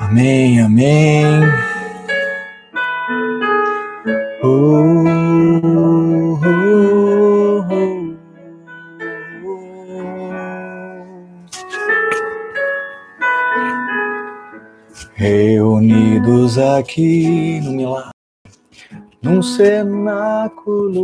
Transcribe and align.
Amém, 0.00 0.60
amém. 0.60 1.24
Oh, 4.42 5.04
oh, 5.62 6.40
oh. 6.42 6.86
Reunidos 15.14 16.58
aqui 16.58 17.60
no 17.62 17.72
milagre, 17.72 18.15
num 19.36 19.42
cenáculo 19.42 20.98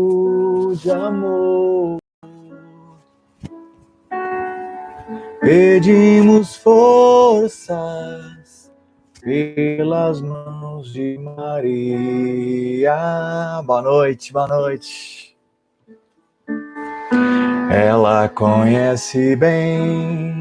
de 0.74 0.90
amor. 0.90 1.98
Pedimos 5.40 6.56
forças 6.56 7.92
pelas 9.20 10.22
mãos 10.22 10.90
de 10.94 11.18
Maria. 11.18 12.96
Boa 13.66 13.82
noite, 13.82 14.32
boa 14.32 14.48
noite. 14.48 15.36
Ela 17.70 18.30
conhece 18.30 19.36
bem 19.36 20.32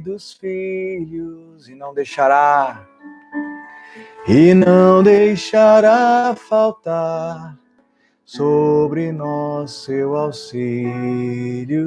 dos 0.00 0.32
filhos 0.32 1.68
e 1.68 1.74
não 1.74 1.92
deixará 1.92 2.86
e 4.28 4.52
não 4.52 5.02
deixará 5.02 6.34
faltar 6.36 7.56
sobre 8.26 9.10
nós 9.10 9.70
seu 9.84 10.14
auxílio 10.14 11.86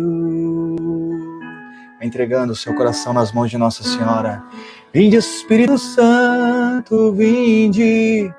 entregando 2.02 2.54
o 2.54 2.56
seu 2.56 2.74
coração 2.76 3.14
nas 3.14 3.32
mãos 3.32 3.52
de 3.52 3.60
Nossa 3.60 3.84
Senhora. 3.84 4.44
Vinde, 4.92 5.18
Espírito 5.18 5.78
Santo, 5.78 7.14
vinde, 7.14 8.34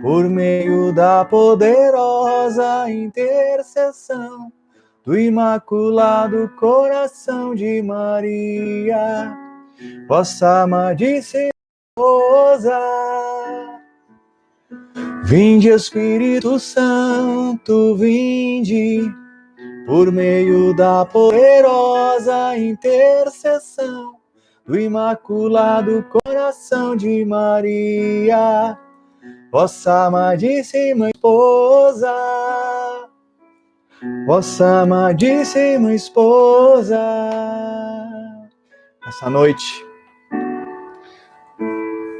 por 0.00 0.26
meio 0.30 0.90
da 0.94 1.22
poderosa 1.26 2.90
intercessão 2.90 4.50
do 5.04 5.16
Imaculado 5.16 6.50
Coração 6.58 7.54
de 7.54 7.82
Maria, 7.82 9.36
vossa 10.08 10.62
amadíssima 10.62 11.55
esposa. 11.96 12.78
Vinde, 15.24 15.70
Espírito 15.70 16.58
Santo, 16.60 17.96
vinde 17.96 19.10
por 19.86 20.12
meio 20.12 20.74
da 20.74 21.06
poderosa 21.06 22.56
intercessão 22.58 24.16
do 24.66 24.78
Imaculado 24.78 26.04
Coração 26.04 26.96
de 26.96 27.24
Maria, 27.24 28.78
vossa 29.50 30.06
amadíssima 30.06 31.08
esposa, 31.10 32.12
vossa 34.26 34.82
amadíssima 34.82 35.94
esposa. 35.94 36.98
Essa 39.06 39.30
noite, 39.30 39.85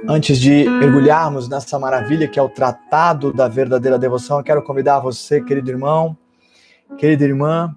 antes 0.09 0.39
de 0.39 0.69
mergulharmos 0.69 1.49
nessa 1.49 1.79
maravilha 1.79 2.29
que 2.29 2.39
é 2.39 2.43
o 2.43 2.49
Tratado 2.49 3.33
da 3.33 3.49
Verdadeira 3.49 3.99
Devoção, 3.99 4.39
eu 4.39 4.45
quero 4.45 4.63
convidar 4.63 5.01
você, 5.01 5.41
querido 5.41 5.71
irmão, 5.71 6.17
querida 6.97 7.25
irmã, 7.25 7.77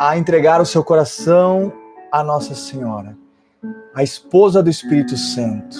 a 0.00 0.16
entregar 0.16 0.60
o 0.60 0.66
seu 0.66 0.84
coração 0.84 1.72
à 2.12 2.22
Nossa 2.22 2.54
Senhora, 2.54 3.16
a 3.94 4.02
esposa 4.02 4.62
do 4.62 4.70
Espírito 4.70 5.16
Santo, 5.16 5.76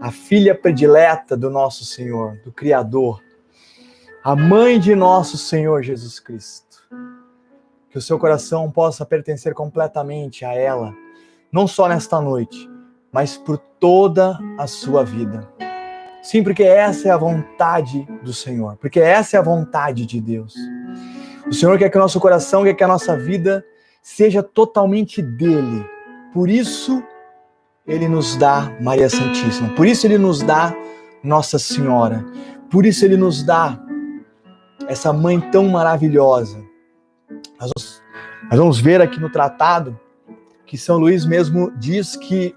a 0.00 0.10
filha 0.12 0.54
predileta 0.54 1.36
do 1.36 1.50
nosso 1.50 1.84
Senhor, 1.84 2.38
do 2.44 2.52
Criador, 2.52 3.20
a 4.22 4.36
mãe 4.36 4.78
de 4.78 4.94
nosso 4.94 5.36
Senhor 5.36 5.82
Jesus 5.82 6.20
Cristo. 6.20 6.68
Que 7.90 7.98
o 7.98 8.02
seu 8.02 8.18
coração 8.18 8.70
possa 8.70 9.04
pertencer 9.04 9.54
completamente 9.54 10.44
a 10.44 10.52
ela, 10.54 10.94
não 11.50 11.66
só 11.66 11.88
nesta 11.88 12.20
noite, 12.20 12.68
mas 13.18 13.36
por 13.36 13.58
toda 13.80 14.38
a 14.56 14.68
sua 14.68 15.02
vida. 15.02 15.48
Sim, 16.22 16.44
porque 16.44 16.62
essa 16.62 17.08
é 17.08 17.10
a 17.10 17.16
vontade 17.16 18.06
do 18.22 18.32
Senhor, 18.32 18.76
porque 18.76 19.00
essa 19.00 19.36
é 19.36 19.40
a 19.40 19.42
vontade 19.42 20.06
de 20.06 20.20
Deus. 20.20 20.54
O 21.44 21.52
Senhor 21.52 21.76
quer 21.76 21.90
que 21.90 21.98
o 21.98 22.00
nosso 22.00 22.20
coração, 22.20 22.62
quer 22.62 22.74
que 22.74 22.84
a 22.84 22.86
nossa 22.86 23.16
vida 23.16 23.64
seja 24.00 24.40
totalmente 24.40 25.20
dele. 25.20 25.84
Por 26.32 26.48
isso, 26.48 27.02
ele 27.84 28.06
nos 28.06 28.36
dá 28.36 28.70
Maria 28.80 29.10
Santíssima. 29.10 29.70
Por 29.70 29.84
isso, 29.84 30.06
ele 30.06 30.16
nos 30.16 30.40
dá 30.40 30.72
Nossa 31.20 31.58
Senhora. 31.58 32.24
Por 32.70 32.86
isso, 32.86 33.04
ele 33.04 33.16
nos 33.16 33.42
dá 33.42 33.80
essa 34.86 35.12
mãe 35.12 35.40
tão 35.40 35.66
maravilhosa. 35.68 36.64
Nós 37.58 38.00
vamos, 38.52 38.78
ver 38.78 39.02
aqui 39.02 39.18
no 39.18 39.28
tratado 39.28 39.98
que 40.64 40.78
São 40.78 40.98
Luís 40.98 41.24
mesmo 41.24 41.72
diz 41.76 42.14
que 42.14 42.54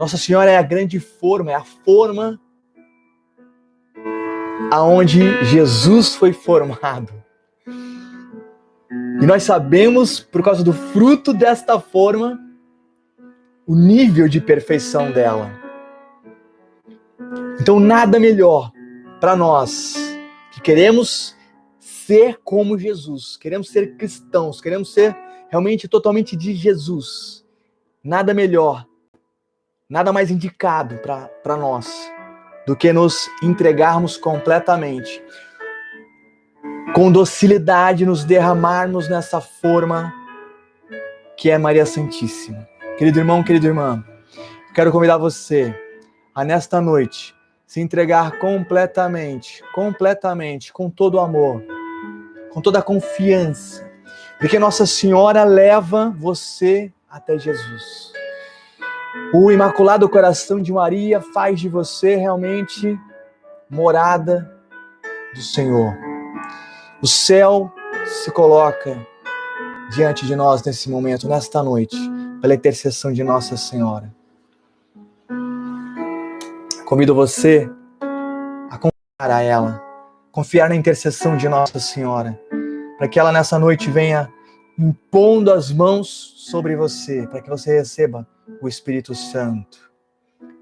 Nossa 0.00 0.16
Senhora 0.16 0.50
é 0.50 0.56
a 0.56 0.62
grande 0.62 0.98
forma, 0.98 1.50
é 1.50 1.54
a 1.54 1.62
forma 1.62 2.40
aonde 4.72 5.44
Jesus 5.44 6.14
foi 6.14 6.32
formado. 6.32 7.12
E 8.88 9.26
nós 9.26 9.42
sabemos, 9.42 10.18
por 10.18 10.42
causa 10.42 10.64
do 10.64 10.72
fruto 10.72 11.34
desta 11.34 11.78
forma, 11.78 12.40
o 13.66 13.76
nível 13.76 14.26
de 14.26 14.40
perfeição 14.40 15.12
dela. 15.12 15.52
Então, 17.60 17.78
nada 17.78 18.18
melhor 18.18 18.72
para 19.20 19.36
nós 19.36 19.96
que 20.50 20.62
queremos 20.62 21.36
ser 21.78 22.40
como 22.42 22.78
Jesus, 22.78 23.36
queremos 23.36 23.68
ser 23.68 23.98
cristãos, 23.98 24.62
queremos 24.62 24.94
ser 24.94 25.14
realmente 25.50 25.86
totalmente 25.86 26.34
de 26.38 26.54
Jesus. 26.54 27.44
Nada 28.02 28.32
melhor, 28.32 28.86
nada 29.90 30.12
mais 30.12 30.30
indicado 30.30 30.98
para 30.98 31.56
nós 31.56 32.10
do 32.64 32.76
que 32.76 32.92
nos 32.92 33.28
entregarmos 33.42 34.16
completamente, 34.16 35.20
com 36.94 37.10
docilidade, 37.10 38.06
nos 38.06 38.24
derramarmos 38.24 39.08
nessa 39.08 39.40
forma 39.40 40.14
que 41.36 41.50
é 41.50 41.58
Maria 41.58 41.84
Santíssima. 41.84 42.68
Querido 42.96 43.18
irmão, 43.18 43.42
querida 43.42 43.66
irmã, 43.66 44.04
quero 44.74 44.92
convidar 44.92 45.16
você 45.16 45.74
a 46.32 46.44
nesta 46.44 46.80
noite 46.80 47.34
se 47.66 47.80
entregar 47.80 48.38
completamente, 48.38 49.62
completamente, 49.72 50.72
com 50.72 50.90
todo 50.90 51.14
o 51.14 51.20
amor, 51.20 51.62
com 52.52 52.60
toda 52.60 52.80
a 52.80 52.82
confiança, 52.82 53.88
porque 54.38 54.58
Nossa 54.58 54.84
Senhora 54.86 55.44
leva 55.44 56.12
você 56.18 56.92
até 57.08 57.38
Jesus. 57.38 58.19
O 59.32 59.50
Imaculado 59.50 60.08
Coração 60.08 60.60
de 60.60 60.72
Maria 60.72 61.20
faz 61.20 61.60
de 61.60 61.68
você 61.68 62.16
realmente 62.16 62.98
morada 63.68 64.50
do 65.34 65.40
Senhor. 65.40 65.96
O 67.02 67.06
céu 67.06 67.72
se 68.06 68.30
coloca 68.30 68.96
diante 69.90 70.26
de 70.26 70.36
nós 70.36 70.62
nesse 70.62 70.88
momento, 70.88 71.28
nesta 71.28 71.62
noite, 71.62 71.96
pela 72.40 72.54
intercessão 72.54 73.12
de 73.12 73.24
Nossa 73.24 73.56
Senhora. 73.56 74.12
Convido 76.84 77.14
você 77.14 77.70
a 78.70 78.78
confiar 78.78 79.30
a 79.30 79.42
ela, 79.42 79.82
confiar 80.32 80.68
na 80.68 80.76
intercessão 80.76 81.36
de 81.36 81.48
Nossa 81.48 81.78
Senhora, 81.78 82.38
para 82.98 83.08
que 83.08 83.18
ela 83.18 83.32
nessa 83.32 83.58
noite 83.58 83.90
venha 83.90 84.32
impondo 84.78 85.52
as 85.52 85.70
mãos 85.72 86.34
sobre 86.36 86.74
você, 86.76 87.26
para 87.26 87.40
que 87.40 87.48
você 87.48 87.76
receba 87.76 88.26
o 88.60 88.68
Espírito 88.68 89.14
Santo. 89.14 89.90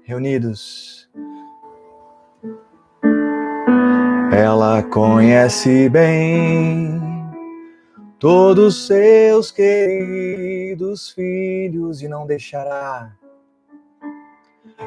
Reunidos. 0.03 1.09
Ela 4.31 4.83
conhece 4.83 5.89
bem 5.89 6.99
todos 8.19 8.87
seus 8.87 9.51
queridos 9.51 11.09
filhos 11.11 12.01
e 12.01 12.07
não 12.07 12.25
deixará 12.25 13.11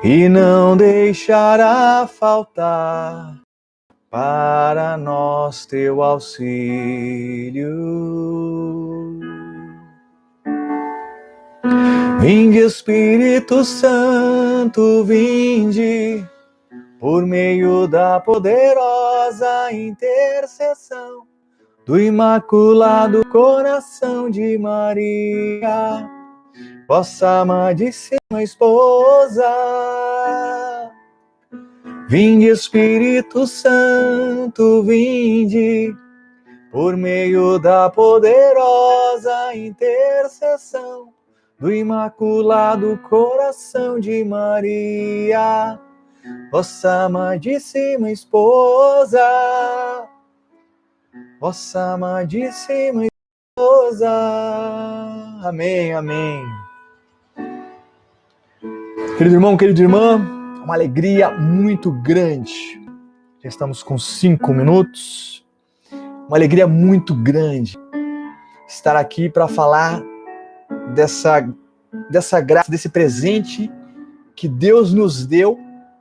e 0.03 0.29
não 0.29 0.77
deixará 0.77 2.09
faltar 2.09 3.41
para 4.11 4.97
nós 4.97 5.65
teu 5.65 6.03
auxílio. 6.03 7.73
Vinde 12.23 12.61
Espírito 12.61 13.65
Santo, 13.65 15.03
vinde, 15.03 16.25
por 17.01 17.27
meio 17.27 17.89
da 17.89 18.21
poderosa 18.21 19.73
intercessão 19.73 21.27
do 21.85 22.01
Imaculado 22.01 23.27
Coração 23.29 24.31
de 24.31 24.57
Maria, 24.57 26.09
vossa 26.87 27.41
amadíssima 27.41 28.41
esposa. 28.41 29.43
Vinde, 32.09 32.47
Espírito 32.47 33.49
Santo, 33.49 34.85
vinde, 34.85 35.93
por 36.71 36.97
meio 36.97 37.59
da 37.59 37.91
poderosa 37.91 39.57
intercessão 39.57 41.12
do 41.63 41.73
Imaculado 41.73 42.99
Coração 43.09 44.01
de 44.01 44.25
Maria 44.25 45.79
vossa 46.51 47.05
amadíssima 47.05 48.11
esposa, 48.11 49.21
vossa 51.39 51.93
amadíssima 51.93 53.07
esposa. 53.07 54.11
Amém, 55.45 55.93
amém. 55.95 56.45
Querido 59.17 59.37
irmão, 59.37 59.57
querida 59.57 59.83
irmã, 59.83 60.17
uma 60.65 60.75
alegria 60.75 61.31
muito 61.31 61.93
grande. 61.93 62.83
Já 63.41 63.49
estamos 63.49 63.85
com 63.85 63.97
cinco 63.97 64.53
minutos. 64.53 65.47
Uma 66.27 66.37
alegria 66.37 66.67
muito 66.67 67.15
grande 67.15 67.79
estar 68.67 68.97
aqui 68.97 69.31
para 69.31 69.47
falar 69.47 70.03
dessa, 70.95 71.49
dessa 72.11 72.41
graça, 72.41 72.71
desse 72.71 72.89
presente 72.89 73.71
que 74.35 74.49
Deus 74.49 74.93
nos 74.93 75.27
deu 75.27 75.59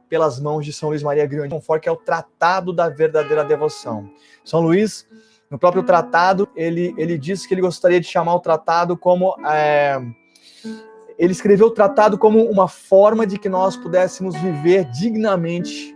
pelas 0.09 0.39
mãos 0.39 0.65
de 0.65 0.73
São 0.73 0.89
Luís 0.89 1.01
Maria 1.01 1.25
Grignani 1.25 1.53
Montfort, 1.53 1.81
que 1.81 1.87
é 1.87 1.91
o 1.91 1.95
Tratado 1.95 2.73
da 2.73 2.89
Verdadeira 2.89 3.45
Devoção. 3.45 4.09
São 4.43 4.59
Luís, 4.59 5.07
no 5.49 5.57
próprio 5.57 5.83
tratado, 5.83 6.49
ele, 6.55 6.93
ele 6.97 7.17
disse 7.17 7.47
que 7.47 7.53
ele 7.53 7.61
gostaria 7.61 7.99
de 7.99 8.07
chamar 8.07 8.35
o 8.35 8.39
tratado 8.39 8.97
como. 8.97 9.35
É, 9.45 10.01
ele 11.17 11.31
escreveu 11.33 11.67
o 11.67 11.71
tratado 11.71 12.17
como 12.17 12.43
uma 12.43 12.67
forma 12.67 13.27
de 13.27 13.37
que 13.37 13.47
nós 13.47 13.77
pudéssemos 13.77 14.35
viver 14.35 14.85
dignamente, 14.85 15.95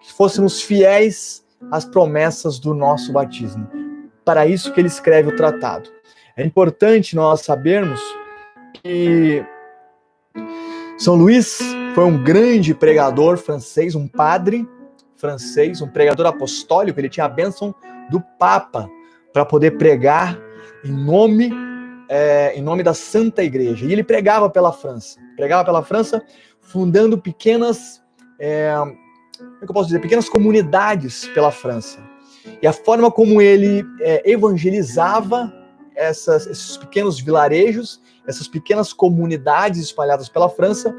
que 0.00 0.12
fôssemos 0.12 0.60
fiéis 0.60 1.44
às 1.70 1.84
promessas 1.84 2.58
do 2.58 2.74
nosso 2.74 3.12
batismo. 3.12 3.68
Para 4.24 4.46
isso 4.46 4.72
que 4.72 4.80
ele 4.80 4.88
escreve 4.88 5.28
o 5.28 5.36
tratado. 5.36 5.90
É 6.36 6.44
importante 6.44 7.14
nós 7.14 7.42
sabermos 7.42 8.00
que 8.84 9.42
São 10.98 11.14
Luís 11.14 11.58
foi 11.94 12.04
um 12.04 12.22
grande 12.22 12.74
pregador 12.74 13.38
francês, 13.38 13.94
um 13.94 14.06
padre 14.06 14.68
francês, 15.16 15.80
um 15.80 15.88
pregador 15.88 16.26
apostólico. 16.26 17.00
Ele 17.00 17.08
tinha 17.08 17.24
a 17.24 17.28
bênção 17.28 17.74
do 18.10 18.20
Papa 18.38 18.88
para 19.32 19.44
poder 19.46 19.78
pregar 19.78 20.38
em 20.84 20.92
nome 20.92 21.50
é, 22.10 22.52
em 22.54 22.60
nome 22.60 22.82
da 22.82 22.92
Santa 22.92 23.42
Igreja. 23.42 23.86
E 23.86 23.92
ele 23.92 24.04
pregava 24.04 24.50
pela 24.50 24.70
França, 24.70 25.18
pregava 25.34 25.64
pela 25.64 25.82
França, 25.82 26.22
fundando 26.60 27.16
pequenas, 27.16 28.02
é, 28.38 28.74
como 28.76 29.58
é 29.62 29.64
eu 29.64 29.68
posso 29.68 29.86
dizer, 29.86 30.00
pequenas 30.00 30.28
comunidades 30.28 31.26
pela 31.28 31.50
França. 31.50 32.00
E 32.60 32.66
a 32.66 32.72
forma 32.74 33.10
como 33.10 33.40
ele 33.40 33.82
é, 34.00 34.30
evangelizava 34.30 35.50
essas, 35.96 36.46
esses 36.46 36.76
pequenos 36.76 37.18
vilarejos, 37.18 38.02
essas 38.26 38.48
pequenas 38.48 38.92
comunidades 38.92 39.80
espalhadas 39.80 40.28
pela 40.28 40.48
França, 40.48 40.94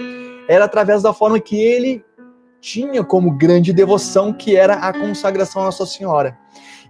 era 0.48 0.66
através 0.66 1.02
da 1.02 1.14
forma 1.14 1.40
que 1.40 1.58
ele 1.58 2.04
tinha 2.62 3.04
como 3.04 3.38
grande 3.38 3.72
devoção, 3.72 4.34
que 4.34 4.56
era 4.56 4.76
a 4.76 4.92
consagração 4.92 5.62
à 5.62 5.66
Nossa 5.66 5.86
Senhora. 5.86 6.38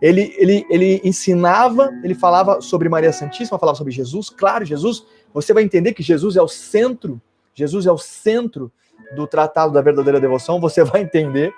Ele, 0.01 0.33
ele, 0.37 0.65
ele 0.69 1.01
ensinava, 1.03 1.91
ele 2.03 2.15
falava 2.15 2.61
sobre 2.61 2.89
Maria 2.89 3.11
Santíssima, 3.11 3.59
falava 3.59 3.77
sobre 3.77 3.91
Jesus. 3.91 4.29
Claro, 4.29 4.65
Jesus, 4.65 5.05
você 5.33 5.53
vai 5.53 5.63
entender 5.63 5.93
que 5.93 6.03
Jesus 6.03 6.35
é 6.35 6.41
o 6.41 6.47
centro, 6.47 7.21
Jesus 7.53 7.85
é 7.85 7.91
o 7.91 7.97
centro 7.97 8.71
do 9.15 9.27
tratado 9.27 9.73
da 9.73 9.81
verdadeira 9.81 10.19
devoção, 10.19 10.59
você 10.59 10.83
vai 10.83 11.01
entender. 11.01 11.53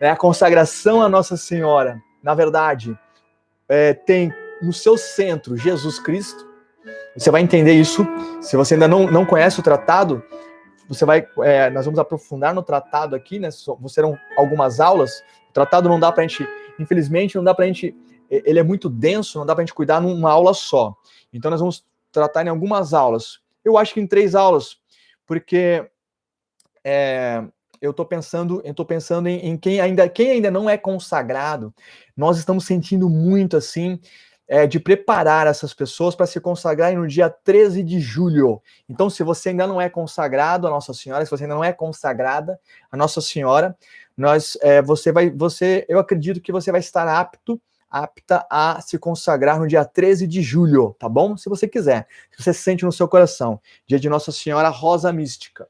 Né? 0.00 0.10
A 0.10 0.16
consagração 0.16 1.02
à 1.02 1.08
Nossa 1.08 1.36
Senhora, 1.36 2.00
na 2.22 2.34
verdade, 2.34 2.98
é, 3.68 3.92
tem 3.94 4.32
no 4.62 4.72
seu 4.72 4.96
centro 4.96 5.56
Jesus 5.56 5.98
Cristo. 5.98 6.46
Você 7.16 7.30
vai 7.30 7.40
entender 7.42 7.72
isso. 7.72 8.06
Se 8.40 8.56
você 8.56 8.74
ainda 8.74 8.86
não, 8.88 9.10
não 9.10 9.24
conhece 9.24 9.58
o 9.58 9.62
tratado, 9.62 10.22
você 10.88 11.04
vai, 11.04 11.26
é, 11.42 11.70
nós 11.70 11.84
vamos 11.84 11.98
aprofundar 11.98 12.54
no 12.54 12.62
tratado 12.62 13.16
aqui, 13.16 13.38
né? 13.38 13.50
Serão 13.50 14.16
algumas 14.36 14.80
aulas. 14.80 15.22
O 15.50 15.52
tratado 15.52 15.88
não 15.88 15.98
dá 15.98 16.12
para 16.12 16.24
a 16.24 16.26
gente, 16.26 16.46
infelizmente, 16.78 17.36
não 17.36 17.44
dá 17.44 17.54
para 17.54 17.64
a 17.64 17.68
gente, 17.68 17.96
ele 18.30 18.58
é 18.58 18.62
muito 18.62 18.88
denso, 18.88 19.38
não 19.38 19.46
dá 19.46 19.54
para 19.54 19.62
a 19.62 19.66
gente 19.66 19.74
cuidar 19.74 20.00
numa 20.00 20.30
aula 20.30 20.54
só. 20.54 20.94
Então 21.32 21.50
nós 21.50 21.60
vamos 21.60 21.84
tratar 22.12 22.46
em 22.46 22.50
algumas 22.50 22.94
aulas. 22.94 23.40
Eu 23.64 23.76
acho 23.76 23.92
que 23.94 24.00
em 24.00 24.06
três 24.06 24.34
aulas, 24.34 24.76
porque 25.26 25.84
é, 26.84 27.42
eu 27.80 27.90
estou 27.90 28.06
pensando, 28.06 28.62
eu 28.64 28.74
tô 28.74 28.84
pensando 28.84 29.28
em, 29.28 29.38
em, 29.46 29.56
quem 29.56 29.80
ainda, 29.80 30.08
quem 30.08 30.30
ainda 30.30 30.50
não 30.50 30.70
é 30.70 30.76
consagrado. 30.76 31.74
Nós 32.16 32.38
estamos 32.38 32.64
sentindo 32.64 33.08
muito 33.08 33.56
assim 33.56 33.98
é, 34.48 34.66
de 34.66 34.78
preparar 34.78 35.46
essas 35.46 35.74
pessoas 35.74 36.14
para 36.14 36.26
se 36.26 36.40
consagrarem 36.40 36.98
no 36.98 37.06
dia 37.06 37.28
13 37.28 37.82
de 37.82 37.98
julho. 38.00 38.62
Então, 38.88 39.10
se 39.10 39.22
você 39.22 39.48
ainda 39.48 39.66
não 39.66 39.80
é 39.80 39.88
consagrado 39.88 40.66
a 40.66 40.70
Nossa 40.70 40.94
Senhora, 40.94 41.24
se 41.24 41.30
você 41.30 41.44
ainda 41.44 41.54
não 41.54 41.64
é 41.64 41.72
consagrada 41.72 42.58
a 42.90 42.96
Nossa 42.96 43.20
Senhora, 43.20 43.76
nós, 44.16 44.56
é, 44.62 44.80
você 44.80 45.12
vai, 45.12 45.30
você, 45.30 45.84
eu 45.88 45.98
acredito 45.98 46.40
que 46.40 46.52
você 46.52 46.70
vai 46.70 46.80
estar 46.80 47.08
apto, 47.08 47.60
apta 47.90 48.46
a 48.50 48.80
se 48.80 48.98
consagrar 48.98 49.58
no 49.58 49.66
dia 49.66 49.84
13 49.84 50.26
de 50.26 50.42
julho, 50.42 50.94
tá 50.98 51.08
bom? 51.08 51.36
Se 51.36 51.48
você 51.48 51.66
quiser, 51.66 52.06
se 52.30 52.42
você 52.42 52.52
sente 52.52 52.84
no 52.84 52.92
seu 52.92 53.08
coração, 53.08 53.60
dia 53.86 53.98
de 53.98 54.08
Nossa 54.08 54.30
Senhora 54.32 54.68
Rosa 54.68 55.12
Mística. 55.12 55.68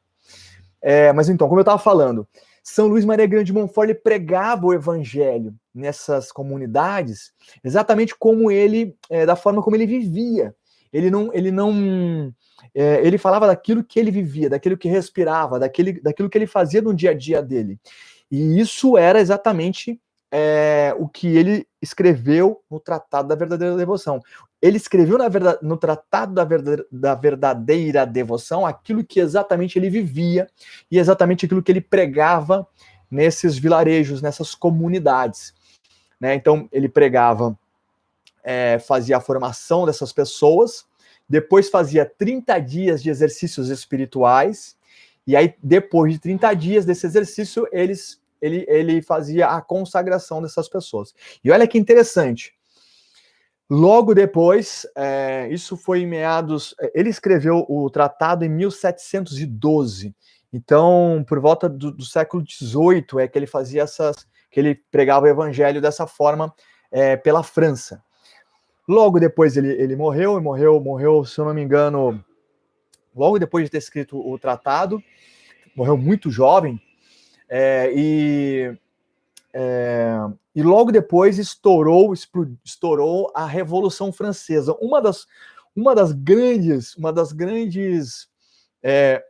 É, 0.82 1.12
mas 1.12 1.28
então, 1.28 1.48
como 1.48 1.60
eu 1.60 1.62
estava 1.62 1.78
falando, 1.78 2.28
São 2.68 2.88
Luís 2.88 3.04
Maria 3.04 3.26
Grande 3.26 3.44
de 3.44 3.52
Montfort 3.52 3.94
pregava 4.02 4.66
o 4.66 4.74
Evangelho 4.74 5.54
nessas 5.72 6.32
comunidades, 6.32 7.30
exatamente 7.62 8.12
como 8.18 8.50
ele, 8.50 8.96
é, 9.08 9.24
da 9.24 9.36
forma 9.36 9.62
como 9.62 9.76
ele 9.76 9.86
vivia. 9.86 10.52
Ele 10.92 11.08
não, 11.08 11.32
ele 11.32 11.52
não, 11.52 12.34
é, 12.74 13.06
ele 13.06 13.18
falava 13.18 13.46
daquilo 13.46 13.84
que 13.84 14.00
ele 14.00 14.10
vivia, 14.10 14.50
daquilo 14.50 14.76
que 14.76 14.88
respirava, 14.88 15.60
daquele, 15.60 16.00
daquilo 16.00 16.28
que 16.28 16.36
ele 16.36 16.46
fazia 16.48 16.82
no 16.82 16.92
dia 16.92 17.10
a 17.10 17.14
dia 17.14 17.40
dele. 17.40 17.78
E 18.28 18.58
isso 18.58 18.98
era 18.98 19.20
exatamente 19.20 20.00
é, 20.32 20.92
o 20.98 21.06
que 21.06 21.28
ele 21.28 21.68
escreveu 21.80 22.60
no 22.68 22.80
Tratado 22.80 23.28
da 23.28 23.36
Verdadeira 23.36 23.76
Devoção. 23.76 24.20
Ele 24.66 24.78
escreveu 24.78 25.16
verdade, 25.28 25.58
no 25.62 25.76
Tratado 25.76 26.34
da 26.34 26.44
verdadeira, 26.44 26.86
da 26.90 27.14
verdadeira 27.14 28.04
Devoção 28.04 28.66
aquilo 28.66 29.04
que 29.04 29.20
exatamente 29.20 29.78
ele 29.78 29.88
vivia 29.88 30.48
e 30.90 30.98
exatamente 30.98 31.46
aquilo 31.46 31.62
que 31.62 31.70
ele 31.70 31.80
pregava 31.80 32.66
nesses 33.08 33.56
vilarejos, 33.56 34.20
nessas 34.20 34.56
comunidades. 34.56 35.54
Né? 36.20 36.34
Então, 36.34 36.68
ele 36.72 36.88
pregava, 36.88 37.56
é, 38.42 38.80
fazia 38.80 39.18
a 39.18 39.20
formação 39.20 39.86
dessas 39.86 40.12
pessoas, 40.12 40.84
depois 41.28 41.68
fazia 41.68 42.04
30 42.04 42.58
dias 42.58 43.00
de 43.00 43.08
exercícios 43.08 43.68
espirituais, 43.68 44.76
e 45.24 45.36
aí, 45.36 45.54
depois 45.62 46.12
de 46.12 46.18
30 46.18 46.54
dias 46.54 46.84
desse 46.84 47.06
exercício, 47.06 47.68
eles, 47.70 48.20
ele, 48.42 48.64
ele 48.68 49.00
fazia 49.00 49.46
a 49.46 49.62
consagração 49.62 50.42
dessas 50.42 50.68
pessoas. 50.68 51.14
E 51.44 51.52
olha 51.52 51.68
que 51.68 51.78
interessante. 51.78 52.56
Logo 53.68 54.14
depois, 54.14 54.86
é, 54.94 55.48
isso 55.50 55.76
foi 55.76 56.00
em 56.00 56.06
meados. 56.06 56.74
É, 56.80 56.92
ele 56.94 57.10
escreveu 57.10 57.66
o 57.68 57.90
tratado 57.90 58.44
em 58.44 58.48
1712. 58.48 60.14
Então, 60.52 61.24
por 61.28 61.40
volta 61.40 61.68
do, 61.68 61.90
do 61.90 62.04
século 62.04 62.44
XVIII 62.48 63.20
é 63.20 63.28
que 63.28 63.36
ele 63.36 63.46
fazia 63.46 63.82
essas, 63.82 64.26
que 64.50 64.60
ele 64.60 64.74
pregava 64.90 65.26
o 65.26 65.28
evangelho 65.28 65.80
dessa 65.80 66.06
forma 66.06 66.54
é, 66.90 67.16
pela 67.16 67.42
França. 67.42 68.02
Logo 68.88 69.18
depois 69.18 69.56
ele, 69.56 69.72
ele 69.72 69.96
morreu, 69.96 70.38
e 70.38 70.40
morreu, 70.40 70.80
morreu, 70.80 71.24
se 71.24 71.40
eu 71.40 71.44
não 71.44 71.52
me 71.52 71.60
engano, 71.60 72.24
logo 73.14 73.38
depois 73.38 73.64
de 73.64 73.70
ter 73.70 73.78
escrito 73.78 74.16
o 74.16 74.38
tratado, 74.38 75.02
morreu 75.74 75.96
muito 75.96 76.30
jovem, 76.30 76.80
é, 77.48 77.92
e, 77.92 78.78
é, 79.52 80.16
e 80.56 80.62
logo 80.62 80.90
depois 80.90 81.38
estourou, 81.38 82.14
estourou 82.64 83.30
a 83.34 83.44
Revolução 83.44 84.10
Francesa. 84.10 84.74
Uma 84.80 85.02
das, 85.02 85.26
uma 85.76 85.94
das 85.94 86.12
grandes, 86.12 86.96
uma 86.96 87.12
das 87.12 87.30
grandes, 87.30 88.26
é, 88.82 89.22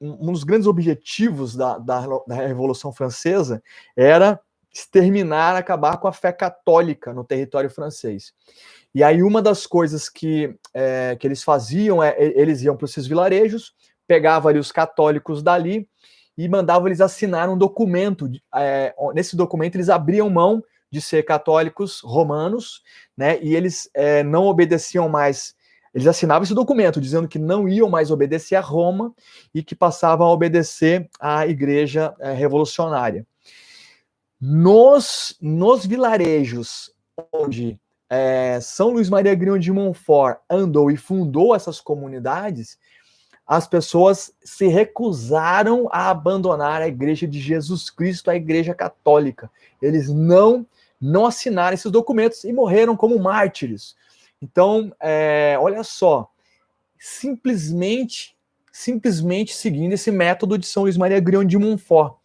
um 0.00 0.32
dos 0.32 0.42
grandes 0.42 0.66
objetivos 0.66 1.54
da, 1.54 1.78
da, 1.78 2.04
da 2.26 2.34
Revolução 2.34 2.92
Francesa 2.92 3.62
era 3.96 4.40
exterminar, 4.72 5.54
acabar 5.54 5.96
com 5.98 6.08
a 6.08 6.12
fé 6.12 6.32
católica 6.32 7.12
no 7.14 7.22
território 7.22 7.70
francês. 7.70 8.32
E 8.92 9.04
aí 9.04 9.22
uma 9.22 9.40
das 9.40 9.68
coisas 9.68 10.08
que, 10.08 10.58
é, 10.74 11.16
que 11.20 11.24
eles 11.24 11.44
faziam 11.44 12.02
é 12.02 12.16
eles 12.18 12.62
iam 12.62 12.76
para 12.76 12.86
esses 12.86 13.06
vilarejos, 13.06 13.72
pegavam 14.08 14.48
ali 14.48 14.58
os 14.58 14.72
católicos 14.72 15.40
dali 15.40 15.88
e 16.36 16.48
mandavam 16.48 16.88
eles 16.88 17.00
assinar 17.00 17.48
um 17.48 17.56
documento. 17.56 18.30
É, 18.54 18.94
nesse 19.14 19.36
documento, 19.36 19.76
eles 19.76 19.88
abriam 19.88 20.28
mão 20.28 20.62
de 20.90 21.00
ser 21.00 21.24
católicos 21.24 22.00
romanos, 22.00 22.82
né? 23.16 23.38
E 23.42 23.54
eles 23.54 23.88
é, 23.94 24.22
não 24.22 24.44
obedeciam 24.44 25.08
mais. 25.08 25.54
Eles 25.92 26.06
assinavam 26.06 26.42
esse 26.42 26.54
documento 26.54 27.00
dizendo 27.00 27.28
que 27.28 27.38
não 27.38 27.68
iam 27.68 27.88
mais 27.88 28.10
obedecer 28.10 28.56
a 28.56 28.60
Roma 28.60 29.14
e 29.54 29.62
que 29.62 29.74
passavam 29.74 30.26
a 30.26 30.32
obedecer 30.32 31.08
à 31.20 31.46
Igreja 31.46 32.14
é, 32.18 32.32
Revolucionária. 32.32 33.26
Nos, 34.40 35.36
nos 35.40 35.86
vilarejos 35.86 36.92
onde 37.32 37.78
é, 38.10 38.58
São 38.60 38.90
Luís 38.90 39.08
Maria 39.08 39.34
Grignon 39.34 39.58
de 39.58 39.72
Montfort 39.72 40.38
andou 40.50 40.90
e 40.90 40.96
fundou 40.96 41.54
essas 41.54 41.80
comunidades, 41.80 42.78
as 43.46 43.66
pessoas 43.66 44.32
se 44.42 44.66
recusaram 44.68 45.88
a 45.92 46.08
abandonar 46.10 46.80
a 46.80 46.88
Igreja 46.88 47.26
de 47.26 47.38
Jesus 47.38 47.90
Cristo, 47.90 48.30
a 48.30 48.36
Igreja 48.36 48.74
Católica. 48.74 49.50
Eles 49.80 50.08
não 50.08 50.66
não 51.00 51.26
assinaram 51.26 51.74
esses 51.74 51.90
documentos 51.92 52.44
e 52.44 52.52
morreram 52.52 52.96
como 52.96 53.18
mártires. 53.18 53.94
Então, 54.40 54.90
é, 54.98 55.54
olha 55.60 55.84
só, 55.84 56.30
simplesmente, 56.98 58.34
simplesmente 58.72 59.54
seguindo 59.54 59.92
esse 59.92 60.10
método 60.10 60.56
de 60.56 60.66
São 60.66 60.84
Luís 60.84 60.96
Maria 60.96 61.20
Grignon 61.20 61.44
de 61.44 61.58
Montfort. 61.58 62.16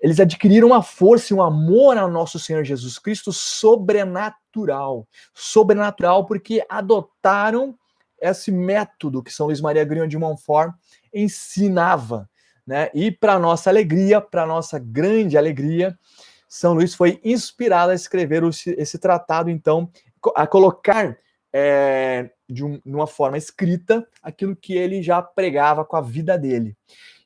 Eles 0.00 0.20
adquiriram 0.20 0.68
uma 0.68 0.82
força 0.82 1.32
e 1.32 1.36
um 1.36 1.42
amor 1.42 1.96
ao 1.96 2.10
nosso 2.10 2.38
Senhor 2.38 2.64
Jesus 2.64 2.98
Cristo 2.98 3.32
sobrenatural. 3.32 5.06
Sobrenatural 5.32 6.26
porque 6.26 6.64
adotaram 6.68 7.78
esse 8.20 8.52
método 8.52 9.22
que 9.22 9.32
São 9.32 9.46
Luís 9.46 9.60
Maria 9.60 9.84
Grignon 9.84 10.06
de 10.06 10.18
Montfort 10.18 10.74
ensinava. 11.12 12.28
Né? 12.66 12.90
E 12.94 13.10
para 13.10 13.38
nossa 13.38 13.70
alegria, 13.70 14.20
para 14.20 14.46
nossa 14.46 14.78
grande 14.78 15.36
alegria, 15.36 15.98
São 16.48 16.74
Luís 16.74 16.94
foi 16.94 17.20
inspirado 17.24 17.92
a 17.92 17.94
escrever 17.94 18.42
esse, 18.44 18.98
tratado, 18.98 19.50
então, 19.50 19.90
a 20.36 20.46
colocar 20.46 21.16
é, 21.52 22.30
de, 22.48 22.64
um, 22.64 22.80
uma 22.84 23.06
forma 23.06 23.38
escrita 23.38 24.06
aquilo 24.22 24.54
que 24.54 24.74
ele 24.74 25.02
já 25.02 25.20
pregava 25.22 25.84
com 25.84 25.96
a 25.96 26.00
vida 26.00 26.38
dele. 26.38 26.76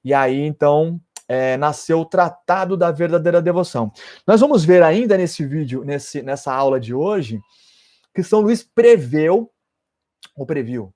E 0.02 0.12
aí, 0.14 0.40
então, 0.40 1.00
é, 1.28 1.56
nasceu 1.56 2.00
o 2.00 2.04
Tratado 2.04 2.76
da 2.76 2.90
Verdadeira 2.90 3.40
Devoção. 3.40 3.90
Nós 4.26 4.40
vamos 4.40 4.64
ver 4.64 4.82
ainda 4.82 5.16
nesse 5.16 5.44
vídeo, 5.44 5.84
nesse, 5.84 6.22
nessa 6.22 6.52
aula 6.52 6.78
de 6.78 6.94
hoje, 6.94 7.40
que 8.14 8.22
São 8.22 8.40
Luís 8.40 8.62
preveu 8.62 9.50
ou 10.36 10.46
previu. 10.46 10.92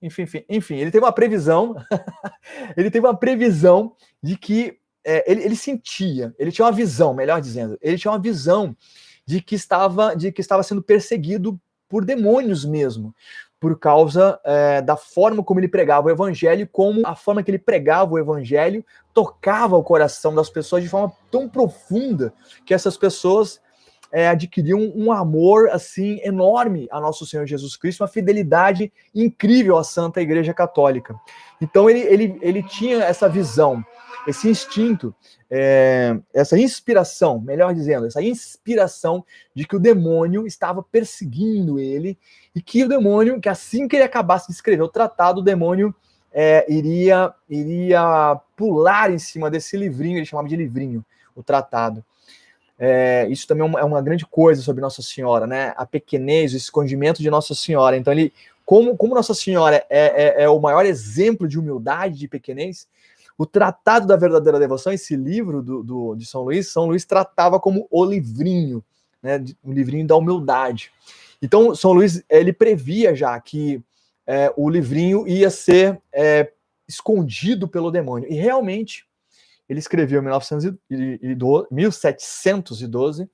Enfim, 0.00 0.22
enfim, 0.22 0.44
enfim, 0.48 0.74
ele 0.76 0.90
teve 0.90 1.04
uma 1.04 1.12
previsão, 1.12 1.74
ele 2.76 2.90
teve 2.90 3.06
uma 3.06 3.16
previsão 3.16 3.94
de 4.22 4.36
que 4.36 4.78
é, 5.04 5.30
ele, 5.30 5.42
ele 5.42 5.56
sentia, 5.56 6.34
ele 6.38 6.52
tinha 6.52 6.64
uma 6.64 6.72
visão, 6.72 7.14
melhor 7.14 7.40
dizendo, 7.40 7.78
ele 7.80 7.98
tinha 7.98 8.10
uma 8.10 8.18
visão 8.18 8.76
de 9.26 9.40
que 9.40 9.54
estava, 9.54 10.14
de 10.14 10.30
que 10.30 10.40
estava 10.40 10.62
sendo 10.62 10.82
perseguido 10.82 11.58
por 11.88 12.04
demônios 12.04 12.64
mesmo, 12.64 13.14
por 13.58 13.78
causa 13.78 14.38
é, 14.44 14.82
da 14.82 14.96
forma 14.96 15.42
como 15.42 15.58
ele 15.60 15.68
pregava 15.68 16.08
o 16.08 16.10
evangelho, 16.10 16.68
como 16.70 17.06
a 17.06 17.14
forma 17.14 17.42
que 17.42 17.50
ele 17.50 17.58
pregava 17.58 18.12
o 18.12 18.18
evangelho 18.18 18.84
tocava 19.14 19.76
o 19.76 19.82
coração 19.82 20.34
das 20.34 20.50
pessoas 20.50 20.82
de 20.82 20.88
forma 20.88 21.10
tão 21.30 21.48
profunda 21.48 22.34
que 22.66 22.74
essas 22.74 22.96
pessoas 22.96 23.60
é, 24.14 24.28
adquiriu 24.28 24.78
um, 24.78 25.06
um, 25.06 25.12
amor 25.12 25.68
assim 25.70 26.20
enorme 26.22 26.86
a 26.92 27.00
nosso 27.00 27.26
Senhor 27.26 27.44
Jesus 27.46 27.74
Cristo, 27.74 28.02
uma 28.02 28.08
fidelidade 28.08 28.92
incrível 29.12 29.76
à 29.76 29.82
Santa 29.82 30.22
Igreja 30.22 30.54
Católica. 30.54 31.16
Então 31.60 31.90
ele, 31.90 31.98
ele, 31.98 32.38
ele 32.40 32.62
tinha 32.62 33.02
essa 33.02 33.28
visão, 33.28 33.84
esse 34.24 34.48
instinto, 34.48 35.12
é, 35.50 36.16
essa 36.32 36.56
inspiração, 36.56 37.40
melhor 37.40 37.74
dizendo, 37.74 38.06
essa 38.06 38.22
inspiração 38.22 39.24
de 39.52 39.66
que 39.66 39.74
o 39.74 39.80
demônio 39.80 40.46
estava 40.46 40.80
perseguindo 40.80 41.80
ele 41.80 42.16
e 42.54 42.62
que 42.62 42.84
o 42.84 42.88
demônio, 42.88 43.40
que 43.40 43.48
assim 43.48 43.88
que 43.88 43.96
ele 43.96 44.04
acabasse 44.04 44.46
de 44.46 44.52
escrever 44.52 44.82
o 44.82 44.88
tratado, 44.88 45.40
o 45.40 45.44
demônio 45.44 45.92
é, 46.32 46.64
iria, 46.72 47.34
iria 47.50 48.40
pular 48.56 49.10
em 49.10 49.18
cima 49.18 49.50
desse 49.50 49.76
livrinho, 49.76 50.18
ele 50.18 50.24
chamava 50.24 50.46
de 50.46 50.54
livrinho, 50.54 51.04
o 51.34 51.42
tratado. 51.42 52.04
É, 52.86 53.26
isso 53.30 53.46
também 53.46 53.62
é 53.62 53.66
uma, 53.66 53.80
é 53.80 53.84
uma, 53.84 54.02
grande 54.02 54.26
coisa 54.26 54.60
sobre 54.60 54.82
Nossa 54.82 55.00
Senhora, 55.00 55.46
né? 55.46 55.72
A 55.74 55.86
pequenez, 55.86 56.52
o 56.52 56.56
escondimento 56.58 57.22
de 57.22 57.30
Nossa 57.30 57.54
Senhora. 57.54 57.96
Então, 57.96 58.12
ele, 58.12 58.30
como, 58.62 58.94
como 58.94 59.14
Nossa 59.14 59.32
Senhora 59.32 59.86
é, 59.88 60.40
é, 60.40 60.42
é 60.44 60.48
o 60.50 60.60
maior 60.60 60.84
exemplo 60.84 61.48
de 61.48 61.58
humildade, 61.58 62.18
de 62.18 62.28
pequenez, 62.28 62.86
o 63.38 63.46
Tratado 63.46 64.06
da 64.06 64.16
Verdadeira 64.16 64.58
Devoção, 64.58 64.92
esse 64.92 65.16
livro 65.16 65.62
do, 65.62 65.82
do, 65.82 66.14
de 66.14 66.26
São 66.26 66.42
Luís, 66.42 66.70
São 66.70 66.84
Luís 66.84 67.06
tratava 67.06 67.58
como 67.58 67.86
o 67.90 68.04
livrinho, 68.04 68.84
né? 69.22 69.42
O 69.64 69.72
livrinho 69.72 70.06
da 70.06 70.16
humildade. 70.16 70.92
Então, 71.40 71.74
São 71.74 71.94
Luís, 71.94 72.22
ele 72.28 72.52
previa 72.52 73.14
já 73.14 73.40
que 73.40 73.82
é, 74.26 74.52
o 74.58 74.68
livrinho 74.68 75.26
ia 75.26 75.48
ser 75.48 75.98
é, 76.12 76.52
escondido 76.86 77.66
pelo 77.66 77.90
demônio. 77.90 78.30
E 78.30 78.34
realmente, 78.34 79.06
ele 79.68 79.78
escreveu 79.78 80.20
em 80.20 80.24
1912, 80.24 81.66
1712. 81.70 83.30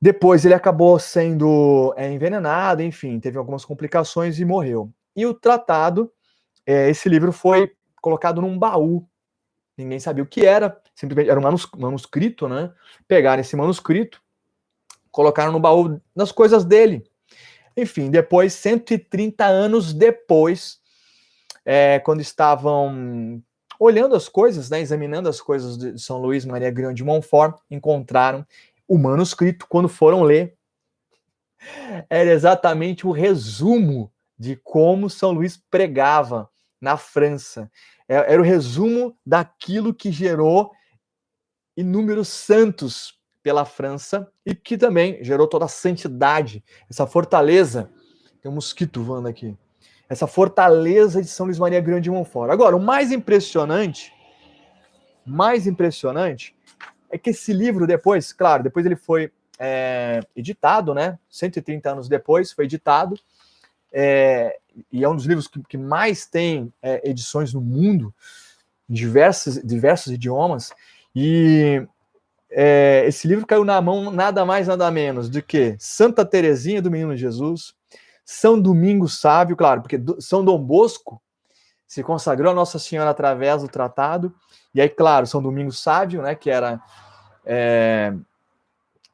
Depois 0.00 0.44
ele 0.44 0.54
acabou 0.54 0.98
sendo 0.98 1.92
é, 1.96 2.10
envenenado, 2.10 2.82
enfim, 2.82 3.18
teve 3.18 3.36
algumas 3.36 3.64
complicações 3.64 4.38
e 4.38 4.44
morreu. 4.44 4.92
E 5.16 5.26
o 5.26 5.34
tratado, 5.34 6.12
é, 6.64 6.88
esse 6.88 7.08
livro 7.08 7.32
foi 7.32 7.72
colocado 8.00 8.40
num 8.40 8.56
baú. 8.56 9.08
Ninguém 9.76 9.98
sabia 9.98 10.22
o 10.22 10.26
que 10.26 10.46
era, 10.46 10.80
simplesmente 10.94 11.30
era 11.30 11.40
um 11.40 11.56
manuscrito, 11.76 12.48
né? 12.48 12.72
Pegaram 13.06 13.40
esse 13.40 13.56
manuscrito, 13.56 14.22
colocaram 15.10 15.52
no 15.52 15.60
baú 15.60 16.00
das 16.14 16.30
coisas 16.30 16.64
dele. 16.64 17.04
Enfim, 17.76 18.10
depois, 18.10 18.54
130 18.54 19.44
anos 19.44 19.92
depois, 19.92 20.80
é, 21.64 22.00
quando 22.00 22.20
estavam 22.20 23.42
olhando 23.78 24.16
as 24.16 24.28
coisas, 24.28 24.68
né, 24.68 24.80
examinando 24.80 25.28
as 25.28 25.40
coisas 25.40 25.78
de 25.78 25.98
São 25.98 26.18
Luís 26.18 26.44
Maria 26.44 26.70
Grignon 26.70 26.92
de 26.92 27.04
Montfort, 27.04 27.58
encontraram 27.70 28.46
o 28.86 28.98
manuscrito 28.98 29.66
quando 29.68 29.88
foram 29.88 30.22
ler. 30.22 30.56
Era 32.08 32.30
exatamente 32.30 33.06
o 33.06 33.10
resumo 33.10 34.12
de 34.38 34.56
como 34.56 35.10
São 35.10 35.30
Luís 35.32 35.56
pregava 35.70 36.48
na 36.80 36.96
França. 36.96 37.70
É, 38.08 38.14
era 38.32 38.40
o 38.40 38.44
resumo 38.44 39.16
daquilo 39.24 39.94
que 39.94 40.10
gerou 40.10 40.72
inúmeros 41.76 42.28
santos 42.28 43.18
pela 43.42 43.64
França 43.64 44.30
e 44.44 44.54
que 44.54 44.76
também 44.76 45.22
gerou 45.22 45.46
toda 45.46 45.64
a 45.64 45.68
santidade, 45.68 46.64
essa 46.88 47.06
fortaleza. 47.06 47.90
Tem 48.40 48.50
um 48.50 48.54
mosquito 48.54 49.02
voando 49.02 49.28
aqui 49.28 49.56
essa 50.08 50.26
fortaleza 50.26 51.20
de 51.20 51.28
São 51.28 51.46
Luís 51.46 51.58
Maria 51.58 51.80
Grande 51.80 52.04
de 52.04 52.10
Montfort. 52.10 52.50
Agora, 52.50 52.76
o 52.76 52.80
mais 52.80 53.12
impressionante, 53.12 54.12
mais 55.24 55.66
impressionante, 55.66 56.56
é 57.10 57.18
que 57.18 57.30
esse 57.30 57.52
livro 57.52 57.86
depois, 57.86 58.32
claro, 58.32 58.62
depois 58.62 58.86
ele 58.86 58.96
foi 58.96 59.30
é, 59.58 60.20
editado, 60.34 60.94
né? 60.94 61.18
130 61.28 61.90
anos 61.90 62.08
depois 62.08 62.52
foi 62.52 62.64
editado, 62.64 63.18
é, 63.92 64.58
e 64.92 65.04
é 65.04 65.08
um 65.08 65.16
dos 65.16 65.26
livros 65.26 65.48
que, 65.48 65.60
que 65.62 65.78
mais 65.78 66.26
tem 66.26 66.72
é, 66.80 67.08
edições 67.08 67.52
no 67.52 67.60
mundo, 67.60 68.14
em 68.88 68.94
diversos, 68.94 69.60
diversos 69.62 70.12
idiomas, 70.12 70.72
e 71.14 71.86
é, 72.50 73.04
esse 73.06 73.26
livro 73.26 73.46
caiu 73.46 73.64
na 73.64 73.80
mão 73.80 74.10
nada 74.10 74.44
mais, 74.44 74.66
nada 74.66 74.90
menos 74.90 75.28
do 75.28 75.42
que 75.42 75.76
Santa 75.78 76.24
Teresinha 76.24 76.80
do 76.80 76.90
Menino 76.90 77.16
Jesus, 77.16 77.74
são 78.30 78.60
Domingos 78.60 79.18
Sábio, 79.18 79.56
claro, 79.56 79.80
porque 79.80 79.98
São 80.20 80.44
Dom 80.44 80.62
Bosco 80.62 81.18
se 81.86 82.02
consagrou 82.02 82.52
a 82.52 82.54
Nossa 82.54 82.78
Senhora 82.78 83.08
através 83.08 83.62
do 83.62 83.68
tratado, 83.68 84.34
e 84.74 84.82
aí, 84.82 84.88
claro, 84.90 85.26
São 85.26 85.40
Domingos 85.40 85.82
Sábio, 85.82 86.20
né, 86.20 86.34
que 86.34 86.50
era, 86.50 86.78
é, 87.42 88.12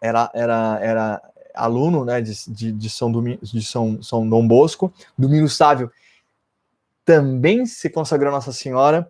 era, 0.01 0.29
era, 0.35 0.79
era 0.83 1.23
aluno 1.55 2.05
né, 2.05 2.21
de, 2.21 2.33
de, 2.51 2.73
de, 2.73 2.91
São, 2.91 3.13
Domingos, 3.13 3.53
de 3.53 3.65
São, 3.65 4.03
São 4.03 4.29
Dom 4.29 4.49
Bosco, 4.49 4.93
Domingos 5.17 5.57
Sábio 5.57 5.93
também 7.05 7.67
se 7.67 7.89
consagrou 7.89 8.31
a 8.31 8.35
Nossa 8.35 8.53
Senhora, 8.53 9.09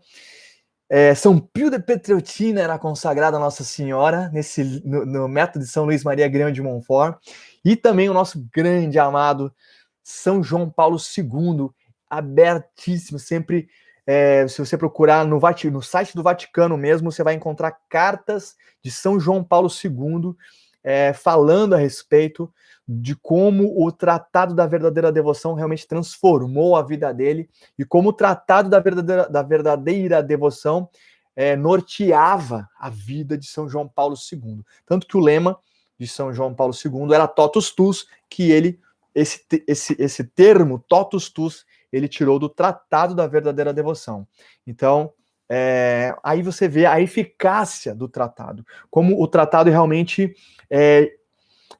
é, 0.86 1.14
São 1.14 1.38
Pio 1.38 1.70
de 1.70 1.78
Petreutina 1.78 2.60
era 2.60 2.78
consagrado 2.78 3.38
a 3.38 3.40
Nossa 3.40 3.64
Senhora 3.64 4.28
nesse, 4.34 4.82
no, 4.84 5.06
no 5.06 5.28
método 5.28 5.64
de 5.64 5.70
São 5.70 5.86
Luís 5.86 6.04
Maria 6.04 6.28
Grande 6.28 6.56
de 6.56 6.62
Montfort, 6.62 7.16
e 7.64 7.74
também 7.74 8.10
o 8.10 8.12
nosso 8.12 8.46
grande 8.52 8.98
amado 8.98 9.50
são 10.04 10.42
João 10.42 10.70
Paulo 10.70 10.98
II, 10.98 11.70
abertíssimo, 12.08 13.18
sempre. 13.18 13.68
É, 14.06 14.46
se 14.46 14.58
você 14.58 14.76
procurar 14.76 15.24
no, 15.24 15.40
no 15.72 15.82
site 15.82 16.14
do 16.14 16.22
Vaticano 16.22 16.76
mesmo, 16.76 17.10
você 17.10 17.24
vai 17.24 17.32
encontrar 17.32 17.72
cartas 17.88 18.54
de 18.82 18.90
São 18.90 19.18
João 19.18 19.42
Paulo 19.42 19.68
II 19.68 20.36
é, 20.84 21.14
falando 21.14 21.74
a 21.74 21.78
respeito 21.78 22.52
de 22.86 23.16
como 23.16 23.82
o 23.82 23.90
Tratado 23.90 24.54
da 24.54 24.66
Verdadeira 24.66 25.10
Devoção 25.10 25.54
realmente 25.54 25.88
transformou 25.88 26.76
a 26.76 26.82
vida 26.82 27.12
dele 27.14 27.48
e 27.78 27.84
como 27.84 28.10
o 28.10 28.12
Tratado 28.12 28.68
da 28.68 28.78
Verdadeira, 28.78 29.26
da 29.26 29.42
verdadeira 29.42 30.22
Devoção 30.22 30.90
é, 31.34 31.56
norteava 31.56 32.68
a 32.78 32.90
vida 32.90 33.38
de 33.38 33.46
São 33.46 33.66
João 33.66 33.88
Paulo 33.88 34.14
II. 34.14 34.62
Tanto 34.84 35.06
que 35.06 35.16
o 35.16 35.20
lema 35.20 35.58
de 35.98 36.06
São 36.06 36.32
João 36.32 36.54
Paulo 36.54 36.74
II 36.74 37.14
era 37.14 37.26
totus 37.26 37.70
tus, 37.70 38.06
que 38.28 38.50
ele, 38.50 38.78
esse, 39.14 39.40
esse, 39.66 39.96
esse 39.98 40.24
termo, 40.24 40.82
totus 40.88 41.28
tus, 41.30 41.64
ele 41.92 42.08
tirou 42.08 42.38
do 42.38 42.48
Tratado 42.48 43.14
da 43.14 43.26
Verdadeira 43.26 43.72
Devoção. 43.72 44.26
Então, 44.66 45.12
é, 45.48 46.14
aí 46.22 46.42
você 46.42 46.66
vê 46.66 46.86
a 46.86 47.00
eficácia 47.00 47.94
do 47.94 48.08
tratado, 48.08 48.64
como 48.90 49.22
o 49.22 49.28
tratado 49.28 49.70
realmente 49.70 50.34
é, 50.70 51.12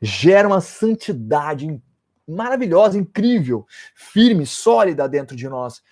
gera 0.01 0.47
uma 0.47 0.61
santidade 0.61 1.81
maravilhosa, 2.27 2.99
incrível, 2.99 3.67
firme, 3.95 4.47
sólida 4.47 5.09
dentro 5.09 5.37
de 5.37 5.49
nós. 5.49 5.83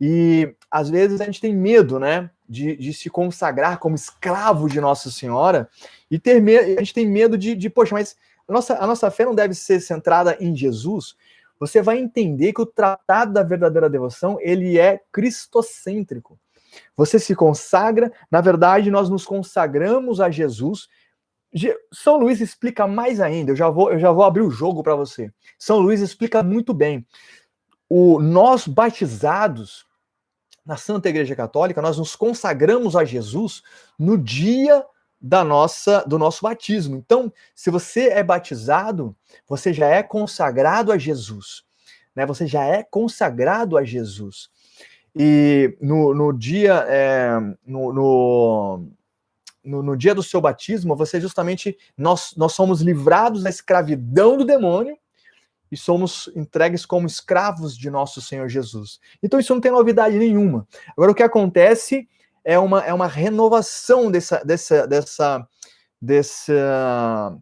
E 0.00 0.54
às 0.70 0.88
vezes 0.88 1.20
a 1.20 1.24
gente 1.24 1.40
tem 1.40 1.54
medo, 1.54 1.98
né, 1.98 2.30
de, 2.48 2.76
de 2.76 2.92
se 2.92 3.10
consagrar 3.10 3.78
como 3.78 3.94
escravo 3.94 4.68
de 4.68 4.80
Nossa 4.80 5.10
Senhora 5.10 5.68
e 6.10 6.18
ter 6.18 6.40
medo, 6.40 6.78
a 6.78 6.80
gente 6.80 6.94
tem 6.94 7.06
medo 7.06 7.36
de, 7.36 7.54
de 7.54 7.70
poxa, 7.70 7.94
mas 7.94 8.16
nossa, 8.50 8.76
a 8.82 8.86
nossa 8.86 9.10
fé 9.10 9.24
não 9.24 9.34
deve 9.34 9.54
ser 9.54 9.80
centrada 9.80 10.36
em 10.40 10.56
Jesus. 10.56 11.14
Você 11.58 11.82
vai 11.82 11.98
entender 11.98 12.52
que 12.52 12.62
o 12.62 12.66
tratado 12.66 13.32
da 13.32 13.42
verdadeira 13.42 13.88
devoção 13.88 14.38
ele 14.40 14.78
é 14.78 15.00
cristocêntrico. 15.12 16.38
Você 16.96 17.18
se 17.18 17.34
consagra, 17.34 18.12
na 18.30 18.40
verdade, 18.40 18.90
nós 18.90 19.08
nos 19.08 19.24
consagramos 19.24 20.20
a 20.20 20.30
Jesus. 20.30 20.88
São 21.92 22.16
Luís 22.16 22.40
explica 22.40 22.86
mais 22.86 23.20
ainda. 23.20 23.52
Eu 23.52 23.56
já 23.56 23.68
vou, 23.68 23.92
eu 23.92 23.98
já 23.98 24.10
vou 24.12 24.24
abrir 24.24 24.42
o 24.42 24.50
jogo 24.50 24.82
para 24.82 24.94
você. 24.94 25.32
São 25.58 25.78
Luís 25.78 26.00
explica 26.00 26.42
muito 26.42 26.72
bem. 26.72 27.06
O 27.88 28.20
nós 28.20 28.66
batizados 28.66 29.84
na 30.64 30.76
Santa 30.76 31.08
Igreja 31.08 31.34
Católica, 31.34 31.82
nós 31.82 31.98
nos 31.98 32.14
consagramos 32.14 32.94
a 32.94 33.04
Jesus 33.04 33.62
no 33.98 34.16
dia 34.16 34.84
da 35.20 35.44
nossa 35.44 36.02
do 36.06 36.18
nosso 36.18 36.42
batismo. 36.42 36.96
Então, 36.96 37.32
se 37.54 37.70
você 37.70 38.08
é 38.08 38.22
batizado, 38.22 39.14
você 39.46 39.72
já 39.72 39.86
é 39.86 40.02
consagrado 40.02 40.90
a 40.90 40.98
Jesus, 40.98 41.62
né? 42.14 42.24
Você 42.24 42.46
já 42.46 42.64
é 42.64 42.82
consagrado 42.82 43.76
a 43.76 43.84
Jesus. 43.84 44.48
E 45.14 45.76
no, 45.80 46.14
no 46.14 46.32
dia 46.32 46.84
é, 46.88 47.30
no, 47.66 47.92
no, 47.92 48.88
no, 49.64 49.82
no, 49.82 49.96
dia 49.96 50.14
do 50.14 50.22
seu 50.22 50.40
batismo, 50.40 50.94
você 50.96 51.20
justamente 51.20 51.76
nós, 51.98 52.32
nós 52.36 52.52
somos 52.52 52.80
livrados 52.80 53.42
da 53.42 53.50
escravidão 53.50 54.36
do 54.36 54.44
demônio 54.44 54.96
e 55.70 55.76
somos 55.76 56.30
entregues 56.34 56.86
como 56.86 57.06
escravos 57.06 57.76
de 57.76 57.90
nosso 57.90 58.20
Senhor 58.20 58.48
Jesus. 58.48 59.00
Então 59.22 59.38
isso 59.38 59.52
não 59.52 59.60
tem 59.60 59.72
novidade 59.72 60.16
nenhuma. 60.16 60.66
Agora 60.92 61.12
o 61.12 61.14
que 61.14 61.22
acontece 61.22 62.08
é 62.44 62.58
uma, 62.58 62.84
é 62.84 62.92
uma 62.92 63.06
renovação 63.06 64.10
dessa, 64.10 64.42
dessa, 64.44 64.86
dessa, 64.86 65.48
dessa, 66.00 67.38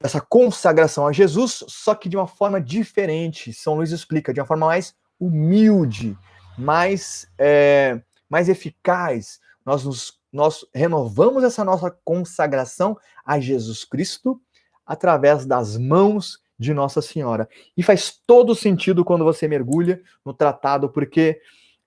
dessa 0.00 0.20
consagração 0.20 1.06
a 1.06 1.12
Jesus, 1.12 1.64
só 1.68 1.94
que 1.94 2.08
de 2.08 2.16
uma 2.16 2.26
forma 2.26 2.60
diferente. 2.60 3.52
São 3.52 3.74
Luís 3.74 3.90
explica, 3.90 4.32
de 4.32 4.40
uma 4.40 4.46
forma 4.46 4.66
mais 4.66 4.94
humilde, 5.18 6.16
mais, 6.56 7.26
é, 7.38 8.00
mais 8.28 8.48
eficaz. 8.48 9.40
Nós, 9.64 9.84
nos, 9.84 10.18
nós 10.32 10.64
renovamos 10.74 11.44
essa 11.44 11.64
nossa 11.64 11.90
consagração 12.04 12.96
a 13.24 13.40
Jesus 13.40 13.84
Cristo 13.84 14.40
através 14.86 15.44
das 15.44 15.76
mãos 15.76 16.40
de 16.58 16.74
Nossa 16.74 17.00
Senhora. 17.00 17.48
E 17.76 17.82
faz 17.82 18.20
todo 18.26 18.54
sentido 18.54 19.04
quando 19.04 19.24
você 19.24 19.46
mergulha 19.46 20.02
no 20.24 20.34
tratado, 20.34 20.88
porque 20.88 21.40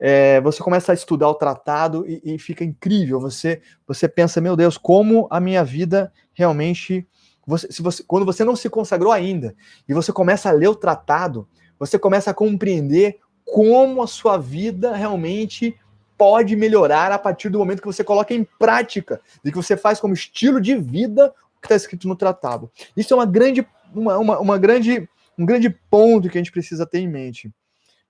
é, 0.04 0.42
você 0.42 0.64
começa 0.64 0.92
a 0.92 0.96
estudar 0.96 1.30
o 1.30 1.36
tratado 1.36 2.04
e, 2.08 2.34
e, 2.34 2.40
fica 2.40 2.64
incrível. 2.64 3.20
Você, 3.20 3.62
você 3.88 4.10
pensa, 4.10 4.42
meu 4.42 4.56
Deus, 4.56 4.76
como 4.76 5.28
a 5.30 5.40
minha 5.40 5.64
vida 5.64 6.12
realmente. 6.34 7.08
Você, 7.46 7.72
se 7.72 7.82
você, 7.84 8.04
quando 8.08 8.26
você 8.26 8.44
não 8.44 8.56
se 8.56 8.68
consagrou 8.68 9.12
ainda 9.12 9.54
e 9.88 9.94
você 9.94 10.12
começa 10.12 10.50
a 10.50 10.52
ler 10.52 10.70
o 10.70 10.76
tratado, 10.76 11.48
você 11.78 12.00
começa 12.00 12.32
a 12.32 12.34
compreender 12.34 13.20
como 13.46 14.02
a 14.02 14.08
sua 14.08 14.38
vida 14.38 14.96
realmente 14.96 15.76
pode 16.18 16.56
melhorar 16.56 17.12
a 17.12 17.20
partir 17.20 17.50
do 17.50 17.60
momento 17.60 17.82
que 17.82 17.88
você 17.88 18.04
coloca 18.04 18.34
em 18.34 18.44
prática, 18.58 19.22
de 19.44 19.52
que 19.52 19.58
você 19.58 19.78
faz 19.78 20.00
como 20.00 20.14
estilo 20.14 20.60
de 20.60 20.76
vida 20.76 21.34
o 21.58 21.62
que 21.62 21.66
está 21.66 21.76
escrito 21.76 22.08
no 22.08 22.16
tratado. 22.16 22.72
Isso 22.98 23.14
é 23.14 23.18
uma 23.18 23.26
grande, 23.26 23.68
uma, 23.94 24.18
uma, 24.18 24.40
uma, 24.40 24.58
grande, 24.58 25.08
um 25.38 25.46
grande 25.46 25.70
ponto 25.70 26.30
que 26.30 26.38
a 26.38 26.42
gente 26.42 26.52
precisa 26.52 26.86
ter 26.86 27.00
em 27.00 27.08
mente. 27.08 27.52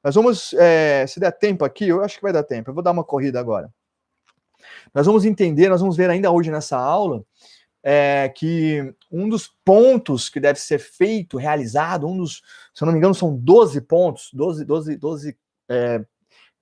Nós 0.04 0.16
vamos, 0.16 0.54
é, 0.54 1.06
se 1.08 1.20
der 1.20 1.32
tempo 1.32 1.64
aqui, 1.64 1.88
eu 1.88 2.04
acho 2.04 2.16
que 2.16 2.24
vai 2.24 2.34
dar 2.34 2.44
tempo, 2.44 2.70
eu 2.70 2.74
vou 2.74 2.84
dar 2.84 2.92
uma 2.92 3.04
corrida 3.04 3.40
agora. 3.40 3.72
Nós 4.94 5.06
vamos 5.06 5.26
entender, 5.26 5.70
nós 5.70 5.82
vamos 5.82 5.96
ver 5.96 6.10
ainda 6.10 6.32
hoje 6.32 6.52
nessa 6.52 6.78
aula, 6.78 7.24
é, 7.84 8.30
que 8.30 8.94
um 9.12 9.28
dos 9.28 9.48
pontos 9.66 10.30
que 10.30 10.40
deve 10.40 10.60
ser 10.60 10.80
feito, 10.80 11.38
realizado, 11.38 12.08
um 12.08 12.18
dos, 12.18 12.42
se 12.74 12.84
eu 12.84 12.86
não 12.86 12.94
me 12.94 13.00
engano, 13.00 13.16
são 13.16 13.36
12 13.36 13.82
pontos, 13.82 14.30
12, 14.34 14.66
12, 14.66 14.98
12, 14.98 15.38
é, 15.70 16.06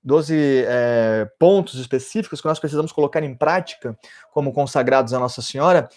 12 0.04 0.64
é, 0.66 1.30
pontos 1.38 1.76
específicos 1.76 2.42
que 2.42 2.48
nós 2.48 2.60
precisamos 2.60 2.92
colocar 2.92 3.24
em 3.24 3.36
prática 3.36 3.98
como 4.32 4.54
consagrados 4.54 5.14
a 5.14 5.20
Nossa 5.20 5.42
Senhora. 5.42 5.90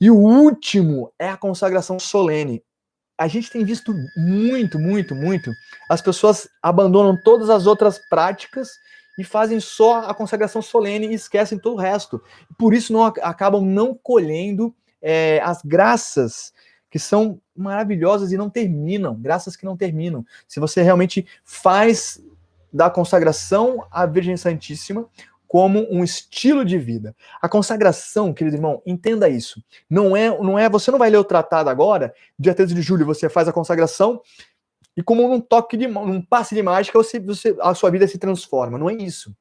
E 0.00 0.10
o 0.10 0.16
último 0.16 1.12
é 1.18 1.28
a 1.28 1.36
consagração 1.36 1.98
solene. 1.98 2.62
A 3.20 3.28
gente 3.28 3.50
tem 3.50 3.62
visto 3.66 3.94
muito, 4.16 4.78
muito, 4.78 5.14
muito 5.14 5.52
as 5.90 6.00
pessoas 6.00 6.48
abandonam 6.62 7.20
todas 7.22 7.50
as 7.50 7.66
outras 7.66 7.98
práticas 7.98 8.70
e 9.18 9.22
fazem 9.22 9.60
só 9.60 10.08
a 10.08 10.14
consagração 10.14 10.62
solene 10.62 11.08
e 11.08 11.12
esquecem 11.12 11.58
todo 11.58 11.74
o 11.74 11.78
resto. 11.78 12.22
Por 12.56 12.72
isso 12.72 12.94
não 12.94 13.04
acabam 13.04 13.62
não 13.62 13.94
colhendo 13.94 14.74
é, 15.02 15.38
as 15.44 15.60
graças 15.62 16.54
que 16.88 16.98
são 16.98 17.38
maravilhosas 17.54 18.32
e 18.32 18.38
não 18.38 18.48
terminam, 18.48 19.14
graças 19.14 19.54
que 19.54 19.66
não 19.66 19.76
terminam. 19.76 20.24
Se 20.48 20.58
você 20.58 20.80
realmente 20.80 21.26
faz 21.44 22.24
da 22.72 22.88
consagração 22.88 23.86
à 23.90 24.06
Virgem 24.06 24.38
Santíssima 24.38 25.06
como 25.50 25.84
um 25.90 26.04
estilo 26.04 26.64
de 26.64 26.78
vida. 26.78 27.12
A 27.42 27.48
consagração, 27.48 28.32
querido 28.32 28.54
irmão, 28.54 28.80
entenda 28.86 29.28
isso. 29.28 29.60
Não 29.90 30.16
é, 30.16 30.28
não 30.40 30.56
é, 30.56 30.70
você 30.70 30.92
não 30.92 30.98
vai 30.98 31.10
ler 31.10 31.16
o 31.16 31.24
tratado 31.24 31.68
agora, 31.68 32.14
dia 32.38 32.54
13 32.54 32.72
de 32.72 32.80
julho 32.80 33.04
você 33.04 33.28
faz 33.28 33.48
a 33.48 33.52
consagração 33.52 34.22
e 34.96 35.02
como 35.02 35.26
num 35.26 35.40
toque 35.40 35.76
de 35.76 35.88
num 35.88 36.22
passe 36.22 36.54
de 36.54 36.62
mágica, 36.62 36.96
você, 36.96 37.18
você, 37.18 37.56
a 37.62 37.74
sua 37.74 37.90
vida 37.90 38.06
se 38.06 38.16
transforma. 38.16 38.78
Não 38.78 38.88
é 38.88 38.94
isso. 38.94 39.34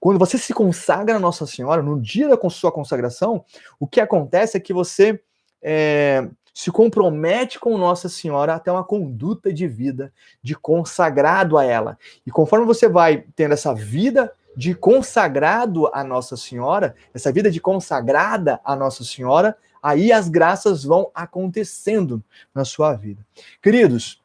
Quando 0.00 0.18
você 0.18 0.38
se 0.38 0.54
consagra 0.54 1.16
a 1.16 1.20
Nossa 1.20 1.46
Senhora, 1.46 1.82
no 1.82 2.00
dia 2.00 2.26
da 2.26 2.38
sua 2.48 2.72
consagração, 2.72 3.44
o 3.78 3.86
que 3.86 4.00
acontece 4.00 4.56
é 4.56 4.60
que 4.60 4.72
você 4.72 5.20
é, 5.60 6.26
se 6.54 6.70
compromete 6.70 7.60
com 7.60 7.76
Nossa 7.76 8.08
Senhora 8.08 8.54
até 8.54 8.72
uma 8.72 8.82
conduta 8.82 9.52
de 9.52 9.68
vida, 9.68 10.10
de 10.42 10.54
consagrado 10.54 11.58
a 11.58 11.64
ela. 11.66 11.98
E 12.26 12.30
conforme 12.30 12.64
você 12.64 12.88
vai 12.88 13.26
tendo 13.36 13.52
essa 13.52 13.74
vida 13.74 14.32
de 14.56 14.74
consagrado 14.74 15.88
a 15.94 16.02
Nossa 16.02 16.36
Senhora, 16.36 16.94
essa 17.14 17.32
vida 17.32 17.50
de 17.50 17.60
consagrada 17.60 18.60
a 18.64 18.74
Nossa 18.74 19.04
Senhora, 19.04 19.56
aí 19.82 20.12
as 20.12 20.28
graças 20.28 20.84
vão 20.84 21.10
acontecendo 21.14 22.22
na 22.54 22.64
sua 22.64 22.94
vida. 22.94 23.24
Queridos, 23.62 24.22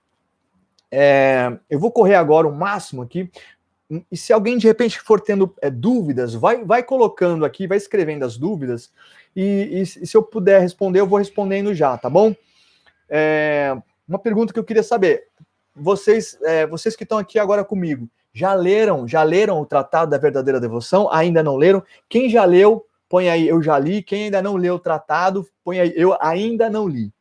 é, 0.92 1.58
eu 1.70 1.80
vou 1.80 1.92
correr 1.92 2.16
agora 2.16 2.48
o 2.48 2.56
máximo 2.56 3.02
aqui. 3.02 3.30
E 4.12 4.18
se 4.18 4.34
alguém 4.34 4.58
de 4.58 4.66
repente 4.66 5.00
for 5.00 5.22
tendo 5.22 5.54
é, 5.62 5.70
dúvidas, 5.70 6.34
vai, 6.34 6.64
vai 6.64 6.82
colocando 6.82 7.46
aqui, 7.46 7.68
vai 7.68 7.78
escrevendo 7.78 8.26
as 8.26 8.38
dúvidas. 8.38 8.92
E, 9.36 9.82
e, 9.82 9.86
se 9.86 10.16
eu 10.16 10.24
puder 10.24 10.62
responder, 10.62 11.02
eu 11.02 11.08
vou 11.08 11.20
respondendo 11.20 11.74
já, 11.74 11.98
tá 11.98 12.10
bom? 12.10 12.34
É, 13.08 13.78
uma 14.08 14.18
pergunta 14.18 14.52
que 14.52 14.60
eu 14.60 14.64
queria 14.64 14.82
saber: 14.82 15.28
vocês, 15.76 16.38
é, 16.44 16.66
vocês 16.66 16.96
que 16.96 17.04
estão 17.04 17.18
aqui 17.18 17.38
agora 17.38 17.64
comigo, 17.64 18.10
já 18.36 18.54
leram, 18.54 19.08
já 19.08 19.24
leram 19.24 19.62
o 19.62 19.66
Tratado 19.66 20.12
da 20.12 20.18
Verdadeira 20.18 20.60
Devoção? 20.60 21.10
Ainda 21.10 21.42
não 21.42 21.56
leram? 21.56 21.82
Quem 22.10 22.30
já 22.30 22.44
leu, 22.44 22.86
põe 23.08 23.30
aí 23.30 23.48
eu 23.48 23.64
já 23.64 23.80
li. 23.80 24.04
Quem 24.04 24.26
ainda 24.26 24.42
não 24.42 24.58
leu 24.58 24.76
o 24.76 24.80
tratado, 24.80 25.48
põe 25.64 25.80
aí 25.80 25.94
eu 25.96 26.18
ainda 26.20 26.70
não 26.70 26.86
li. 26.86 27.14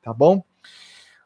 Tá 0.00 0.14
bom? 0.14 0.44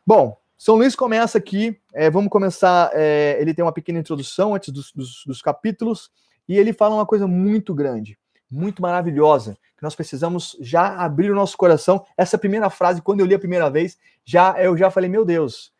Bom, 0.06 0.34
são 0.56 0.76
Luís 0.76 0.96
começa 0.96 1.36
aqui, 1.36 1.78
é, 1.92 2.08
vamos 2.08 2.30
começar. 2.30 2.90
É, 2.94 3.36
ele 3.38 3.52
tem 3.52 3.62
uma 3.62 3.72
pequena 3.72 3.98
introdução 3.98 4.54
antes 4.54 4.72
dos, 4.72 4.90
dos, 4.92 5.24
dos, 5.26 5.42
capítulos, 5.42 6.10
e 6.48 6.56
ele 6.56 6.72
fala 6.72 6.94
uma 6.94 7.04
coisa 7.04 7.26
muito 7.26 7.74
grande, 7.74 8.18
muito 8.50 8.80
maravilhosa, 8.80 9.58
que 9.76 9.82
nós 9.82 9.94
precisamos 9.94 10.56
já 10.58 10.96
abrir 10.96 11.30
o 11.30 11.34
nosso 11.34 11.54
coração. 11.58 12.02
Essa 12.16 12.38
primeira 12.38 12.70
frase, 12.70 13.02
quando 13.02 13.20
eu 13.20 13.26
li 13.26 13.34
a 13.34 13.38
primeira 13.38 13.68
vez, 13.68 13.98
já 14.24 14.54
eu 14.58 14.74
já 14.74 14.90
falei, 14.90 15.10
meu 15.10 15.22
Deus, 15.22 15.70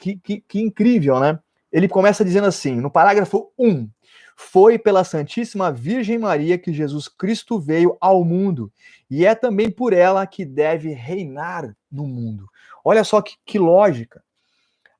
que, 0.00 0.16
que, 0.16 0.40
que 0.40 0.60
incrível, 0.60 1.20
né? 1.20 1.38
Ele 1.72 1.88
começa 1.88 2.24
dizendo 2.24 2.46
assim, 2.46 2.76
no 2.76 2.90
parágrafo 2.90 3.50
1, 3.58 3.88
foi 4.36 4.78
pela 4.78 5.04
Santíssima 5.04 5.72
Virgem 5.72 6.18
Maria 6.18 6.58
que 6.58 6.72
Jesus 6.72 7.08
Cristo 7.08 7.58
veio 7.58 7.96
ao 8.00 8.24
mundo, 8.24 8.70
e 9.10 9.24
é 9.24 9.34
também 9.34 9.70
por 9.70 9.92
ela 9.92 10.26
que 10.26 10.44
deve 10.44 10.92
reinar 10.92 11.74
no 11.90 12.06
mundo. 12.06 12.46
Olha 12.84 13.04
só 13.04 13.22
que, 13.22 13.36
que 13.44 13.58
lógica. 13.58 14.22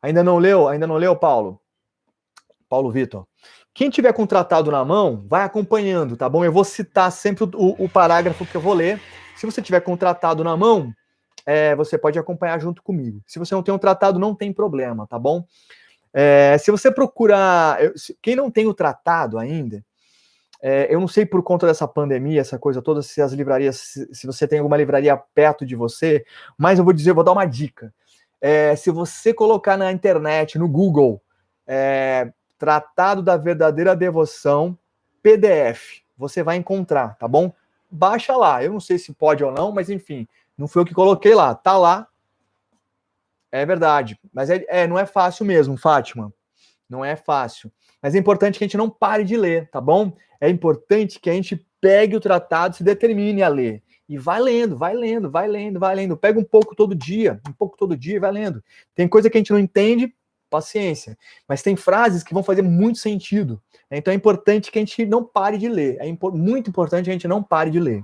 Ainda 0.01 0.23
não 0.23 0.39
leu? 0.39 0.69
Ainda 0.69 0.87
não 0.87 0.97
leu, 0.97 1.15
Paulo? 1.17 1.61
Paulo 2.69 2.91
Vitor. 2.91 3.27
Quem 3.75 3.89
tiver 3.89 4.13
com 4.13 4.25
o 4.25 4.27
tratado 4.27 4.71
na 4.71 4.85
mão, 4.85 5.25
vai 5.29 5.43
acompanhando, 5.43 6.17
tá 6.17 6.29
bom? 6.29 6.45
Eu 6.45 6.53
vou 6.53 6.65
citar 6.65 7.11
sempre 7.11 7.45
o, 7.45 7.85
o 7.85 7.89
parágrafo 7.89 8.45
que 8.45 8.55
eu 8.55 8.61
vou 8.61 8.75
ler. 8.75 9.01
Se 9.37 9.47
você 9.47 9.63
tiver 9.63 9.81
com 9.81 9.95
o 9.95 9.97
tratado 9.97 10.45
na 10.45 10.57
mão, 10.57 10.93
é, 11.47 11.75
você 11.75 11.97
pode 11.97 12.19
acompanhar 12.19 12.61
junto 12.61 12.83
comigo. 12.83 13.23
Se 13.27 13.39
você 13.39 13.55
não 13.55 13.63
tem 13.63 13.75
um 13.75 13.79
tratado, 13.79 14.19
não 14.19 14.35
tem 14.35 14.53
problema, 14.53 15.07
tá 15.07 15.19
bom? 15.19 15.45
É, 16.13 16.57
se 16.59 16.71
você 16.71 16.91
procurar. 16.91 17.79
Quem 18.21 18.37
não 18.37 18.51
tem 18.51 18.67
o 18.67 18.75
tratado 18.75 19.39
ainda, 19.39 19.85
é, 20.61 20.87
eu 20.95 21.01
não 21.01 21.09
sei 21.09 21.27
por 21.27 21.43
conta 21.43 21.67
dessa 21.67 21.89
pandemia, 21.89 22.41
essa 22.41 22.59
coisa 22.59 22.81
toda, 22.81 23.03
se 23.03 23.21
as 23.21 23.33
livrarias, 23.33 23.77
se, 23.79 24.15
se, 24.15 24.27
você 24.27 24.47
tem 24.47 24.61
alguma 24.61 24.77
livraria 24.77 25.17
perto 25.35 25.67
de 25.67 25.75
você, 25.75 26.25
mas 26.57 26.79
eu 26.79 26.85
vou 26.85 26.93
dizer, 26.93 27.11
eu 27.11 27.15
vou 27.15 27.25
dar 27.25 27.33
uma 27.33 27.47
dica. 27.47 27.93
É, 28.41 28.77
se 28.77 28.91
você 28.91 29.35
colocar 29.35 29.77
na 29.77 29.91
internet, 29.91 30.59
no 30.59 30.69
Google, 30.69 31.21
é, 31.67 32.33
Tratado 32.59 33.23
da 33.23 33.37
Verdadeira 33.37 33.97
Devoção, 33.97 34.79
PDF, 35.21 36.03
você 36.17 36.45
vai 36.45 36.57
encontrar, 36.57 37.17
tá 37.17 37.27
bom? 37.27 37.53
Baixa 37.91 38.37
lá. 38.37 38.63
Eu 38.63 38.73
não 38.73 38.81
sei 38.81 38.99
se 38.99 39.13
pode 39.13 39.43
ou 39.43 39.51
não, 39.51 39.73
mas 39.73 39.91
enfim, 39.91 40.29
não 40.57 40.69
foi 40.69 40.83
eu 40.83 40.87
que 40.87 40.95
coloquei 40.95 41.35
lá. 41.35 41.57
Tá 41.57 41.77
lá, 41.77 42.07
é 43.53 43.67
verdade. 43.67 44.19
Mas 44.33 44.51
é, 44.51 44.65
é, 44.69 44.87
não 44.87 44.99
é 44.99 45.05
fácil 45.05 45.45
mesmo, 45.45 45.77
Fátima. 45.77 46.33
Não 46.89 47.05
é 47.05 47.15
fácil. 47.15 47.71
Mas 48.03 48.15
é 48.15 48.19
importante 48.19 48.59
que 48.59 48.65
a 48.65 48.67
gente 48.67 48.77
não 48.77 48.91
pare 48.91 49.23
de 49.23 49.37
ler, 49.37 49.71
tá 49.71 49.81
bom? 49.81 50.13
É 50.41 50.49
importante 50.49 51.21
que 51.21 51.31
a 51.31 51.33
gente 51.35 51.65
pegue 51.81 52.17
o 52.17 52.21
tratado, 52.21 52.75
se 52.75 52.83
determine 52.83 53.43
a 53.43 53.49
ler. 53.49 53.83
E 54.09 54.19
vai 54.19 54.41
lendo, 54.41 54.77
vai 54.77 54.95
lendo, 54.95 55.31
vai 55.31 55.47
lendo, 55.47 55.79
vai 55.79 55.95
lendo. 55.95 56.17
Pega 56.17 56.39
um 56.39 56.45
pouco 56.45 56.75
todo 56.75 56.95
dia, 56.95 57.41
um 57.49 57.53
pouco 57.53 57.77
todo 57.77 57.97
dia 57.97 58.17
e 58.17 58.21
vai 58.21 58.33
lendo. 58.33 58.63
Tem 58.95 59.07
coisa 59.07 59.31
que 59.31 59.37
a 59.37 59.41
gente 59.41 59.53
não 59.53 59.59
entende, 59.59 60.13
paciência. 60.51 61.17
Mas 61.49 61.63
tem 61.63 61.77
frases 61.77 62.23
que 62.23 62.35
vão 62.35 62.43
fazer 62.43 62.63
muito 62.63 62.99
sentido. 62.99 63.63
Então 63.91 64.13
é 64.13 64.17
importante 64.17 64.71
que 64.71 64.79
a 64.79 64.83
gente 64.83 65.07
não 65.07 65.25
pare 65.25 65.57
de 65.57 65.69
ler. 65.69 65.97
É 66.01 66.05
muito 66.33 66.69
importante 66.69 67.05
que 67.05 67.11
a 67.11 67.15
gente 67.15 67.29
não 67.29 67.43
pare 67.43 67.71
de 67.71 67.81
ler. 67.81 68.03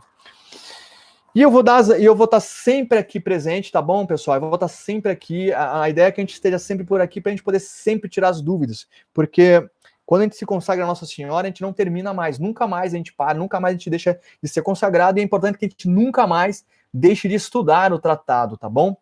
E 1.35 1.43
eu 1.43 1.51
vou 1.51 1.63
dar, 1.63 1.83
eu 2.01 2.17
vou 2.17 2.25
estar 2.25 2.41
sempre 2.41 2.99
aqui 2.99 3.21
presente, 3.21 3.71
tá 3.71 3.83
bom, 3.83 4.07
pessoal? 4.07 4.37
Eu 4.37 4.41
vou 4.41 4.55
estar 4.55 4.69
sempre 4.69 5.13
aqui. 5.13 5.53
A, 5.53 5.83
a 5.83 5.89
ideia 5.91 6.07
é 6.07 6.13
que 6.13 6.21
a 6.21 6.23
gente 6.23 6.35
esteja 6.35 6.59
sempre 6.59 6.85
por 6.85 7.01
aqui 7.01 7.21
para 7.21 7.31
a 7.31 7.35
gente 7.35 7.45
poder 7.45 7.61
sempre 7.61 8.09
tirar 8.09 8.31
as 8.31 8.41
dúvidas, 8.41 8.87
porque 9.13 9.69
quando 10.07 10.23
a 10.23 10.25
gente 10.25 10.37
se 10.37 10.47
consagra 10.47 10.85
a 10.85 10.87
Nossa 10.87 11.05
Senhora, 11.05 11.47
a 11.47 11.51
gente 11.51 11.61
não 11.61 11.73
termina 11.73 12.15
mais, 12.15 12.39
nunca 12.39 12.67
mais 12.67 12.95
a 12.95 12.97
gente 12.97 13.13
para, 13.13 13.37
nunca 13.37 13.61
mais 13.61 13.75
a 13.75 13.79
gente 13.79 13.91
deixa 13.91 14.19
de 14.43 14.49
ser 14.49 14.63
consagrado, 14.63 15.19
e 15.19 15.21
é 15.21 15.25
importante 15.25 15.59
que 15.59 15.67
a 15.67 15.69
gente 15.69 15.87
nunca 15.87 16.27
mais 16.27 16.65
deixe 16.93 17.29
de 17.29 17.35
estudar 17.35 17.93
o 17.93 17.99
tratado, 17.99 18.57
tá 18.57 18.71
bom? 18.71 18.97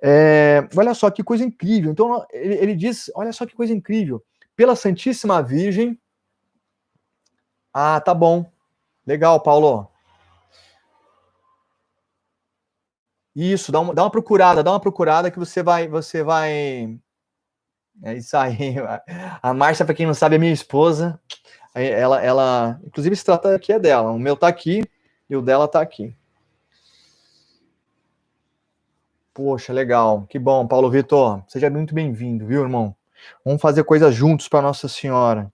É, 0.00 0.68
olha 0.76 0.94
só 0.94 1.10
que 1.10 1.24
coisa 1.24 1.42
incrível. 1.42 1.90
Então, 1.90 2.24
ele, 2.30 2.54
ele 2.54 2.74
diz: 2.76 3.10
olha 3.14 3.32
só 3.32 3.46
que 3.46 3.56
coisa 3.56 3.72
incrível. 3.72 4.22
Pela 4.54 4.76
Santíssima 4.76 5.42
Virgem. 5.42 5.98
Ah, 7.72 8.00
tá 8.00 8.12
bom. 8.14 8.44
Legal, 9.06 9.40
Paulo. 9.40 9.90
Isso, 13.34 13.72
dá 13.72 13.80
uma, 13.80 13.94
dá 13.94 14.02
uma 14.04 14.10
procurada, 14.10 14.62
dá 14.62 14.70
uma 14.70 14.80
procurada 14.80 15.30
que 15.30 15.38
você 15.38 15.62
vai, 15.62 15.88
você 15.88 16.22
vai. 16.22 16.96
É 18.02 18.14
isso 18.14 18.36
aí. 18.36 18.76
A 19.42 19.52
Márcia, 19.52 19.84
para 19.84 19.94
quem 19.94 20.06
não 20.06 20.14
sabe, 20.14 20.36
é 20.36 20.38
minha 20.38 20.52
esposa. 20.52 21.20
Ela, 21.74 22.22
ela, 22.22 22.80
inclusive, 22.84 23.16
se 23.16 23.24
trata 23.24 23.54
aqui 23.54 23.72
é 23.72 23.80
dela. 23.80 24.12
O 24.12 24.18
meu 24.18 24.36
tá 24.36 24.46
aqui 24.46 24.84
e 25.28 25.34
o 25.34 25.42
dela 25.42 25.66
tá 25.66 25.80
aqui. 25.80 26.16
Poxa, 29.32 29.72
legal. 29.72 30.24
Que 30.28 30.38
bom, 30.38 30.64
Paulo 30.68 30.88
Vitor. 30.88 31.42
Seja 31.48 31.68
muito 31.68 31.92
bem-vindo, 31.92 32.46
viu, 32.46 32.62
irmão? 32.62 32.94
Vamos 33.44 33.60
fazer 33.60 33.82
coisas 33.82 34.14
juntos 34.14 34.46
para 34.46 34.62
Nossa 34.62 34.86
Senhora. 34.86 35.52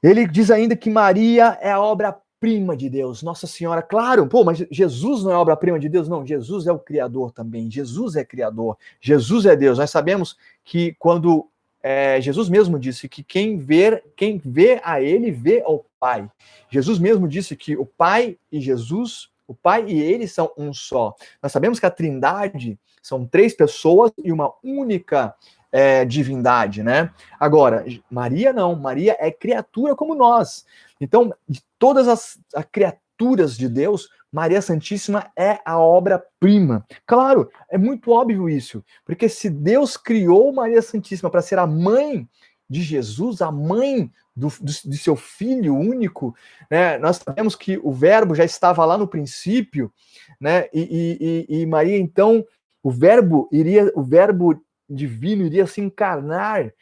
Ele 0.00 0.28
diz 0.28 0.50
ainda 0.50 0.76
que 0.76 0.88
Maria 0.88 1.58
é 1.60 1.72
a 1.72 1.80
obra 1.80 2.16
obra-prima 2.40 2.74
de 2.74 2.88
Deus, 2.88 3.22
Nossa 3.22 3.46
Senhora. 3.46 3.82
Claro, 3.82 4.26
pô, 4.26 4.42
mas 4.42 4.64
Jesus 4.70 5.22
não 5.22 5.30
é 5.30 5.36
obra-prima 5.36 5.78
de 5.78 5.90
Deus? 5.90 6.08
Não, 6.08 6.26
Jesus 6.26 6.66
é 6.66 6.72
o 6.72 6.78
Criador 6.78 7.32
também. 7.32 7.70
Jesus 7.70 8.16
é 8.16 8.24
Criador. 8.24 8.78
Jesus 8.98 9.44
é 9.44 9.54
Deus. 9.54 9.76
Nós 9.76 9.90
sabemos 9.90 10.38
que 10.64 10.96
quando 10.98 11.46
é, 11.82 12.18
Jesus 12.18 12.48
mesmo 12.48 12.78
disse 12.78 13.10
que 13.10 13.22
quem 13.22 13.58
vê, 13.58 14.02
quem 14.16 14.38
vê 14.42 14.80
a 14.82 15.02
Ele 15.02 15.30
vê 15.30 15.60
ao 15.60 15.84
Pai. 15.98 16.30
Jesus 16.70 16.98
mesmo 16.98 17.28
disse 17.28 17.54
que 17.54 17.76
o 17.76 17.84
Pai 17.84 18.38
e 18.50 18.58
Jesus, 18.58 19.28
o 19.46 19.54
Pai 19.54 19.84
e 19.86 20.00
Ele 20.00 20.26
são 20.26 20.50
um 20.56 20.72
só. 20.72 21.14
Nós 21.42 21.52
sabemos 21.52 21.78
que 21.78 21.84
a 21.84 21.90
Trindade 21.90 22.78
são 23.02 23.26
três 23.26 23.52
pessoas 23.54 24.12
e 24.24 24.32
uma 24.32 24.50
única 24.64 25.34
é, 25.72 26.04
divindade, 26.04 26.82
né? 26.82 27.10
Agora, 27.38 27.84
Maria 28.10 28.52
não, 28.52 28.74
Maria 28.74 29.16
é 29.18 29.30
criatura 29.30 29.94
como 29.94 30.14
nós. 30.14 30.64
Então, 31.00 31.32
de 31.48 31.62
todas 31.78 32.08
as, 32.08 32.38
as 32.54 32.64
criaturas 32.70 33.56
de 33.56 33.68
Deus, 33.68 34.08
Maria 34.32 34.62
Santíssima 34.62 35.30
é 35.36 35.58
a 35.64 35.78
obra-prima. 35.78 36.86
Claro, 37.06 37.50
é 37.68 37.76
muito 37.76 38.10
óbvio 38.10 38.48
isso, 38.48 38.84
porque 39.04 39.28
se 39.28 39.50
Deus 39.50 39.96
criou 39.96 40.52
Maria 40.52 40.82
Santíssima 40.82 41.30
para 41.30 41.42
ser 41.42 41.58
a 41.58 41.66
mãe 41.66 42.28
de 42.68 42.82
Jesus, 42.82 43.42
a 43.42 43.50
mãe 43.50 44.10
do, 44.34 44.48
do, 44.48 44.72
de 44.84 44.96
seu 44.96 45.16
filho 45.16 45.74
único, 45.74 46.34
né? 46.70 46.96
Nós 46.98 47.16
sabemos 47.16 47.56
que 47.56 47.78
o 47.82 47.92
verbo 47.92 48.34
já 48.34 48.44
estava 48.44 48.84
lá 48.84 48.96
no 48.96 49.08
princípio, 49.08 49.92
né? 50.40 50.66
E, 50.72 51.46
e, 51.48 51.62
e 51.62 51.66
Maria, 51.66 51.98
então, 51.98 52.44
o 52.82 52.90
verbo 52.90 53.48
iria, 53.50 53.90
o 53.96 54.02
verbo 54.02 54.62
divino 54.90 55.44
iria 55.44 55.66
se 55.66 55.80
encarnar 55.80 56.72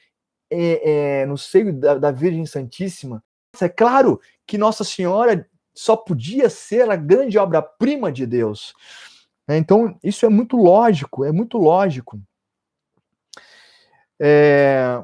é, 0.50 1.20
é, 1.20 1.26
no 1.26 1.36
seio 1.36 1.72
da, 1.72 1.98
da 1.98 2.10
Virgem 2.10 2.46
Santíssima. 2.46 3.22
É 3.60 3.68
claro 3.68 4.20
que 4.46 4.56
Nossa 4.56 4.84
Senhora 4.84 5.48
só 5.74 5.96
podia 5.96 6.48
ser 6.48 6.90
a 6.90 6.96
grande 6.96 7.38
obra-prima 7.38 8.10
de 8.10 8.26
Deus. 8.26 8.74
Né? 9.46 9.58
Então, 9.58 9.98
isso 10.02 10.26
é 10.26 10.28
muito 10.28 10.56
lógico, 10.56 11.24
é 11.24 11.32
muito 11.32 11.58
lógico. 11.58 12.20
É, 14.20 15.02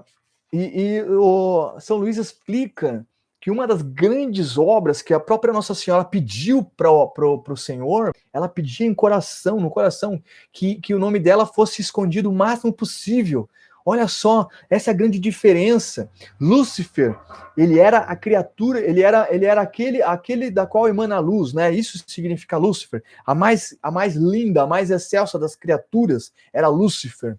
e, 0.52 0.96
e 0.96 1.02
o 1.02 1.78
São 1.78 1.98
Luís 1.98 2.16
explica 2.16 3.06
que 3.44 3.50
uma 3.50 3.66
das 3.66 3.82
grandes 3.82 4.56
obras 4.56 5.02
que 5.02 5.12
a 5.12 5.20
própria 5.20 5.52
Nossa 5.52 5.74
Senhora 5.74 6.02
pediu 6.02 6.64
para 6.64 6.90
o 6.90 7.56
Senhor, 7.58 8.10
ela 8.32 8.48
pedia 8.48 8.86
em 8.86 8.94
coração, 8.94 9.60
no 9.60 9.68
coração, 9.68 10.18
que, 10.50 10.76
que 10.76 10.94
o 10.94 10.98
nome 10.98 11.18
dela 11.18 11.44
fosse 11.44 11.82
escondido 11.82 12.30
o 12.30 12.34
máximo 12.34 12.72
possível. 12.72 13.46
Olha 13.84 14.08
só, 14.08 14.48
essa 14.70 14.90
é 14.90 14.94
a 14.94 14.96
grande 14.96 15.18
diferença. 15.18 16.08
Lúcifer, 16.40 17.14
ele 17.54 17.78
era 17.78 17.98
a 17.98 18.16
criatura, 18.16 18.80
ele 18.80 19.02
era, 19.02 19.28
ele 19.30 19.44
era 19.44 19.60
aquele, 19.60 20.02
aquele 20.02 20.50
da 20.50 20.66
qual 20.66 20.88
emana 20.88 21.16
a 21.16 21.20
luz, 21.20 21.52
né? 21.52 21.70
Isso 21.70 22.02
significa 22.06 22.56
Lúcifer. 22.56 23.04
A 23.26 23.34
mais, 23.34 23.76
a 23.82 23.90
mais 23.90 24.14
linda, 24.14 24.62
a 24.62 24.66
mais 24.66 24.90
excelsa 24.90 25.38
das 25.38 25.54
criaturas 25.54 26.32
era 26.50 26.66
Lúcifer 26.68 27.36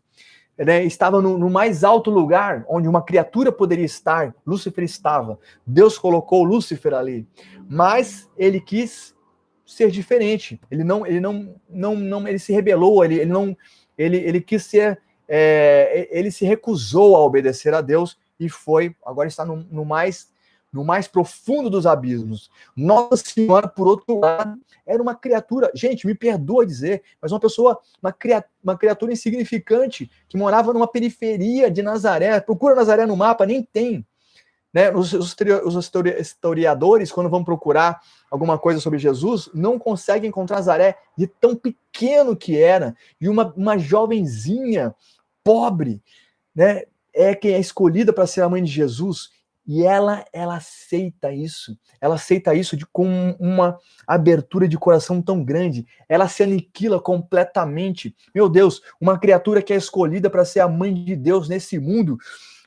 né, 0.58 0.84
estava 0.86 1.22
no, 1.22 1.38
no, 1.38 1.50
mais 1.50 1.84
alto 1.84 2.10
lugar 2.10 2.66
onde 2.70 2.88
uma 2.88 3.02
criatura 3.02 3.52
poderia 3.52 3.86
estar. 3.86 4.34
Lúcifer 4.46 4.84
estava. 4.84 5.40
Deus 5.66 5.98
colocou 5.98 6.44
Lúcifer 6.44 6.94
ali, 6.94 7.28
mas 7.68 8.30
ele 8.38 8.60
quis 8.60 9.16
ser 9.66 9.92
diferente. 9.92 10.60
Ele 10.70 10.84
não, 10.84 11.06
ele 11.06 11.20
não, 11.20 11.56
não, 11.70 11.96
não 11.96 12.28
ele 12.28 12.40
se 12.40 12.54
rebelou. 12.54 13.04
Ele, 13.04 13.16
ele 13.16 13.32
não, 13.32 13.58
ele, 13.98 14.18
ele 14.18 14.40
quis 14.40 14.64
ser, 14.64 15.02
é, 15.28 16.08
ele 16.12 16.32
se 16.32 16.46
recusou 16.46 17.16
a 17.16 17.20
obedecer 17.20 17.74
a 17.74 17.82
Deus 17.82 18.18
e 18.40 18.48
foi. 18.48 18.96
Agora 19.06 19.28
está 19.28 19.44
no, 19.44 19.58
no 19.70 19.84
mais 19.84 20.30
no 20.76 20.84
mais 20.84 21.08
profundo 21.08 21.70
dos 21.70 21.86
abismos. 21.86 22.52
Nossa 22.76 23.16
Senhora, 23.16 23.66
por 23.66 23.88
outro 23.88 24.20
lado, 24.20 24.60
era 24.86 25.02
uma 25.02 25.16
criatura, 25.16 25.72
gente, 25.74 26.06
me 26.06 26.14
perdoa 26.14 26.66
dizer, 26.66 27.02
mas 27.22 27.32
uma 27.32 27.40
pessoa, 27.40 27.80
uma, 28.04 28.12
criatura, 28.12 28.52
uma 28.62 28.78
criatura 28.78 29.14
insignificante, 29.14 30.12
que 30.28 30.38
morava 30.38 30.74
numa 30.74 30.86
periferia 30.86 31.72
de 31.72 31.82
Nazaré. 31.82 32.42
Procura 32.42 32.76
Nazaré 32.76 33.06
no 33.06 33.16
mapa, 33.16 33.46
nem 33.46 33.64
tem. 33.64 34.06
Né? 34.74 34.92
Os, 34.92 35.14
os, 35.14 35.34
os 35.64 35.92
historiadores, 36.20 37.10
quando 37.10 37.30
vão 37.30 37.42
procurar 37.42 38.02
alguma 38.30 38.60
coisa 38.60 38.82
sobre 38.82 39.00
Jesus, 39.00 39.50
não 39.54 39.80
conseguem 39.80 40.28
encontrar 40.28 40.58
Nazaré 40.58 40.98
de 41.18 41.26
tão 41.26 41.56
pequeno 41.56 42.36
que 42.36 42.60
era. 42.60 42.94
E 43.22 43.30
uma, 43.30 43.54
uma 43.56 43.78
jovenzinha 43.78 44.94
pobre, 45.42 46.02
né? 46.54 46.84
É 47.18 47.34
quem 47.34 47.54
é 47.54 47.60
escolhida 47.60 48.12
para 48.12 48.28
ser 48.28 48.42
a 48.42 48.50
mãe 48.50 48.62
de 48.62 48.70
Jesus. 48.70 49.30
E 49.68 49.84
ela, 49.84 50.24
ela 50.32 50.58
aceita 50.58 51.32
isso. 51.32 51.78
Ela 52.00 52.16
aceita 52.16 52.54
isso 52.54 52.78
de, 52.78 52.86
com 52.86 53.36
uma 53.40 53.80
abertura 54.06 54.68
de 54.68 54.78
coração 54.78 55.22
tão 55.22 55.44
grande. 55.44 55.86
Ela 56.08 56.28
se 56.28 56.44
aniquila 56.44 57.02
completamente. 57.02 58.16
Meu 58.34 58.48
Deus, 58.48 58.82
uma 59.02 59.18
criatura 59.18 59.62
que 59.62 59.74
é 59.74 59.76
escolhida 59.76 60.30
para 60.30 60.46
ser 60.46 60.60
a 60.60 60.68
mãe 60.68 60.94
de 60.94 61.16
Deus 61.16 61.50
nesse 61.50 61.80
mundo, 61.80 62.18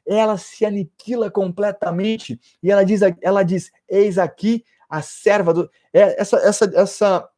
ela 0.06 0.36
se 0.36 0.64
aniquila 0.64 1.30
completamente. 1.30 2.40
E 2.62 2.70
ela 2.70 2.84
diz, 2.84 3.00
ela 3.22 3.42
diz: 3.44 3.70
Eis 3.88 4.18
aqui 4.18 4.64
a 4.88 5.00
serva 5.00 5.54
do. 5.54 5.70
É, 5.92 6.20
essa, 6.20 6.36
essa, 6.38 6.72
essa 6.74 7.28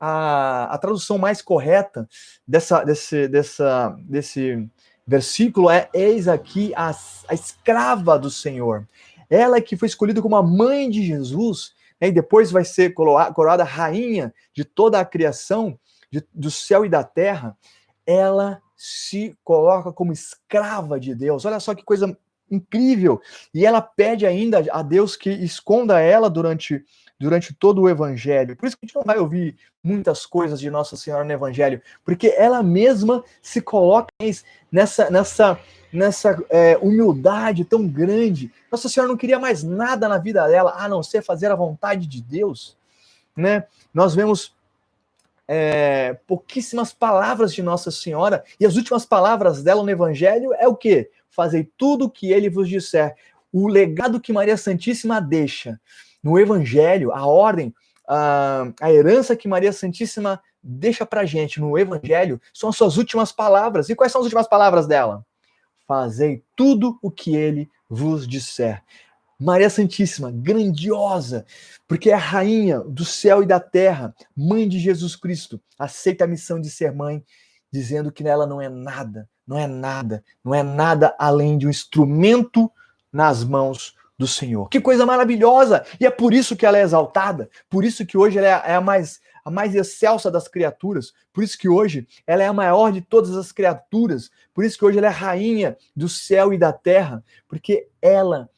a, 0.00 0.74
a 0.74 0.78
tradução 0.78 1.18
mais 1.18 1.42
correta 1.42 2.08
dessa, 2.46 2.84
desse, 2.84 3.28
dessa, 3.28 3.96
desse 4.00 4.68
versículo 5.08 5.70
é: 5.70 5.88
Eis 5.94 6.28
aqui 6.28 6.72
a, 6.76 6.90
a 7.26 7.34
escrava 7.34 8.18
do 8.18 8.30
Senhor. 8.30 8.86
Ela 9.30 9.60
que 9.60 9.76
foi 9.76 9.88
escolhida 9.88 10.20
como 10.20 10.36
a 10.36 10.42
mãe 10.42 10.88
de 10.90 11.02
Jesus, 11.04 11.72
né, 12.00 12.08
e 12.08 12.12
depois 12.12 12.50
vai 12.50 12.64
ser 12.64 12.92
coroada 12.92 13.64
rainha 13.64 14.32
de 14.52 14.64
toda 14.64 15.00
a 15.00 15.04
criação, 15.04 15.78
de, 16.10 16.22
do 16.34 16.50
céu 16.50 16.84
e 16.84 16.88
da 16.88 17.02
terra, 17.02 17.56
ela 18.06 18.60
se 18.76 19.36
coloca 19.42 19.92
como 19.92 20.12
escrava 20.12 21.00
de 21.00 21.14
Deus. 21.14 21.44
Olha 21.44 21.58
só 21.58 21.74
que 21.74 21.82
coisa 21.82 22.16
incrível. 22.50 23.20
E 23.52 23.66
ela 23.66 23.82
pede 23.82 24.26
ainda 24.26 24.64
a 24.70 24.82
Deus 24.82 25.16
que 25.16 25.30
esconda 25.30 26.00
ela 26.00 26.30
durante 26.30 26.84
durante 27.18 27.52
todo 27.52 27.82
o 27.82 27.88
evangelho. 27.88 28.56
Por 28.56 28.66
isso 28.66 28.76
que 28.76 28.84
a 28.84 28.86
gente 28.86 28.94
não 28.94 29.02
vai 29.02 29.18
ouvir 29.18 29.56
muitas 29.82 30.24
coisas 30.24 30.60
de 30.60 30.70
Nossa 30.70 30.96
Senhora 30.96 31.24
no 31.24 31.32
evangelho, 31.32 31.82
porque 32.04 32.34
ela 32.36 32.62
mesma 32.62 33.24
se 33.42 33.60
coloca 33.60 34.12
nessa 34.70 35.10
nessa 35.10 35.58
nessa 35.92 36.38
é, 36.50 36.76
humildade 36.78 37.64
tão 37.64 37.88
grande. 37.88 38.52
Nossa 38.70 38.88
Senhora 38.88 39.08
não 39.08 39.16
queria 39.16 39.38
mais 39.38 39.62
nada 39.62 40.08
na 40.08 40.18
vida 40.18 40.46
dela 40.46 40.74
a 40.78 40.88
não 40.88 41.02
ser 41.02 41.22
fazer 41.22 41.50
a 41.50 41.56
vontade 41.56 42.06
de 42.06 42.22
Deus, 42.22 42.76
né? 43.36 43.64
Nós 43.92 44.14
vemos 44.14 44.54
é, 45.48 46.18
pouquíssimas 46.26 46.92
palavras 46.92 47.52
de 47.54 47.62
Nossa 47.62 47.90
Senhora 47.90 48.44
e 48.60 48.66
as 48.66 48.76
últimas 48.76 49.06
palavras 49.06 49.62
dela 49.62 49.82
no 49.82 49.90
Evangelho 49.90 50.52
é 50.54 50.68
o 50.68 50.76
que? 50.76 51.10
Fazei 51.30 51.68
tudo 51.76 52.04
o 52.04 52.10
que 52.10 52.30
ele 52.30 52.50
vos 52.50 52.68
disser. 52.68 53.16
O 53.50 53.66
legado 53.66 54.20
que 54.20 54.32
Maria 54.32 54.58
Santíssima 54.58 55.20
deixa 55.22 55.80
no 56.22 56.38
Evangelho, 56.38 57.12
a 57.12 57.26
ordem, 57.26 57.74
a, 58.08 58.70
a 58.80 58.92
herança 58.92 59.36
que 59.36 59.48
Maria 59.48 59.72
Santíssima 59.72 60.40
deixa 60.62 61.06
para 61.06 61.24
gente 61.24 61.60
no 61.60 61.78
Evangelho 61.78 62.40
são 62.52 62.70
as 62.70 62.76
suas 62.76 62.96
últimas 62.96 63.32
palavras. 63.32 63.88
E 63.88 63.94
quais 63.94 64.12
são 64.12 64.20
as 64.20 64.24
últimas 64.26 64.48
palavras 64.48 64.86
dela? 64.86 65.24
Fazei 65.86 66.42
tudo 66.56 66.98
o 67.02 67.10
que 67.10 67.34
ele 67.34 67.68
vos 67.88 68.26
disser. 68.26 68.82
Maria 69.40 69.70
Santíssima, 69.70 70.32
grandiosa, 70.32 71.46
porque 71.86 72.10
é 72.10 72.14
a 72.14 72.18
rainha 72.18 72.80
do 72.80 73.04
céu 73.04 73.42
e 73.42 73.46
da 73.46 73.60
terra, 73.60 74.12
mãe 74.36 74.68
de 74.68 74.80
Jesus 74.80 75.14
Cristo, 75.14 75.60
aceita 75.78 76.24
a 76.24 76.26
missão 76.26 76.60
de 76.60 76.68
ser 76.68 76.92
mãe, 76.92 77.24
dizendo 77.72 78.10
que 78.10 78.24
nela 78.24 78.46
não 78.46 78.60
é 78.60 78.68
nada, 78.68 79.28
não 79.46 79.56
é 79.56 79.66
nada, 79.68 80.24
não 80.44 80.52
é 80.52 80.62
nada 80.62 81.14
além 81.18 81.56
de 81.56 81.68
um 81.68 81.70
instrumento 81.70 82.70
nas 83.12 83.44
mãos 83.44 83.94
do 84.18 84.26
Senhor. 84.26 84.68
Que 84.68 84.80
coisa 84.80 85.06
maravilhosa! 85.06 85.84
E 86.00 86.04
é 86.04 86.10
por 86.10 86.34
isso 86.34 86.56
que 86.56 86.66
ela 86.66 86.76
é 86.76 86.82
exaltada, 86.82 87.48
por 87.70 87.84
isso 87.84 88.04
que 88.04 88.18
hoje 88.18 88.38
ela 88.38 88.48
é 88.66 88.74
a 88.74 88.80
mais 88.80 89.20
a 89.44 89.50
mais 89.50 89.74
excelsa 89.74 90.30
das 90.30 90.46
criaturas, 90.46 91.14
por 91.32 91.42
isso 91.42 91.56
que 91.56 91.70
hoje 91.70 92.06
ela 92.26 92.42
é 92.42 92.46
a 92.46 92.52
maior 92.52 92.92
de 92.92 93.00
todas 93.00 93.34
as 93.34 93.50
criaturas, 93.50 94.30
por 94.52 94.62
isso 94.62 94.76
que 94.76 94.84
hoje 94.84 94.98
ela 94.98 95.06
é 95.06 95.10
rainha 95.10 95.74
do 95.96 96.06
céu 96.06 96.52
e 96.52 96.58
da 96.58 96.70
terra, 96.70 97.24
porque 97.48 97.88
ela 98.02 98.50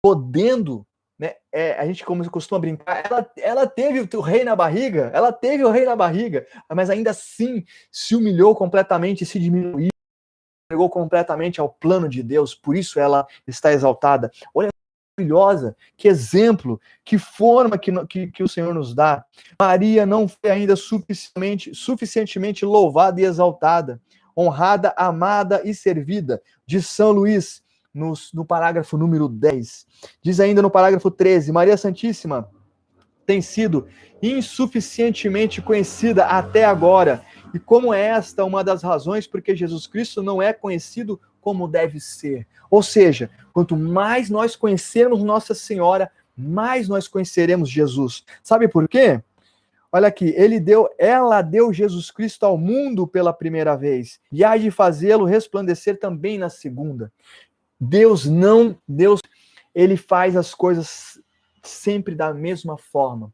podendo, 0.00 0.86
né? 1.18 1.34
É, 1.52 1.78
a 1.78 1.84
gente 1.84 2.02
como 2.02 2.28
costuma 2.30 2.58
brincar, 2.58 3.04
ela, 3.04 3.30
ela 3.36 3.66
teve 3.66 4.08
o 4.16 4.20
rei 4.22 4.42
na 4.42 4.56
barriga, 4.56 5.10
ela 5.12 5.32
teve 5.32 5.62
o 5.64 5.70
rei 5.70 5.84
na 5.84 5.94
barriga, 5.94 6.46
mas 6.72 6.88
ainda 6.88 7.10
assim 7.10 7.62
se 7.92 8.16
humilhou 8.16 8.54
completamente, 8.56 9.26
se 9.26 9.38
diminuiu, 9.38 9.88
entregou 10.64 10.88
completamente 10.88 11.60
ao 11.60 11.68
plano 11.68 12.08
de 12.08 12.22
Deus, 12.22 12.54
por 12.54 12.74
isso 12.74 12.98
ela 12.98 13.26
está 13.46 13.70
exaltada. 13.70 14.30
Olha 14.54 14.70
maravilhosa, 15.18 15.76
que 15.96 16.08
exemplo, 16.08 16.80
que 17.04 17.18
forma 17.18 17.76
que, 17.76 17.92
que, 18.06 18.26
que, 18.28 18.42
o 18.42 18.48
Senhor 18.48 18.72
nos 18.72 18.94
dá. 18.94 19.24
Maria 19.60 20.06
não 20.06 20.28
foi 20.28 20.50
ainda 20.50 20.76
suficientemente, 20.76 21.74
suficientemente 21.74 22.64
louvada 22.64 23.20
e 23.20 23.24
exaltada, 23.24 24.00
honrada, 24.36 24.94
amada 24.96 25.60
e 25.64 25.74
servida. 25.74 26.40
De 26.66 26.80
São 26.80 27.10
Luís, 27.10 27.62
no, 27.92 28.12
no 28.32 28.44
parágrafo 28.44 28.96
número 28.96 29.28
10. 29.28 29.86
Diz 30.22 30.40
ainda 30.40 30.62
no 30.62 30.70
parágrafo 30.70 31.10
13: 31.10 31.50
Maria 31.50 31.76
Santíssima 31.76 32.48
tem 33.26 33.42
sido 33.42 33.86
insuficientemente 34.22 35.60
conhecida 35.60 36.24
até 36.26 36.64
agora. 36.64 37.22
E 37.52 37.58
como 37.58 37.92
é 37.92 38.02
esta 38.02 38.44
uma 38.44 38.62
das 38.62 38.82
razões 38.82 39.26
porque 39.26 39.56
Jesus 39.56 39.86
Cristo 39.86 40.22
não 40.22 40.40
é 40.40 40.52
conhecido 40.52 41.20
como 41.48 41.66
deve 41.66 41.98
ser. 41.98 42.46
Ou 42.70 42.82
seja, 42.82 43.30
quanto 43.54 43.74
mais 43.74 44.28
nós 44.28 44.54
conhecermos 44.54 45.22
Nossa 45.22 45.54
Senhora, 45.54 46.12
mais 46.36 46.88
nós 46.88 47.08
conheceremos 47.08 47.70
Jesus. 47.70 48.22
Sabe 48.42 48.68
por 48.68 48.86
quê? 48.86 49.22
Olha 49.90 50.08
aqui, 50.08 50.34
ele 50.36 50.60
deu, 50.60 50.90
ela 50.98 51.40
deu 51.40 51.72
Jesus 51.72 52.10
Cristo 52.10 52.44
ao 52.44 52.58
mundo 52.58 53.06
pela 53.06 53.32
primeira 53.32 53.74
vez 53.78 54.20
e 54.30 54.44
há 54.44 54.58
de 54.58 54.70
fazê-lo 54.70 55.24
resplandecer 55.24 55.98
também 55.98 56.36
na 56.36 56.50
segunda. 56.50 57.10
Deus 57.80 58.26
não, 58.26 58.76
Deus, 58.86 59.22
ele 59.74 59.96
faz 59.96 60.36
as 60.36 60.52
coisas 60.52 61.18
sempre 61.62 62.14
da 62.14 62.34
mesma 62.34 62.76
forma. 62.76 63.32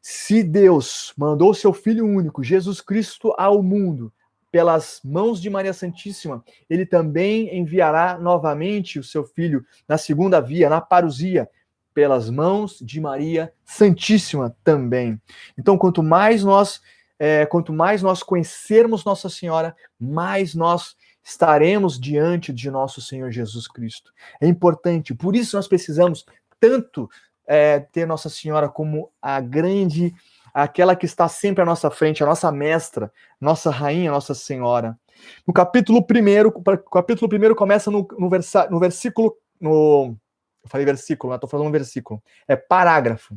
Se 0.00 0.44
Deus 0.44 1.12
mandou 1.16 1.52
seu 1.52 1.72
filho 1.72 2.06
único, 2.06 2.44
Jesus 2.44 2.80
Cristo, 2.80 3.34
ao 3.36 3.60
mundo, 3.60 4.12
pelas 4.50 5.00
mãos 5.04 5.40
de 5.40 5.48
Maria 5.48 5.72
Santíssima, 5.72 6.44
ele 6.68 6.84
também 6.84 7.56
enviará 7.56 8.18
novamente 8.18 8.98
o 8.98 9.04
seu 9.04 9.24
filho 9.24 9.64
na 9.86 9.96
segunda 9.96 10.40
via, 10.40 10.68
na 10.68 10.80
parousia, 10.80 11.48
pelas 11.94 12.30
mãos 12.30 12.78
de 12.80 13.00
Maria 13.00 13.52
Santíssima 13.64 14.56
também. 14.64 15.20
Então, 15.58 15.76
quanto 15.76 16.02
mais 16.02 16.42
nós, 16.42 16.80
é, 17.18 17.44
quanto 17.46 17.72
mais 17.72 18.02
nós 18.02 18.22
conhecermos 18.22 19.04
Nossa 19.04 19.28
Senhora, 19.28 19.74
mais 19.98 20.54
nós 20.54 20.96
estaremos 21.22 22.00
diante 22.00 22.52
de 22.52 22.70
nosso 22.70 23.00
Senhor 23.00 23.30
Jesus 23.30 23.68
Cristo. 23.68 24.12
É 24.40 24.46
importante, 24.46 25.14
por 25.14 25.36
isso 25.36 25.56
nós 25.56 25.68
precisamos 25.68 26.24
tanto 26.58 27.08
é, 27.46 27.80
ter 27.80 28.06
Nossa 28.06 28.28
Senhora 28.28 28.68
como 28.68 29.10
a 29.20 29.40
grande, 29.40 30.14
aquela 30.52 30.96
que 30.96 31.06
está 31.06 31.28
sempre 31.28 31.62
à 31.62 31.66
nossa 31.66 31.90
frente, 31.90 32.22
a 32.22 32.26
nossa 32.26 32.50
mestra, 32.50 33.12
nossa 33.40 33.70
rainha, 33.70 34.10
Nossa 34.10 34.34
Senhora. 34.34 34.98
No 35.46 35.52
capítulo 35.52 36.00
1, 36.00 36.48
o 36.48 36.90
capítulo 36.90 37.30
1 37.32 37.54
começa 37.54 37.90
no, 37.90 38.06
no, 38.18 38.28
versa, 38.28 38.68
no 38.70 38.78
versículo. 38.78 39.36
No, 39.60 40.16
eu 40.62 40.68
falei 40.68 40.84
versículo, 40.84 41.34
estou 41.34 41.48
falando 41.48 41.68
um 41.68 41.72
versículo. 41.72 42.22
É 42.48 42.56
parágrafo. 42.56 43.36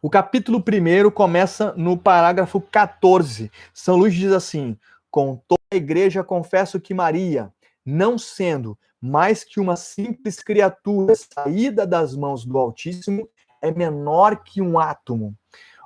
O 0.00 0.10
capítulo 0.10 0.58
1 0.58 1.10
começa 1.10 1.72
no 1.76 1.96
parágrafo 1.96 2.60
14. 2.60 3.50
São 3.72 3.96
Luís 3.96 4.14
diz 4.14 4.32
assim: 4.32 4.78
Com 5.10 5.36
toda 5.48 5.60
a 5.72 5.76
igreja 5.76 6.24
confesso 6.24 6.80
que 6.80 6.94
Maria, 6.94 7.52
não 7.84 8.18
sendo 8.18 8.78
mais 9.00 9.42
que 9.42 9.58
uma 9.58 9.74
simples 9.74 10.40
criatura 10.40 11.14
saída 11.16 11.84
das 11.84 12.14
mãos 12.14 12.44
do 12.44 12.56
Altíssimo, 12.56 13.28
é 13.60 13.72
menor 13.72 14.42
que 14.44 14.62
um 14.62 14.78
átomo. 14.78 15.36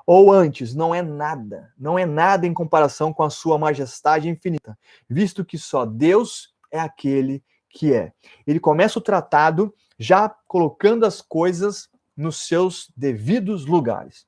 Ou 0.06 0.32
antes, 0.32 0.74
não 0.74 0.94
é 0.94 1.02
nada, 1.02 1.72
não 1.76 1.98
é 1.98 2.06
nada 2.06 2.46
em 2.46 2.54
comparação 2.54 3.12
com 3.12 3.24
a 3.24 3.30
sua 3.30 3.58
majestade 3.58 4.28
infinita, 4.28 4.78
visto 5.08 5.44
que 5.44 5.58
só 5.58 5.84
Deus 5.84 6.54
é 6.70 6.78
aquele 6.78 7.42
que 7.68 7.92
é. 7.92 8.12
Ele 8.46 8.60
começa 8.60 8.98
o 8.98 9.02
tratado 9.02 9.74
já 9.98 10.28
colocando 10.46 11.04
as 11.04 11.20
coisas 11.20 11.88
nos 12.16 12.46
seus 12.46 12.92
devidos 12.96 13.66
lugares 13.66 14.26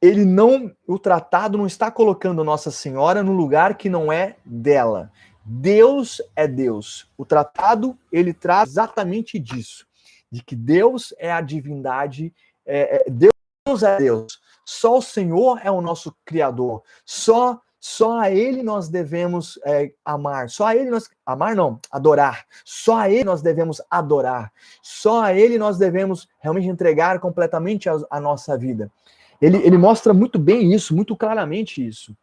ele 0.00 0.24
não, 0.24 0.74
o 0.86 0.98
tratado 0.98 1.58
não 1.58 1.66
está 1.66 1.90
colocando 1.90 2.42
Nossa 2.42 2.70
Senhora 2.70 3.22
no 3.22 3.32
lugar 3.32 3.76
que 3.76 3.90
não 3.90 4.10
é 4.10 4.36
dela. 4.44 5.12
Deus 5.44 6.22
é 6.34 6.48
Deus. 6.48 7.08
O 7.18 7.24
tratado 7.24 7.98
ele 8.10 8.32
traz 8.32 8.70
exatamente 8.70 9.38
disso, 9.38 9.86
de 10.30 10.42
que 10.42 10.56
Deus 10.56 11.12
é 11.18 11.30
a 11.30 11.40
divindade, 11.40 12.32
é, 12.64 12.96
é, 12.96 13.10
Deus 13.10 13.82
é 13.82 13.98
Deus. 13.98 14.39
Só 14.64 14.98
o 14.98 15.02
Senhor 15.02 15.60
é 15.62 15.70
o 15.70 15.80
nosso 15.80 16.14
criador. 16.24 16.82
Só 17.04 17.60
só 17.82 18.20
a 18.20 18.30
Ele 18.30 18.62
nós 18.62 18.90
devemos 18.90 19.58
é, 19.64 19.90
amar. 20.04 20.50
Só 20.50 20.66
a 20.66 20.76
Ele 20.76 20.90
nós 20.90 21.08
amar 21.24 21.56
não, 21.56 21.80
adorar. 21.90 22.44
Só 22.62 22.98
a 22.98 23.10
Ele 23.10 23.24
nós 23.24 23.40
devemos 23.40 23.80
adorar. 23.90 24.52
Só 24.82 25.22
a 25.22 25.32
Ele 25.32 25.56
nós 25.56 25.78
devemos 25.78 26.28
realmente 26.40 26.68
entregar 26.68 27.18
completamente 27.20 27.88
a, 27.88 27.98
a 28.10 28.20
nossa 28.20 28.58
vida 28.58 28.92
ele, 29.40 29.56
ele 29.58 29.78
mostra 29.78 30.12
muito 30.12 30.38
bem 30.38 30.72
isso, 30.72 30.94
muito 30.94 31.16
claramente 31.16 31.84
isso. 31.84 32.14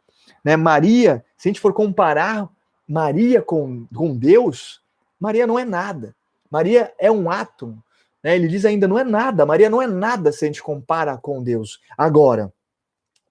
Né? 0.44 0.56
Maria, 0.56 1.26
se 1.36 1.48
a 1.48 1.50
gente 1.50 1.60
for 1.60 1.74
comparar 1.74 2.48
Maria 2.88 3.42
com, 3.42 3.86
com 3.94 4.16
Deus, 4.16 4.82
Maria 5.20 5.48
não 5.48 5.58
é 5.58 5.66
nada. 5.66 6.16
Maria 6.50 6.94
é 7.00 7.12
um 7.12 7.30
átomo. 7.30 7.84
Né? 8.24 8.36
Ele 8.36 8.48
diz 8.48 8.66
ainda, 8.66 8.88
não 8.88 8.98
é 8.98 9.04
nada. 9.04 9.46
Maria 9.46 9.70
não 9.70 9.82
é 9.82 9.88
nada 9.88 10.32
se 10.32 10.46
a 10.46 10.48
gente 10.48 10.62
compara 10.62 11.18
com 11.18 11.42
Deus. 11.42 11.80
Agora, 11.98 12.52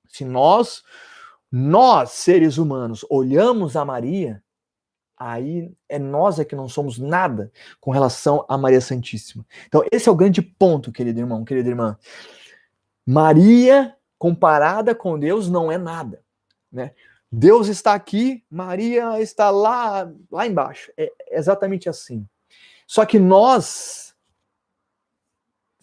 se 0.08 0.24
nós, 0.24 0.82
nós, 1.50 2.10
seres 2.10 2.58
humanos, 2.58 3.04
olhamos 3.10 3.76
a 3.76 3.84
Maria, 3.84 4.42
aí 5.16 5.72
é 5.88 5.98
nós 5.98 6.38
é 6.38 6.44
que 6.44 6.56
não 6.56 6.68
somos 6.68 6.98
nada 6.98 7.50
com 7.80 7.90
relação 7.90 8.44
a 8.48 8.56
Maria 8.56 8.80
Santíssima. 8.80 9.44
Então, 9.66 9.84
esse 9.90 10.08
é 10.08 10.12
o 10.12 10.16
grande 10.16 10.42
ponto, 10.42 10.92
querido 10.92 11.20
irmão, 11.20 11.44
querida 11.44 11.68
irmã. 11.68 11.98
Maria, 13.04 13.94
comparada 14.18 14.94
com 14.94 15.18
Deus, 15.18 15.48
não 15.48 15.70
é 15.70 15.78
nada. 15.78 16.22
Né? 16.70 16.92
Deus 17.30 17.68
está 17.68 17.94
aqui, 17.94 18.44
Maria 18.50 19.20
está 19.20 19.50
lá, 19.50 20.10
lá 20.30 20.46
embaixo. 20.46 20.92
É 20.96 21.12
exatamente 21.30 21.88
assim. 21.88 22.26
Só 22.86 23.04
que 23.04 23.18
nós 23.18 24.05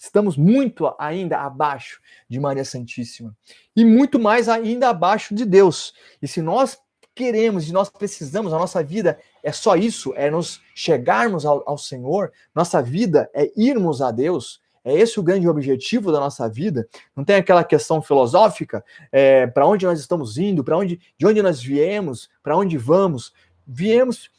estamos 0.04 0.36
muito 0.36 0.94
ainda 1.00 1.40
abaixo 1.40 2.02
de 2.30 2.40
Maria 2.40 2.66
Santíssima 2.66 3.36
e 3.76 3.86
muito 3.86 4.20
mais 4.20 4.50
ainda 4.50 4.90
abaixo 4.90 5.34
de 5.34 5.46
Deus. 5.46 5.94
E 6.22 6.28
se 6.28 6.42
nós 6.42 6.78
queremos 7.16 7.70
e 7.70 7.74
nós 7.74 7.90
precisamos, 7.90 8.54
a 8.54 8.58
nossa 8.58 8.84
vida 8.84 9.18
é 9.42 9.52
só 9.52 9.76
isso, 9.76 10.14
é 10.16 10.30
nos 10.30 10.62
chegarmos 10.76 11.46
ao, 11.46 11.64
ao 11.66 11.78
Senhor, 11.78 12.32
nossa 12.54 12.82
vida 12.82 13.30
é 13.34 13.52
irmos 13.56 14.02
a 14.02 14.12
Deus, 14.12 14.62
é 14.84 14.94
esse 14.94 15.20
o 15.20 15.24
grande 15.24 15.48
objetivo 15.48 16.12
da 16.12 16.20
nossa 16.20 16.50
vida. 16.50 16.86
Não 17.16 17.24
tem 17.24 17.38
aquela 17.38 17.64
questão 17.64 18.02
filosófica, 18.02 18.84
é, 19.10 19.48
para 19.48 19.66
onde 19.66 19.86
nós 19.86 20.00
estamos 20.00 20.38
indo, 20.38 20.64
para 20.64 20.78
onde, 20.78 21.00
de 21.18 21.26
onde 21.26 21.42
nós 21.42 21.62
viemos, 21.62 22.30
para 22.42 22.58
onde 22.58 22.78
vamos. 22.78 23.34
Viemos, 23.66 24.30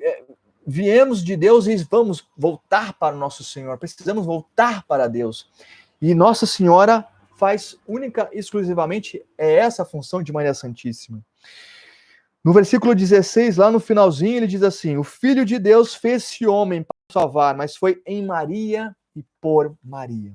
é, 0.00 0.22
viemos 0.70 1.22
de 1.22 1.36
Deus 1.36 1.66
e 1.66 1.76
vamos 1.90 2.26
voltar 2.36 2.92
para 2.94 3.16
o 3.16 3.18
nosso 3.18 3.42
Senhor. 3.42 3.76
Precisamos 3.76 4.24
voltar 4.24 4.84
para 4.86 5.08
Deus. 5.08 5.50
E 6.00 6.14
Nossa 6.14 6.46
Senhora 6.46 7.06
faz 7.36 7.76
única 7.86 8.28
e 8.32 8.38
exclusivamente 8.38 9.22
é 9.36 9.54
essa 9.54 9.84
função 9.84 10.22
de 10.22 10.32
Maria 10.32 10.54
Santíssima. 10.54 11.20
No 12.44 12.52
versículo 12.52 12.94
16, 12.94 13.56
lá 13.56 13.70
no 13.70 13.80
finalzinho, 13.80 14.36
ele 14.36 14.46
diz 14.46 14.62
assim: 14.62 14.96
O 14.96 15.04
Filho 15.04 15.44
de 15.44 15.58
Deus 15.58 15.94
fez-se 15.94 16.46
homem 16.46 16.82
para 16.82 16.96
salvar, 17.12 17.56
mas 17.56 17.76
foi 17.76 18.00
em 18.06 18.24
Maria 18.24 18.96
e 19.14 19.24
por 19.40 19.76
Maria. 19.82 20.34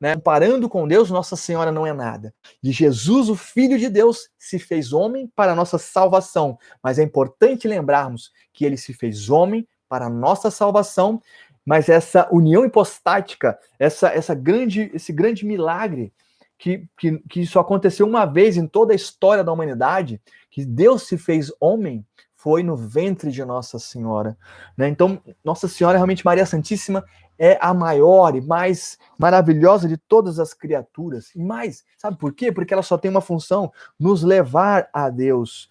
Né? 0.00 0.14
Comparando 0.14 0.68
com 0.68 0.88
Deus, 0.88 1.10
Nossa 1.10 1.36
Senhora 1.36 1.70
não 1.70 1.86
é 1.86 1.92
nada. 1.92 2.34
E 2.62 2.72
Jesus, 2.72 3.28
o 3.28 3.36
Filho 3.36 3.78
de 3.78 3.88
Deus, 3.88 4.30
se 4.38 4.58
fez 4.58 4.92
homem 4.92 5.30
para 5.36 5.52
a 5.52 5.54
nossa 5.54 5.76
salvação. 5.76 6.58
Mas 6.82 6.98
é 6.98 7.02
importante 7.02 7.68
lembrarmos 7.68 8.32
que 8.52 8.64
ele 8.64 8.76
se 8.76 8.94
fez 8.94 9.28
homem 9.28 9.68
para 9.88 10.06
a 10.06 10.10
nossa 10.10 10.50
salvação, 10.50 11.20
mas 11.66 11.88
essa 11.88 12.28
união 12.32 12.64
hipostática, 12.64 13.58
essa, 13.78 14.08
essa 14.08 14.34
grande, 14.34 14.90
esse 14.94 15.12
grande 15.12 15.44
milagre, 15.44 16.12
que, 16.56 16.86
que, 16.96 17.18
que 17.28 17.40
isso 17.40 17.58
aconteceu 17.58 18.06
uma 18.06 18.24
vez 18.24 18.56
em 18.56 18.66
toda 18.66 18.92
a 18.92 18.96
história 18.96 19.42
da 19.42 19.52
humanidade, 19.52 20.20
que 20.50 20.64
Deus 20.64 21.06
se 21.06 21.16
fez 21.16 21.50
homem, 21.58 22.04
foi 22.36 22.62
no 22.62 22.76
ventre 22.76 23.30
de 23.30 23.44
Nossa 23.44 23.78
Senhora. 23.78 24.36
Né? 24.76 24.88
Então, 24.88 25.20
Nossa 25.44 25.68
Senhora, 25.68 25.98
realmente, 25.98 26.24
Maria 26.24 26.46
Santíssima, 26.46 27.04
é 27.40 27.58
a 27.60 27.72
maior 27.72 28.36
e 28.36 28.40
mais 28.40 28.98
maravilhosa 29.18 29.88
de 29.88 29.96
todas 29.96 30.38
as 30.38 30.52
criaturas. 30.52 31.34
E 31.34 31.42
mais, 31.42 31.82
sabe 31.96 32.18
por 32.18 32.34
quê? 32.34 32.52
Porque 32.52 32.74
ela 32.74 32.82
só 32.82 32.98
tem 32.98 33.10
uma 33.10 33.22
função: 33.22 33.72
nos 33.98 34.22
levar 34.22 34.88
a 34.92 35.08
Deus. 35.08 35.70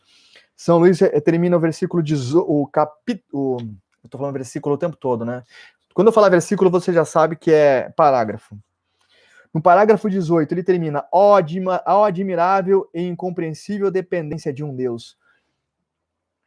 São 0.55 0.79
Luís 0.79 1.01
eh, 1.01 1.21
termina 1.21 1.55
o 1.55 1.60
versículo, 1.60 2.01
de, 2.01 2.15
o 2.36 2.67
capítulo. 2.67 3.60
Eu 3.62 4.05
estou 4.08 4.17
falando 4.19 4.34
versículo 4.34 4.75
o 4.75 4.77
tempo 4.77 4.97
todo, 4.97 5.23
né? 5.23 5.43
Quando 5.93 6.08
eu 6.08 6.13
falar 6.13 6.29
versículo, 6.29 6.71
você 6.71 6.91
já 6.91 7.05
sabe 7.05 7.36
que 7.36 7.51
é 7.51 7.89
parágrafo. 7.95 8.58
No 9.53 9.62
parágrafo 9.62 10.10
18, 10.10 10.51
ele 10.51 10.63
termina: 10.63 11.05
ó, 11.12 11.39
oh, 11.39 12.03
admirável 12.03 12.89
e 12.93 13.03
incompreensível 13.03 13.91
dependência 13.91 14.51
de 14.51 14.63
um 14.63 14.75
Deus 14.75 15.17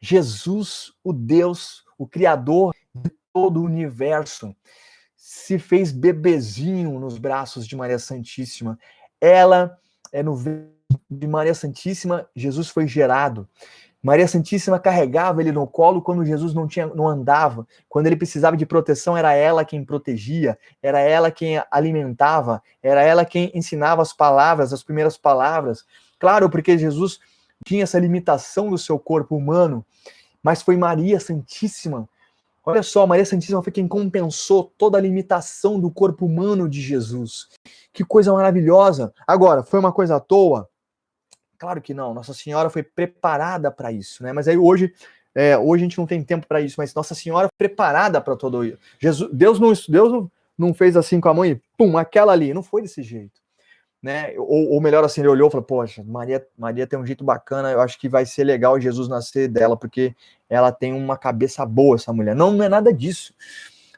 Jesus, 0.03 0.93
o 1.05 1.13
Deus, 1.13 1.85
o 1.97 2.09
Criador 2.09 2.75
de 2.93 3.09
todo 3.33 3.61
o 3.61 3.65
universo, 3.65 4.55
se 5.35 5.59
fez 5.59 5.91
bebezinho 5.91 7.01
nos 7.01 7.17
braços 7.17 7.67
de 7.67 7.75
Maria 7.75 7.99
Santíssima. 7.99 8.79
Ela 9.19 9.79
é 10.13 10.23
no 10.23 10.37
de 11.11 11.27
Maria 11.27 11.55
Santíssima, 11.55 12.29
Jesus 12.37 12.69
foi 12.69 12.87
gerado. 12.87 13.49
Maria 14.03 14.29
Santíssima 14.29 14.79
carregava 14.79 15.41
ele 15.41 15.51
no 15.51 15.67
colo 15.67 16.03
quando 16.03 16.23
Jesus 16.23 16.53
não 16.53 16.69
tinha, 16.69 16.87
não 16.89 17.09
andava, 17.09 17.67
quando 17.89 18.09
ele 18.09 18.17
precisava 18.17 18.59
de 18.59 18.67
proteção, 18.67 19.17
era 19.17 19.33
ela 19.33 19.65
quem 19.65 19.83
protegia, 19.83 20.59
era 20.83 21.01
ela 21.01 21.31
quem 21.31 21.63
alimentava, 21.71 22.63
era 22.83 23.03
ela 23.03 23.25
quem 23.25 23.51
ensinava 23.55 24.03
as 24.03 24.13
palavras, 24.13 24.71
as 24.71 24.83
primeiras 24.83 25.17
palavras. 25.17 25.87
Claro, 26.19 26.51
porque 26.51 26.77
Jesus 26.77 27.19
tinha 27.65 27.85
essa 27.85 27.99
limitação 27.99 28.69
do 28.69 28.77
seu 28.77 28.99
corpo 28.99 29.35
humano, 29.35 29.83
mas 30.43 30.61
foi 30.61 30.77
Maria 30.77 31.19
Santíssima. 31.19 32.07
Olha 32.65 32.83
só, 32.83 33.07
Maria 33.07 33.25
Santíssima 33.25 33.63
foi 33.63 33.73
quem 33.73 33.89
compensou 33.89 34.73
toda 34.79 34.97
a 34.97 35.01
limitação 35.01 35.81
do 35.81 35.91
corpo 35.91 36.27
humano 36.27 36.69
de 36.69 36.81
Jesus. 36.81 37.49
Que 37.93 38.05
coisa 38.05 38.33
maravilhosa. 38.33 39.13
Agora, 39.27 39.65
foi 39.65 39.81
uma 39.81 39.93
coisa 39.93 40.17
à 40.17 40.21
toa? 40.21 40.69
Claro 41.59 41.83
que 41.83 41.93
não. 41.93 42.15
Nossa 42.15 42.33
Senhora 42.33 42.71
foi 42.71 42.83
preparada 42.83 43.71
para 43.71 43.91
isso, 43.91 44.23
né? 44.23 44.33
Mas 44.33 44.47
aí 44.47 44.57
hoje, 44.57 44.95
é, 45.35 45.59
hoje 45.59 45.83
a 45.83 45.87
gente 45.87 45.99
não 45.99 46.07
tem 46.07 46.23
tempo 46.23 46.47
para 46.47 46.61
isso, 46.61 46.77
mas 46.79 46.95
Nossa 46.95 47.15
Senhora 47.15 47.49
foi 47.49 47.69
preparada 47.69 48.21
para 48.21 48.37
todo 48.37 48.65
isso. 48.65 48.79
Jesus, 49.01 49.31
Deus 49.33 49.59
não, 49.59 49.73
Deus 49.89 50.29
não 50.57 50.73
fez 50.73 50.97
assim 50.97 51.21
com 51.21 51.29
a 51.29 51.35
mãe, 51.35 51.61
pum, 51.77 51.99
aquela 51.99 52.33
ali. 52.33 52.55
Não 52.55 52.63
foi 52.63 52.83
desse 52.83 53.03
jeito 53.03 53.42
né? 54.03 54.35
Ou, 54.37 54.73
ou, 54.73 54.81
melhor 54.81 55.05
assim, 55.05 55.21
ele 55.21 55.29
olhou 55.29 55.49
e 55.49 55.51
falou: 55.51 55.65
Poxa, 55.65 56.03
Maria, 56.05 56.45
Maria 56.59 56.87
tem 56.87 56.99
um 56.99 57.07
jeito 57.07 57.23
bacana, 57.23 57.71
eu 57.71 57.81
acho 57.81 57.99
que 57.99 58.09
vai 58.09 58.27
ser 58.27 58.43
legal 58.43 58.81
Jesus 58.81 59.09
nascer 59.09 59.49
dela, 59.49 59.77
porque 59.77 60.15
ela 60.51 60.73
tem 60.73 60.93
uma 60.93 61.17
cabeça 61.17 61.65
boa, 61.65 61.95
essa 61.95 62.13
mulher. 62.13 62.35
Não, 62.35 62.51
não 62.51 62.65
é 62.65 62.69
nada 62.69 62.93
disso. 62.93 63.33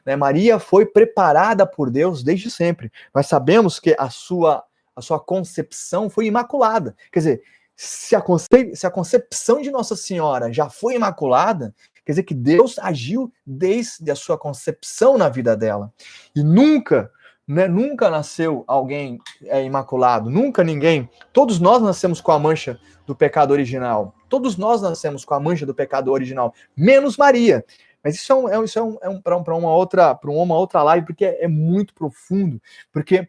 Né? 0.05 0.15
Maria 0.15 0.59
foi 0.59 0.85
preparada 0.85 1.65
por 1.65 1.89
Deus 1.89 2.23
desde 2.23 2.51
sempre. 2.51 2.91
Nós 3.13 3.25
sabemos 3.25 3.79
que 3.79 3.95
a 3.97 4.09
sua, 4.11 4.63
a 4.95 5.01
sua 5.01 5.19
concepção 5.19 6.09
foi 6.09 6.27
imaculada. 6.27 6.95
Quer 7.11 7.19
dizer, 7.19 7.41
se 7.75 8.15
a, 8.15 8.21
concep 8.21 8.75
se 8.75 8.85
a 8.85 8.91
concepção 8.91 9.61
de 9.61 9.71
Nossa 9.71 9.95
Senhora 9.95 10.53
já 10.53 10.69
foi 10.69 10.95
imaculada, 10.95 11.73
quer 12.05 12.11
dizer 12.11 12.23
que 12.23 12.35
Deus 12.35 12.77
agiu 12.77 13.33
desde 13.45 14.09
a 14.11 14.15
sua 14.15 14.37
concepção 14.37 15.17
na 15.17 15.29
vida 15.29 15.57
dela. 15.57 15.91
E 16.35 16.43
nunca 16.43 17.11
né? 17.47 17.67
Nunca 17.67 18.09
nasceu 18.09 18.63
alguém 18.67 19.19
é, 19.43 19.63
imaculado, 19.63 20.29
nunca 20.29 20.63
ninguém. 20.63 21.09
Todos 21.31 21.59
nós 21.59 21.81
nascemos 21.81 22.21
com 22.21 22.31
a 22.31 22.39
mancha 22.39 22.79
do 23.05 23.15
pecado 23.15 23.51
original. 23.51 24.15
Todos 24.27 24.57
nós 24.57 24.81
nascemos 24.81 25.23
com 25.23 25.33
a 25.33 25.39
mancha 25.39 25.65
do 25.65 25.75
pecado 25.75 26.11
original, 26.11 26.53
menos 26.75 27.17
Maria. 27.17 27.63
Mas 28.03 28.15
isso 28.15 28.31
é, 28.31 28.35
um, 28.35 28.49
é, 28.49 28.63
isso 28.63 28.77
é, 28.77 28.83
um, 28.83 28.97
é 29.01 29.09
um, 29.09 29.19
para 29.19 29.55
uma 29.55 29.73
outra 29.73 30.13
para 30.13 30.29
uma 30.29 30.55
outra 30.55 30.83
live, 30.83 31.07
porque 31.07 31.25
é, 31.25 31.45
é 31.45 31.47
muito 31.47 31.93
profundo, 31.93 32.61
porque 32.91 33.27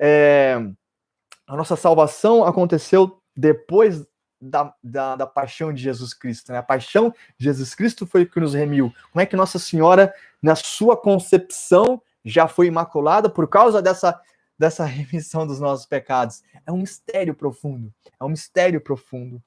é, 0.00 0.58
a 1.46 1.56
nossa 1.56 1.76
salvação 1.76 2.44
aconteceu 2.44 3.20
depois 3.36 4.06
da, 4.40 4.74
da, 4.82 5.16
da, 5.16 5.26
paixão 5.26 5.72
de 5.72 5.82
Jesus 5.82 6.14
Cristo. 6.14 6.52
Né? 6.52 6.58
A 6.58 6.62
paixão 6.62 7.12
de 7.38 7.44
Jesus 7.44 7.74
Cristo 7.74 8.06
foi 8.06 8.22
o 8.22 8.30
que 8.30 8.40
nos 8.40 8.54
remiu. 8.54 8.92
Como 9.12 9.20
é 9.20 9.26
que 9.26 9.36
Nossa 9.36 9.58
Senhora, 9.58 10.14
na 10.42 10.54
sua 10.54 10.96
concepção, 10.96 12.00
já 12.26 12.48
foi 12.48 12.66
imaculada 12.66 13.30
por 13.30 13.48
causa 13.48 13.80
dessa, 13.80 14.20
dessa 14.58 14.84
remissão 14.84 15.46
dos 15.46 15.60
nossos 15.60 15.86
pecados. 15.86 16.42
É 16.66 16.72
um 16.72 16.78
mistério 16.78 17.34
profundo. 17.34 17.92
É 18.20 18.24
um 18.24 18.30
mistério 18.30 18.80
profundo. 18.80 19.40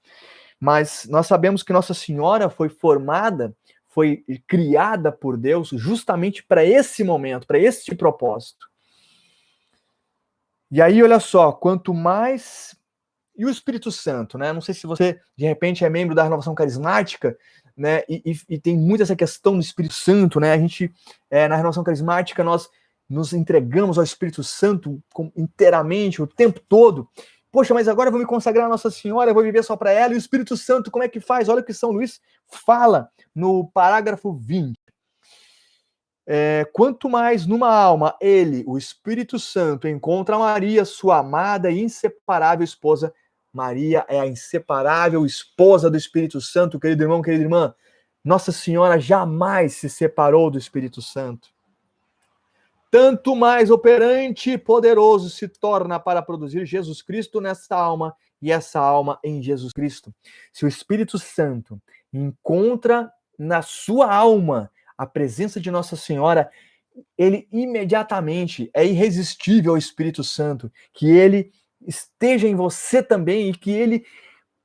Mas 0.58 1.06
nós 1.10 1.28
sabemos 1.28 1.62
que 1.62 1.74
Nossa 1.74 1.94
Senhora 1.94 2.50
foi 2.50 2.70
formada, 2.70 3.56
foi 3.88 4.24
criada 4.48 5.12
por 5.12 5.38
Deus 5.38 5.70
justamente 5.70 6.44
para 6.44 6.63
esse 6.63 7.04
momento, 7.04 7.46
para 7.46 7.60
este 7.60 7.94
propósito. 7.94 8.70
E 10.72 10.82
aí, 10.82 11.02
olha 11.02 11.20
só, 11.20 11.52
quanto 11.52 11.94
mais. 11.94 12.78
E 13.39 13.45
o 13.45 13.49
Espírito 13.49 13.89
Santo, 13.89 14.38
né? 14.38 14.52
Não 14.52 14.60
sei 14.60 14.73
se 14.75 14.86
você, 14.86 15.17
de 15.38 15.45
repente, 15.45 15.86
é 15.86 15.89
membro 15.89 16.13
da 16.13 16.23
renovação 16.23 16.54
carismática, 16.54 17.38
né? 17.75 18.04
E, 18.10 18.21
e, 18.25 18.56
e, 18.56 18.60
tem 18.60 18.75
muito 18.78 19.02
essa 19.02 19.15
questão 19.15 19.54
do 19.54 19.62
Espírito 19.62 19.93
Santo, 19.93 20.41
né? 20.41 20.52
A 20.52 20.58
gente, 20.58 20.93
é, 21.32 21.47
na 21.47 21.56
renovação 21.56 21.82
carismática, 21.82 22.43
nós 22.43 22.69
nos 23.10 23.32
entregamos 23.32 23.97
ao 23.97 24.04
Espírito 24.04 24.43
Santo 24.43 25.02
inteiramente, 25.38 26.21
o 26.21 26.28
tempo 26.28 26.60
todo. 26.67 27.08
Poxa, 27.49 27.73
mas 27.73 27.88
agora 27.88 28.10
eu 28.10 28.12
vou 28.12 28.19
me 28.19 28.28
consagrar 28.28 28.65
a 28.65 28.69
Nossa 28.69 28.91
Senhora, 28.91 29.32
eu 29.32 29.34
vou 29.34 29.41
viver 29.41 29.63
só 29.63 29.78
para 29.78 29.93
ela. 29.93 30.12
E 30.12 30.17
o 30.17 30.19
Espírito 30.19 30.58
Santo, 30.58 30.91
como 30.91 31.06
é 31.06 31.08
que 31.08 31.21
faz? 31.21 31.47
Olha 31.47 31.62
o 31.62 31.65
que 31.65 31.73
São 31.73 31.91
Luís 31.91 32.19
fala 32.45 33.10
no 33.34 33.71
parágrafo 33.71 34.34
20. 34.34 34.78
É, 36.27 36.69
quanto 36.73 37.08
mais 37.08 37.46
numa 37.48 37.73
alma 37.73 38.17
ele, 38.19 38.65
o 38.67 38.77
Espírito 38.77 39.40
Santo, 39.40 39.87
encontra 39.87 40.37
Maria, 40.37 40.83
sua 40.83 41.19
amada 41.19 41.71
e 41.71 41.79
inseparável 41.79 42.65
esposa, 42.65 43.13
Maria 43.52 44.06
é 44.08 44.19
a 44.19 44.27
inseparável 44.27 45.25
esposa 45.25 45.89
do 45.89 45.97
Espírito 45.97 46.39
Santo, 46.39 46.79
querido 46.79 47.04
irmão, 47.04 47.21
querida 47.21 47.43
irmã. 47.43 47.73
Nossa 48.23 48.52
Senhora 48.52 49.00
jamais 49.00 49.73
se 49.73 49.89
separou 49.89 50.52
do 50.52 50.58
Espírito 50.58 51.02
Santo. 51.02 51.50
Tanto 52.91 53.35
mais 53.35 53.69
operante 53.69 54.52
e 54.52 54.58
poderoso 54.58 55.29
se 55.29 55.47
torna 55.47 56.00
para 56.00 56.21
produzir 56.21 56.65
Jesus 56.65 57.02
Cristo 57.02 57.39
nessa 57.39 57.75
alma 57.75 58.15
e 58.41 58.52
essa 58.52 58.79
alma 58.79 59.19
em 59.23 59.41
Jesus 59.41 59.73
Cristo. 59.73 60.13
Se 60.52 60.65
o 60.65 60.67
Espírito 60.67 61.19
Santo 61.19 61.79
encontra 62.12 63.12
na 63.37 63.62
sua 63.62 64.13
alma 64.13 64.71
a 64.97 65.06
presença 65.06 65.60
de 65.60 65.69
Nossa 65.69 65.95
Senhora, 65.95 66.50
ele 67.17 67.47
imediatamente 67.52 68.69
é 68.73 68.85
irresistível 68.85 69.71
ao 69.71 69.77
Espírito 69.77 70.23
Santo, 70.23 70.71
que 70.93 71.10
ele 71.10 71.52
esteja 71.86 72.48
em 72.48 72.56
você 72.56 73.02
também 73.02 73.50
e 73.50 73.54
que 73.54 73.71
ele 73.71 74.06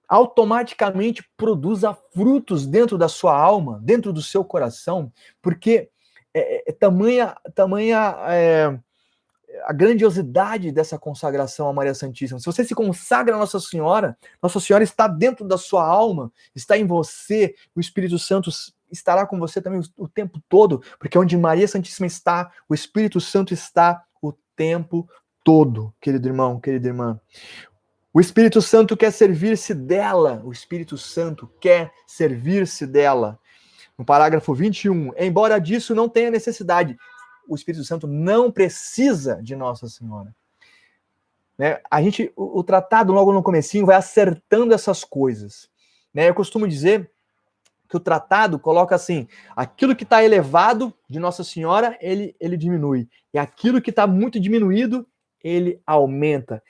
automaticamente 0.08 1.24
produza 1.36 1.96
frutos 2.12 2.66
dentro 2.66 2.98
da 2.98 3.08
sua 3.08 3.36
alma, 3.36 3.80
dentro 3.82 4.12
do 4.12 4.22
seu 4.22 4.44
coração, 4.44 5.12
porque 5.40 5.90
é, 6.32 6.56
é, 6.56 6.64
é 6.66 6.72
tamanha, 6.72 7.36
tamanha 7.54 8.16
é, 8.28 8.78
a 9.64 9.72
grandiosidade 9.72 10.72
dessa 10.72 10.98
consagração 10.98 11.68
a 11.68 11.72
Maria 11.72 11.94
Santíssima. 11.94 12.38
Se 12.38 12.46
você 12.46 12.64
se 12.64 12.74
consagra 12.74 13.34
a 13.34 13.38
Nossa 13.38 13.60
Senhora, 13.60 14.16
Nossa 14.42 14.60
Senhora 14.60 14.84
está 14.84 15.06
dentro 15.06 15.46
da 15.46 15.56
sua 15.56 15.86
alma, 15.86 16.32
está 16.54 16.76
em 16.76 16.86
você, 16.86 17.54
o 17.74 17.80
Espírito 17.80 18.18
Santo 18.18 18.50
estará 18.90 19.26
com 19.26 19.38
você 19.38 19.60
também 19.60 19.80
o, 19.80 20.04
o 20.04 20.08
tempo 20.08 20.40
todo, 20.48 20.82
porque 20.98 21.18
onde 21.18 21.36
Maria 21.36 21.68
Santíssima 21.68 22.06
está, 22.06 22.50
o 22.68 22.74
Espírito 22.74 23.20
Santo 23.20 23.54
está 23.54 24.02
o 24.20 24.32
tempo 24.56 25.08
todo, 25.44 25.94
querido 26.00 26.26
irmão, 26.26 26.58
querida 26.58 26.88
irmã. 26.88 27.20
O 28.12 28.20
Espírito 28.20 28.62
Santo 28.62 28.96
quer 28.96 29.12
servir-se 29.12 29.74
dela, 29.74 30.40
o 30.44 30.50
Espírito 30.50 30.96
Santo 30.96 31.48
quer 31.60 31.92
servir-se 32.06 32.86
dela. 32.86 33.38
No 33.96 34.04
parágrafo 34.04 34.54
21, 34.54 35.12
embora 35.18 35.60
disso 35.60 35.94
não 35.94 36.08
tenha 36.08 36.30
necessidade, 36.30 36.96
o 37.46 37.54
Espírito 37.54 37.84
Santo 37.84 38.06
não 38.06 38.50
precisa 38.50 39.40
de 39.42 39.54
Nossa 39.54 39.88
Senhora. 39.88 40.34
Né? 41.58 41.80
A 41.90 42.02
gente, 42.02 42.32
o, 42.34 42.60
o, 42.60 42.64
tratado 42.64 43.12
logo 43.12 43.32
no 43.32 43.42
comecinho 43.42 43.86
vai 43.86 43.96
acertando 43.96 44.74
essas 44.74 45.04
coisas. 45.04 45.68
Né? 46.12 46.28
Eu 46.28 46.34
costumo 46.34 46.66
dizer 46.66 47.10
que 47.88 47.96
o 47.96 48.00
tratado 48.00 48.58
coloca 48.58 48.94
assim, 48.94 49.28
aquilo 49.54 49.94
que 49.94 50.04
está 50.04 50.24
elevado 50.24 50.92
de 51.08 51.18
Nossa 51.18 51.44
Senhora, 51.44 51.96
ele, 52.00 52.34
ele 52.40 52.56
diminui. 52.56 53.08
E 53.32 53.38
aquilo 53.38 53.80
que 53.80 53.90
está 53.90 54.06
muito 54.06 54.40
diminuído, 54.40 55.06
ele 55.44 55.80
aumenta. 55.86 56.62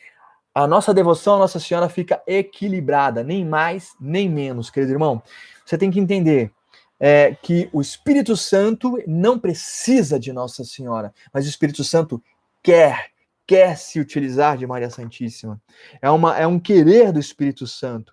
A 0.52 0.66
nossa 0.66 0.92
devoção 0.92 1.36
à 1.36 1.38
Nossa 1.38 1.58
Senhora 1.58 1.88
fica 1.88 2.22
equilibrada, 2.26 3.22
nem 3.22 3.44
mais, 3.44 3.94
nem 4.00 4.28
menos, 4.28 4.70
querido 4.70 4.92
irmão. 4.92 5.22
Você 5.64 5.78
tem 5.78 5.90
que 5.90 5.98
entender 5.98 6.52
é, 6.98 7.34
que 7.34 7.68
o 7.72 7.80
Espírito 7.80 8.36
Santo 8.36 9.02
não 9.06 9.38
precisa 9.38 10.18
de 10.18 10.32
Nossa 10.32 10.64
Senhora, 10.64 11.12
mas 11.32 11.46
o 11.46 11.48
Espírito 11.48 11.82
Santo 11.82 12.22
quer, 12.62 13.10
quer 13.46 13.76
se 13.76 13.98
utilizar 14.00 14.56
de 14.56 14.66
Maria 14.66 14.90
Santíssima. 14.90 15.60
É, 16.00 16.10
uma, 16.10 16.36
é 16.36 16.46
um 16.46 16.58
querer 16.58 17.12
do 17.12 17.20
Espírito 17.20 17.66
Santo. 17.66 18.12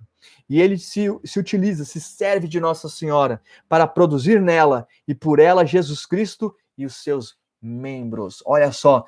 E 0.49 0.59
ele 0.59 0.77
se, 0.77 1.07
se 1.23 1.39
utiliza, 1.39 1.85
se 1.85 2.01
serve 2.01 2.47
de 2.47 2.59
Nossa 2.59 2.89
Senhora 2.89 3.41
para 3.69 3.87
produzir 3.87 4.41
nela 4.41 4.87
e 5.07 5.15
por 5.15 5.39
ela 5.39 5.65
Jesus 5.65 6.05
Cristo 6.05 6.53
e 6.77 6.85
os 6.85 7.01
seus 7.03 7.37
membros. 7.61 8.41
Olha 8.45 8.71
só, 8.71 9.05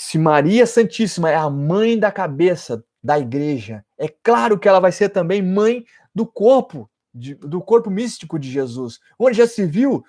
se 0.00 0.16
Maria 0.16 0.64
Santíssima 0.64 1.28
é 1.28 1.34
a 1.34 1.50
mãe 1.50 1.98
da 1.98 2.12
cabeça 2.12 2.84
da 3.02 3.18
igreja, 3.18 3.84
é 3.98 4.06
claro 4.06 4.56
que 4.56 4.68
ela 4.68 4.78
vai 4.78 4.92
ser 4.92 5.08
também 5.08 5.42
mãe 5.42 5.84
do 6.14 6.24
corpo 6.24 6.88
de, 7.12 7.34
do 7.34 7.60
corpo 7.60 7.90
místico 7.90 8.38
de 8.38 8.48
Jesus, 8.48 9.00
onde 9.18 9.36
já 9.36 9.44
se 9.44 9.66
viu 9.66 10.04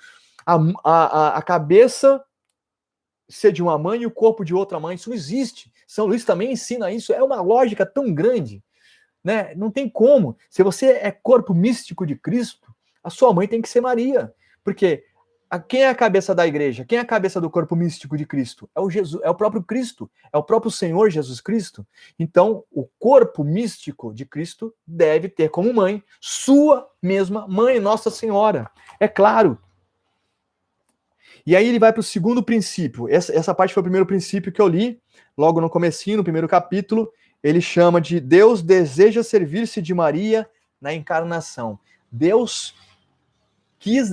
a, 0.45 0.59
a, 0.83 1.37
a 1.37 1.41
cabeça 1.41 2.23
ser 3.27 3.51
de 3.51 3.63
uma 3.63 3.79
mãe 3.79 4.03
e 4.03 4.05
o 4.05 4.11
corpo 4.11 4.45
de 4.45 4.53
outra 4.53 4.79
mãe. 4.79 4.93
Isso 4.93 5.09
não 5.09 5.17
existe. 5.17 5.73
São 5.87 6.05
Luís 6.05 6.23
também 6.23 6.51
ensina 6.51 6.91
isso. 6.91 7.11
É 7.11 7.23
uma 7.23 7.41
lógica 7.41 7.83
tão 7.83 8.13
grande. 8.13 8.63
Né? 9.23 9.55
Não 9.55 9.71
tem 9.71 9.89
como. 9.89 10.37
Se 10.51 10.61
você 10.61 10.99
é 11.01 11.09
corpo 11.09 11.51
místico 11.51 12.05
de 12.05 12.15
Cristo, 12.15 12.71
a 13.03 13.09
sua 13.09 13.33
mãe 13.33 13.47
tem 13.47 13.59
que 13.59 13.69
ser 13.69 13.81
Maria. 13.81 14.31
Porque 14.63 15.03
quem 15.57 15.81
é 15.81 15.89
a 15.89 15.95
cabeça 15.95 16.35
da 16.35 16.45
igreja? 16.45 16.85
Quem 16.85 16.99
é 16.99 17.01
a 17.01 17.05
cabeça 17.05 17.41
do 17.41 17.49
corpo 17.49 17.75
místico 17.75 18.15
de 18.15 18.23
Cristo? 18.23 18.69
É 18.75 18.79
o 18.79 18.89
Jesus, 18.89 19.23
é 19.23 19.29
o 19.29 19.33
próprio 19.33 19.63
Cristo, 19.63 20.09
é 20.31 20.37
o 20.37 20.43
próprio 20.43 20.69
Senhor 20.69 21.09
Jesus 21.09 21.41
Cristo. 21.41 21.87
Então, 22.19 22.63
o 22.71 22.87
corpo 22.99 23.43
místico 23.43 24.13
de 24.13 24.25
Cristo 24.25 24.71
deve 24.85 25.27
ter 25.27 25.49
como 25.49 25.73
mãe 25.73 26.03
sua 26.21 26.87
mesma 27.01 27.47
mãe, 27.47 27.79
Nossa 27.79 28.11
Senhora. 28.11 28.69
É 28.99 29.07
claro. 29.07 29.57
E 31.45 31.55
aí 31.55 31.67
ele 31.67 31.79
vai 31.79 31.91
para 31.91 32.01
o 32.01 32.03
segundo 32.03 32.43
princípio. 32.43 33.09
Essa, 33.09 33.33
essa 33.33 33.55
parte 33.55 33.73
foi 33.73 33.81
o 33.81 33.83
primeiro 33.83 34.05
princípio 34.05 34.51
que 34.51 34.61
eu 34.61 34.67
li, 34.67 35.01
logo 35.35 35.59
no 35.59 35.69
comecinho, 35.69 36.17
no 36.17 36.23
primeiro 36.23 36.47
capítulo. 36.47 37.11
Ele 37.41 37.59
chama 37.59 37.99
de 37.99 38.19
Deus 38.19 38.61
deseja 38.61 39.23
servir-se 39.23 39.81
de 39.81 39.95
Maria 39.95 40.47
na 40.79 40.93
encarnação. 40.93 41.79
Deus 42.11 42.75
quis, 43.79 44.09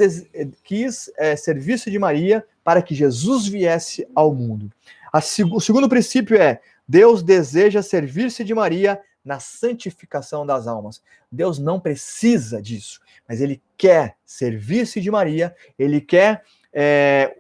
quis 0.63 1.11
é, 1.19 1.37
servir-se 1.37 1.91
de 1.91 1.99
Maria 1.99 2.47
para 2.65 2.81
que 2.81 2.95
Jesus 2.95 3.47
viesse 3.47 4.07
ao 4.15 4.35
mundo. 4.35 4.73
A, 5.13 5.19
o 5.53 5.61
segundo 5.61 5.89
princípio 5.89 6.41
é: 6.41 6.61
Deus 6.89 7.23
deseja 7.23 7.83
servir-se 7.83 8.45
de 8.45 8.55
Maria 8.55 9.01
na 9.25 9.41
santificação 9.41 10.47
das 10.47 10.69
almas. 10.69 11.03
Deus 11.31 11.59
não 11.59 11.81
precisa 11.81 12.63
disso, 12.63 13.01
mas 13.29 13.41
ele 13.41 13.61
quer 13.77 14.17
servir-se 14.25 15.01
de 15.01 15.11
Maria, 15.11 15.55
ele 15.77 16.01
quer, 16.01 16.45
é, 16.73 17.37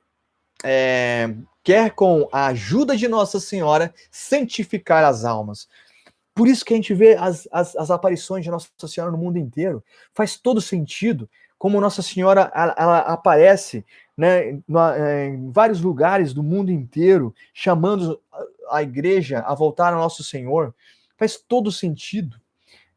é, 0.64 1.32
quer 1.62 1.92
com 1.92 2.28
a 2.32 2.48
ajuda 2.48 2.96
de 2.96 3.06
Nossa 3.06 3.38
Senhora 3.38 3.94
santificar 4.10 5.04
as 5.04 5.24
almas. 5.24 5.68
Por 6.34 6.48
isso 6.48 6.64
que 6.64 6.74
a 6.74 6.76
gente 6.76 6.92
vê 6.92 7.14
as, 7.14 7.48
as, 7.50 7.74
as 7.76 7.90
aparições 7.90 8.44
de 8.44 8.50
Nossa 8.50 8.68
Senhora 8.86 9.12
no 9.12 9.16
mundo 9.16 9.38
inteiro. 9.38 9.82
Faz 10.12 10.36
todo 10.36 10.60
sentido 10.60 11.30
como 11.58 11.80
Nossa 11.80 12.02
Senhora 12.02 12.50
ela, 12.54 12.98
aparece 13.00 13.84
né, 14.16 14.60
é, 14.96 15.26
em 15.26 15.50
vários 15.50 15.80
lugares 15.80 16.32
do 16.32 16.42
mundo 16.42 16.70
inteiro, 16.70 17.34
chamando 17.52 18.20
a 18.70 18.82
igreja 18.82 19.40
a 19.40 19.54
voltar 19.54 19.92
ao 19.92 20.00
nosso 20.00 20.22
Senhor, 20.24 20.74
faz 21.16 21.36
todo 21.36 21.70
sentido. 21.72 22.36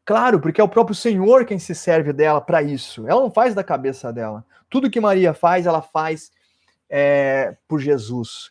Claro, 0.04 0.40
porque 0.40 0.60
é 0.60 0.64
o 0.64 0.68
próprio 0.68 0.94
Senhor 0.94 1.44
quem 1.44 1.58
se 1.58 1.74
serve 1.74 2.12
dela 2.12 2.40
para 2.40 2.62
isso. 2.62 3.06
Ela 3.06 3.20
não 3.20 3.30
faz 3.30 3.54
da 3.54 3.62
cabeça 3.62 4.12
dela. 4.12 4.44
Tudo 4.68 4.90
que 4.90 5.00
Maria 5.00 5.32
faz, 5.32 5.66
ela 5.66 5.82
faz 5.82 6.32
é, 6.88 7.56
por 7.68 7.78
Jesus. 7.78 8.50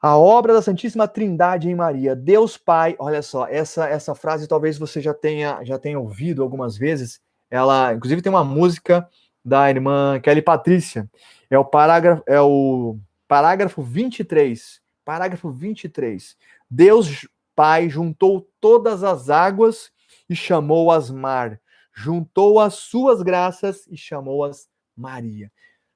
A 0.00 0.16
obra 0.16 0.52
da 0.52 0.62
Santíssima 0.62 1.08
Trindade 1.08 1.68
em 1.68 1.74
Maria, 1.74 2.14
Deus 2.14 2.56
Pai, 2.56 2.94
olha 2.98 3.22
só, 3.22 3.46
essa 3.48 3.88
essa 3.88 4.14
frase 4.14 4.46
talvez 4.46 4.78
você 4.78 5.00
já 5.00 5.12
tenha 5.12 5.64
já 5.64 5.78
tenha 5.78 5.98
ouvido 5.98 6.42
algumas 6.42 6.76
vezes, 6.76 7.20
ela, 7.50 7.94
inclusive, 7.94 8.22
tem 8.22 8.30
uma 8.30 8.44
música 8.44 9.08
da 9.44 9.70
irmã 9.70 10.18
Kelly 10.20 10.42
Patrícia. 10.42 11.08
É 11.48 11.58
o 11.58 11.64
parágrafo, 11.64 12.22
é 12.26 12.40
o 12.40 12.98
parágrafo 13.28 13.82
23. 13.82 14.80
Parágrafo 15.04 15.50
23. 15.50 16.36
Deus 16.68 17.26
Pai 17.54 17.88
juntou 17.88 18.46
todas 18.60 19.02
as 19.02 19.30
águas 19.30 19.90
e 20.28 20.36
chamou-as 20.36 21.10
mar. 21.10 21.60
Juntou 21.94 22.60
as 22.60 22.74
suas 22.74 23.22
graças 23.22 23.86
e 23.86 23.96
chamou-as 23.96 24.68
Maria. 24.94 25.50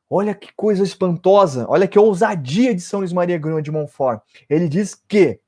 Olha 0.08 0.34
que 0.34 0.52
coisa 0.54 0.82
espantosa, 0.82 1.66
olha 1.68 1.86
que 1.86 1.98
ousadia 1.98 2.74
de 2.74 2.80
São 2.80 3.00
Luís 3.00 3.12
Maria 3.12 3.38
Grunha 3.38 3.62
de 3.62 3.70
Montfort. 3.70 4.22
Ele 4.48 4.68
diz 4.68 4.94
que 4.94 5.38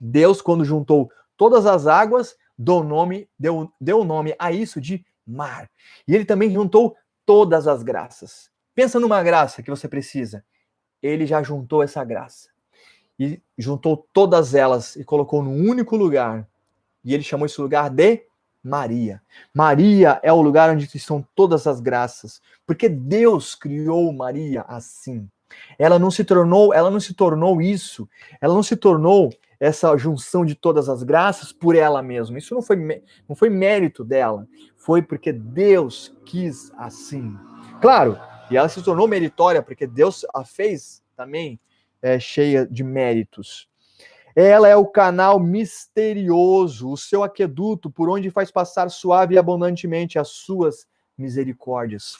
Deus, 0.00 0.42
quando 0.42 0.64
juntou 0.64 1.10
todas 1.36 1.64
as 1.66 1.86
águas, 1.86 2.36
deu 2.58 2.82
nome, 2.82 3.28
deu, 3.38 3.72
deu 3.80 4.04
nome 4.04 4.34
a 4.38 4.50
isso 4.50 4.80
de 4.80 5.04
mar. 5.28 5.70
E 6.06 6.14
ele 6.14 6.24
também 6.24 6.50
juntou 6.50 6.96
todas 7.26 7.66
as 7.68 7.82
graças. 7.82 8.50
Pensa 8.74 8.98
numa 8.98 9.22
graça 9.22 9.62
que 9.62 9.70
você 9.70 9.88
precisa. 9.88 10.44
Ele 11.02 11.26
já 11.26 11.42
juntou 11.42 11.82
essa 11.82 12.02
graça. 12.04 12.48
E 13.18 13.40
juntou 13.56 14.08
todas 14.12 14.54
elas 14.54 14.96
e 14.96 15.04
colocou 15.04 15.42
num 15.42 15.68
único 15.68 15.96
lugar. 15.96 16.48
E 17.04 17.12
ele 17.14 17.22
chamou 17.22 17.46
esse 17.46 17.60
lugar 17.60 17.90
de 17.90 18.24
Maria. 18.62 19.22
Maria 19.52 20.20
é 20.22 20.32
o 20.32 20.40
lugar 20.40 20.70
onde 20.70 20.88
estão 20.94 21.24
todas 21.34 21.66
as 21.66 21.80
graças, 21.80 22.40
porque 22.66 22.88
Deus 22.88 23.54
criou 23.54 24.12
Maria 24.12 24.62
assim. 24.62 25.28
Ela 25.78 25.98
não 25.98 26.10
se 26.10 26.24
tornou, 26.24 26.74
ela 26.74 26.90
não 26.90 27.00
se 27.00 27.14
tornou 27.14 27.60
isso. 27.60 28.08
Ela 28.40 28.54
não 28.54 28.62
se 28.62 28.76
tornou 28.76 29.32
essa 29.60 29.96
junção 29.96 30.44
de 30.44 30.54
todas 30.54 30.88
as 30.88 31.02
graças 31.02 31.52
por 31.52 31.74
ela 31.74 32.02
mesma. 32.02 32.38
Isso 32.38 32.54
não 32.54 32.62
foi, 32.62 32.76
não 33.28 33.34
foi 33.34 33.50
mérito 33.50 34.04
dela, 34.04 34.46
foi 34.76 35.02
porque 35.02 35.32
Deus 35.32 36.16
quis 36.24 36.70
assim. 36.76 37.36
Claro, 37.80 38.18
e 38.50 38.56
ela 38.56 38.68
se 38.68 38.82
tornou 38.82 39.08
meritória 39.08 39.62
porque 39.62 39.86
Deus 39.86 40.24
a 40.34 40.44
fez 40.44 41.02
também 41.16 41.60
é, 42.00 42.18
cheia 42.18 42.66
de 42.66 42.84
méritos. 42.84 43.68
Ela 44.34 44.68
é 44.68 44.76
o 44.76 44.86
canal 44.86 45.40
misterioso, 45.40 46.90
o 46.92 46.96
seu 46.96 47.24
aqueduto, 47.24 47.90
por 47.90 48.08
onde 48.08 48.30
faz 48.30 48.52
passar 48.52 48.88
suave 48.88 49.34
e 49.34 49.38
abundantemente 49.38 50.16
as 50.18 50.28
suas 50.28 50.86
misericórdias. 51.16 52.16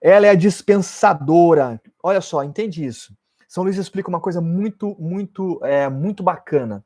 Ela 0.00 0.28
é 0.28 0.30
a 0.30 0.36
dispensadora. 0.36 1.82
Olha 2.00 2.20
só, 2.20 2.44
entende 2.44 2.84
isso. 2.84 3.12
São 3.48 3.64
Luís 3.64 3.78
explica 3.78 4.10
uma 4.10 4.20
coisa 4.20 4.42
muito, 4.42 4.94
muito, 5.00 5.58
é, 5.64 5.88
muito 5.88 6.22
bacana. 6.22 6.84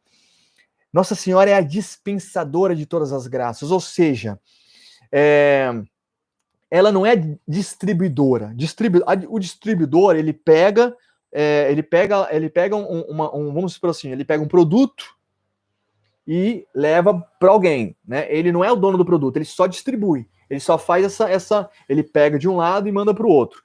Nossa 0.93 1.17
Senhora 1.17 1.51
é 1.51 1.55
a 1.55 1.61
dispensadora 1.61 2.77
de 2.77 2.87
todas 2.87 3.13
as 3.13 3.27
graças, 3.27 3.73
ou 3.73 3.81
seja, 3.81 4.39
é, 5.11 5.73
ela 6.71 6.93
não 6.93 7.05
é 7.05 7.17
distribuidora. 7.49 8.53
Distribu 8.55 9.01
o 9.29 9.39
distribuidor 9.41 10.15
ele 10.15 10.33
pega, 10.33 10.97
é, 11.33 11.71
ele 11.71 11.83
pega, 11.83 12.29
ele 12.31 12.49
pega 12.49 12.77
um, 12.77 13.01
uma, 13.03 13.35
um, 13.35 13.53
vamos 13.53 13.73
supor 13.73 13.91
assim, 13.91 14.13
ele 14.13 14.25
pega 14.25 14.43
um 14.43 14.49
produto 14.49 15.05
e 16.27 16.65
leva 16.73 17.15
para 17.41 17.51
alguém, 17.51 17.97
né? 18.07 18.27
Ele 18.33 18.53
não 18.53 18.63
é 18.63 18.71
o 18.71 18.77
dono 18.77 18.97
do 18.97 19.05
produto, 19.05 19.37
ele 19.37 19.45
só 19.45 19.67
distribui. 19.67 20.29
Ele 20.49 20.61
só 20.61 20.79
faz 20.79 21.05
essa, 21.05 21.29
essa 21.29 21.71
ele 21.89 22.03
pega 22.03 22.39
de 22.39 22.47
um 22.49 22.57
lado 22.57 22.87
e 22.87 22.93
manda 22.93 23.15
para 23.15 23.27
o 23.27 23.31
outro. 23.31 23.63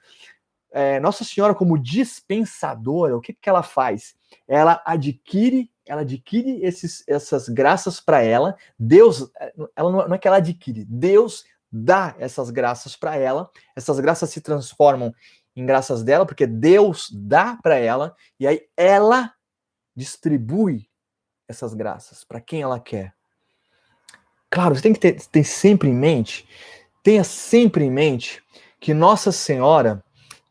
É, 0.70 1.00
Nossa 1.00 1.24
Senhora, 1.24 1.54
como 1.54 1.78
dispensadora, 1.78 3.16
o 3.16 3.20
que, 3.20 3.32
que 3.32 3.48
ela 3.48 3.62
faz? 3.62 4.14
Ela 4.46 4.82
adquire, 4.84 5.70
ela 5.86 6.02
adquire 6.02 6.62
esses, 6.62 7.02
essas 7.06 7.48
graças 7.48 8.00
para 8.00 8.22
ela. 8.22 8.56
Deus, 8.78 9.30
ela 9.74 9.90
não, 9.90 10.08
não 10.08 10.14
é 10.14 10.18
que 10.18 10.28
ela 10.28 10.38
adquire, 10.38 10.84
Deus 10.84 11.44
dá 11.70 12.14
essas 12.18 12.50
graças 12.50 12.96
para 12.96 13.16
ela. 13.16 13.50
Essas 13.76 14.00
graças 14.00 14.30
se 14.30 14.40
transformam 14.40 15.12
em 15.54 15.66
graças 15.66 16.02
dela, 16.02 16.24
porque 16.24 16.46
Deus 16.46 17.10
dá 17.12 17.58
para 17.62 17.76
ela 17.76 18.14
e 18.38 18.46
aí 18.46 18.62
ela 18.76 19.32
distribui 19.94 20.88
essas 21.48 21.74
graças 21.74 22.22
para 22.22 22.40
quem 22.40 22.62
ela 22.62 22.78
quer. 22.78 23.12
Claro, 24.50 24.74
você 24.74 24.82
tem 24.82 24.92
que 24.92 25.00
ter, 25.00 25.20
ter 25.26 25.44
sempre 25.44 25.88
em 25.88 25.94
mente, 25.94 26.48
tenha 27.02 27.24
sempre 27.24 27.84
em 27.84 27.90
mente 27.90 28.42
que 28.80 28.94
Nossa 28.94 29.32
Senhora, 29.32 30.02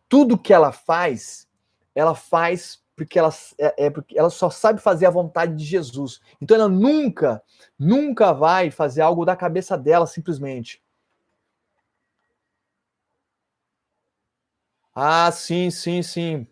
tudo 0.10 0.38
que 0.38 0.54
ela 0.54 0.72
faz, 0.72 1.48
ela 1.94 2.16
faz 2.16 2.80
porque 2.98 3.20
ela, 3.20 3.32
é, 3.60 3.86
é, 3.86 3.90
porque 3.92 4.18
ela 4.18 4.30
só 4.32 4.50
sabe 4.50 4.82
fazer 4.82 5.06
a 5.06 5.12
vontade 5.12 5.56
de 5.56 5.64
Jesus. 5.64 6.20
Então 6.42 6.56
ela 6.56 6.68
nunca, 6.68 7.44
nunca 7.78 8.34
vai 8.34 8.72
fazer 8.72 9.02
algo 9.02 9.24
da 9.24 9.36
cabeça 9.36 9.78
dela 9.78 10.08
simplesmente. 10.08 10.82
Ah, 14.96 15.32
sim, 15.32 15.70
sim, 15.70 16.02
sim. 16.02 16.48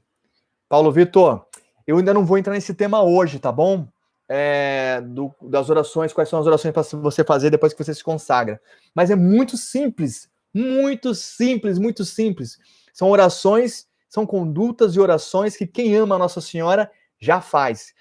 Paulo 0.70 0.92
Vitor, 0.92 1.48
eu 1.88 1.98
ainda 1.98 2.14
não 2.14 2.24
vou 2.24 2.38
entrar 2.38 2.54
nesse 2.54 2.76
tema 2.76 3.02
hoje, 3.02 3.40
tá 3.40 3.52
bom? 3.52 3.88
É, 4.30 5.02
do, 5.02 5.34
das 5.42 5.68
orações, 5.72 6.14
quais 6.14 6.30
são 6.30 6.40
as 6.40 6.46
orações 6.46 6.72
para 6.72 6.84
você 7.00 7.24
fazer 7.24 7.50
depois 7.50 7.74
que 7.74 7.84
você 7.84 7.94
se 7.94 8.04
consagra. 8.04 8.62
Mas 8.94 9.10
é 9.10 9.16
muito 9.16 9.58
simples, 9.58 10.30
muito 10.54 11.16
simples, 11.16 11.80
muito 11.80 12.06
simples. 12.06 12.60
São 12.96 13.10
orações, 13.10 13.90
são 14.08 14.26
condutas 14.26 14.96
e 14.96 15.02
orações 15.02 15.58
que 15.58 15.68
quem 15.68 15.94
ama 15.98 16.16
a 16.16 16.18
Nossa 16.18 16.40
Senhora 16.40 16.90
já 17.20 17.42
faz. 17.42 17.94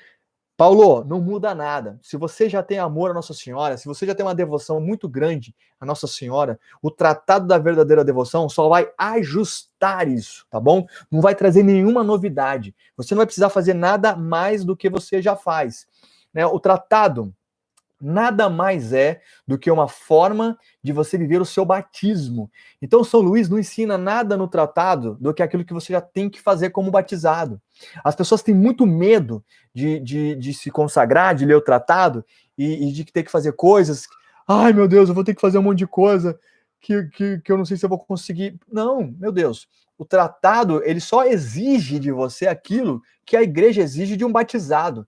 Paulo, 0.56 1.04
não 1.04 1.20
muda 1.20 1.52
nada. 1.52 1.98
Se 2.00 2.16
você 2.16 2.48
já 2.48 2.62
tem 2.62 2.78
amor 2.78 3.10
à 3.10 3.14
Nossa 3.14 3.34
Senhora, 3.34 3.76
se 3.76 3.86
você 3.86 4.06
já 4.06 4.14
tem 4.14 4.24
uma 4.24 4.36
devoção 4.36 4.80
muito 4.80 5.08
grande 5.08 5.52
à 5.80 5.84
Nossa 5.84 6.06
Senhora, 6.06 6.60
o 6.80 6.92
tratado 6.92 7.44
da 7.44 7.58
verdadeira 7.58 8.04
devoção 8.04 8.48
só 8.48 8.68
vai 8.68 8.88
ajustar 8.96 10.06
isso, 10.06 10.46
tá 10.48 10.60
bom? 10.60 10.86
Não 11.10 11.20
vai 11.20 11.34
trazer 11.34 11.64
nenhuma 11.64 12.04
novidade. 12.04 12.72
Você 12.96 13.16
não 13.16 13.18
vai 13.18 13.26
precisar 13.26 13.50
fazer 13.50 13.74
nada 13.74 14.14
mais 14.14 14.64
do 14.64 14.76
que 14.76 14.88
você 14.88 15.20
já 15.20 15.34
faz. 15.34 15.88
Né? 16.32 16.46
O 16.46 16.60
tratado 16.60 17.34
nada 18.04 18.50
mais 18.50 18.92
é 18.92 19.22
do 19.46 19.58
que 19.58 19.70
uma 19.70 19.88
forma 19.88 20.58
de 20.82 20.92
você 20.92 21.16
viver 21.16 21.40
o 21.40 21.44
seu 21.44 21.64
batismo. 21.64 22.50
Então, 22.82 23.02
São 23.02 23.20
Luís 23.20 23.48
não 23.48 23.58
ensina 23.58 23.96
nada 23.96 24.36
no 24.36 24.46
tratado 24.46 25.16
do 25.18 25.32
que 25.32 25.42
aquilo 25.42 25.64
que 25.64 25.72
você 25.72 25.92
já 25.92 26.00
tem 26.00 26.28
que 26.28 26.40
fazer 26.40 26.70
como 26.70 26.90
batizado. 26.90 27.60
As 28.04 28.14
pessoas 28.14 28.42
têm 28.42 28.54
muito 28.54 28.86
medo 28.86 29.42
de, 29.72 29.98
de, 30.00 30.36
de 30.36 30.52
se 30.52 30.70
consagrar, 30.70 31.34
de 31.34 31.46
ler 31.46 31.56
o 31.56 31.62
tratado 31.62 32.24
e, 32.56 32.88
e, 32.88 32.92
de 32.92 33.04
ter 33.04 33.22
que 33.22 33.30
fazer 33.30 33.52
coisas. 33.52 34.06
Ai, 34.46 34.72
meu 34.72 34.86
Deus, 34.86 35.08
eu 35.08 35.14
vou 35.14 35.24
ter 35.24 35.34
que 35.34 35.40
fazer 35.40 35.58
um 35.58 35.62
monte 35.62 35.78
de 35.78 35.86
coisa 35.86 36.38
que, 36.80 37.04
que, 37.04 37.38
que 37.38 37.50
eu 37.50 37.56
não 37.56 37.64
sei 37.64 37.78
se 37.78 37.86
eu 37.86 37.88
vou 37.88 37.98
conseguir. 37.98 38.58
Não, 38.70 39.14
meu 39.18 39.32
Deus. 39.32 39.66
O 39.96 40.04
tratado, 40.04 40.82
ele 40.84 41.00
só 41.00 41.24
exige 41.24 41.98
de 41.98 42.10
você 42.10 42.46
aquilo 42.46 43.00
que 43.24 43.36
a 43.36 43.42
igreja 43.42 43.80
exige 43.80 44.16
de 44.16 44.24
um 44.24 44.32
batizado 44.32 45.06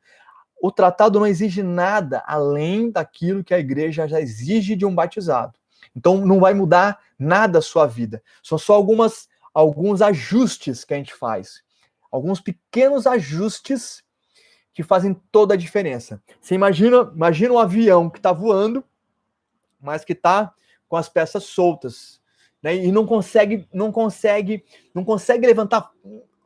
o 0.61 0.71
tratado 0.71 1.19
não 1.19 1.27
exige 1.27 1.63
nada 1.63 2.23
além 2.27 2.91
daquilo 2.91 3.45
que 3.45 3.55
a 3.55 3.59
igreja 3.59 4.09
já 4.09 4.21
exige 4.21 4.75
de 4.75 4.87
um 4.87 4.95
batizado. 4.95 5.59
Então 5.95 6.25
não 6.27 6.41
vai 6.41 6.55
mudar 6.55 6.99
nada 7.19 7.59
a 7.59 7.63
sua 7.63 7.87
vida. 7.87 8.23
São 8.43 8.59
só 8.59 8.75
algumas 8.75 9.29
alguns 9.53 10.03
ajustes 10.03 10.85
que 10.85 10.93
a 10.93 10.99
gente 10.99 11.15
faz. 11.15 11.63
Alguns 12.13 12.43
pequenos 12.43 13.07
ajustes 13.07 14.05
que 14.75 14.83
fazem 14.83 15.15
toda 15.33 15.55
a 15.55 15.57
diferença. 15.57 16.23
Você 16.39 16.55
imagina, 16.55 17.11
imagina 17.15 17.55
um 17.55 17.59
avião 17.59 18.11
que 18.11 18.19
está 18.19 18.33
voando, 18.33 18.85
mas 19.81 20.05
que 20.05 20.13
está 20.13 20.53
com 20.87 20.97
as 20.97 21.09
peças 21.09 21.45
soltas, 21.45 22.21
né? 22.63 22.77
E 22.77 22.93
não 22.93 23.07
consegue, 23.07 23.67
não 23.73 23.91
consegue, 23.91 24.63
não 24.95 25.03
consegue 25.03 25.47
levantar 25.47 25.91